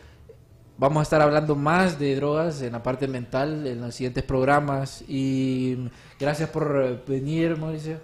vamos 0.80 1.02
a 1.02 1.04
estar 1.04 1.22
hablando 1.22 1.56
más 1.56 2.00
de 2.00 2.16
drogas 2.16 2.62
en 2.62 2.72
la 2.74 2.82
parte 2.82 3.08
mental 3.08 3.68
en 3.68 3.82
los 3.82 3.94
siguientes 3.94 4.24
programas. 4.24 5.04
Y 5.08 5.90
gracias 6.20 6.50
por 6.50 6.82
eh, 6.84 6.98
venir, 7.08 7.58
Mauricio. 7.58 7.98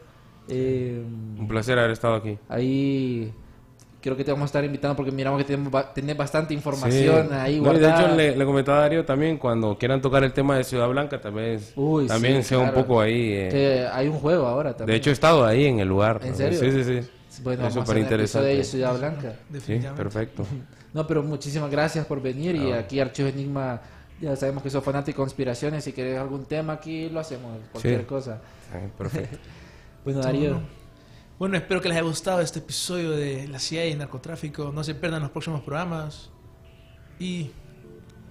Eh, 0.47 1.01
un 1.39 1.47
placer 1.47 1.79
haber 1.79 1.91
estado 1.91 2.15
aquí. 2.15 2.37
ahí 2.49 3.33
creo 3.99 4.15
que 4.15 4.23
te 4.23 4.29
vamos 4.31 4.43
a 4.43 4.45
estar 4.45 4.63
invitando 4.63 4.95
porque 4.95 5.11
miramos 5.11 5.39
que 5.39 5.45
tenemos 5.45 5.71
ba- 5.71 5.91
tenés 5.91 6.15
bastante 6.15 6.53
información 6.53 7.27
Sí. 7.29 7.33
ahí 7.33 7.59
No, 7.59 7.71
y 7.71 7.73
de 7.73 7.79
guardada. 7.81 8.05
hecho, 8.05 8.15
le, 8.15 8.35
le 8.37 8.45
comentaba 8.45 8.77
a 8.77 8.81
Darío 8.81 9.03
también, 9.03 9.39
cuando 9.39 9.75
quieran 9.79 9.99
tocar 9.99 10.23
el 10.23 10.31
tema 10.31 10.55
de 10.55 10.63
Ciudad 10.63 10.87
Blanca, 10.87 11.19
también, 11.19 11.59
Uy, 11.75 12.05
también 12.05 12.43
sí, 12.43 12.49
sea 12.49 12.59
un 12.59 12.71
poco 12.71 13.01
ahí. 13.01 13.31
eh, 13.33 13.49
Que 13.51 13.87
hay 13.91 14.07
un 14.07 14.19
juego 14.19 14.45
ahora 14.45 14.77
también. 14.77 14.93
De 14.93 14.97
hecho, 14.97 15.09
he 15.09 15.13
estado 15.13 15.43
ahí 15.43 15.65
en 15.65 15.79
el 15.79 15.87
lugar. 15.87 16.19
¿En 16.23 16.29
¿no? 16.29 16.37
serio? 16.37 16.59
Sí, 16.59 16.71
sí, 16.71 16.83
sí. 17.01 17.41
bueno, 17.41 17.65
es 17.65 17.73
súper 17.73 17.95
de 17.95 18.01
interesante. 18.01 18.63
Ciudad 18.63 18.95
Blanca. 18.99 19.33
Sí, 19.65 19.81
perfecto. 19.97 20.45
No, 20.95 21.05
pero 21.05 21.21
muchísimas 21.21 21.69
gracias 21.69 22.05
por 22.05 22.21
venir 22.21 22.55
y 22.55 22.71
aquí 22.71 23.01
Archivo 23.01 23.27
Enigma, 23.27 23.81
ya 24.21 24.33
sabemos 24.37 24.63
que 24.63 24.69
sos 24.69 24.81
fanático 24.81 25.17
de 25.17 25.25
conspiraciones, 25.25 25.83
si 25.83 25.91
querés 25.91 26.17
algún 26.17 26.45
tema 26.45 26.71
aquí 26.71 27.09
lo 27.09 27.19
hacemos, 27.19 27.59
cualquier 27.73 27.99
Sí. 27.99 28.05
cosa. 28.05 28.39
Sí, 28.71 28.77
Perfecto. 28.97 29.37
Bueno, 30.05 30.21
Darío, 30.21 30.61
Bueno, 31.37 31.57
espero 31.57 31.81
que 31.81 31.89
les 31.89 31.97
haya 31.97 32.07
gustado 32.07 32.39
este 32.39 32.59
episodio 32.59 33.11
de 33.11 33.45
la 33.49 33.59
CIA 33.59 33.87
y 33.87 33.91
el 33.91 33.97
narcotráfico. 33.97 34.71
No 34.73 34.85
se 34.85 34.95
pierdan 34.95 35.21
los 35.21 35.31
próximos 35.31 35.61
programas. 35.63 36.29
Y 37.19 37.51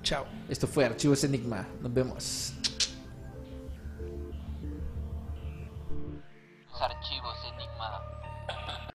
chao. 0.02 0.24
esto 0.48 0.66
fue 0.66 0.86
Archivos 0.86 1.22
Enigma, 1.24 1.66
nos 1.82 1.92
vemos. 1.92 2.54
Los 6.70 6.80
archivos 6.80 7.02
Enigma. 7.10 7.33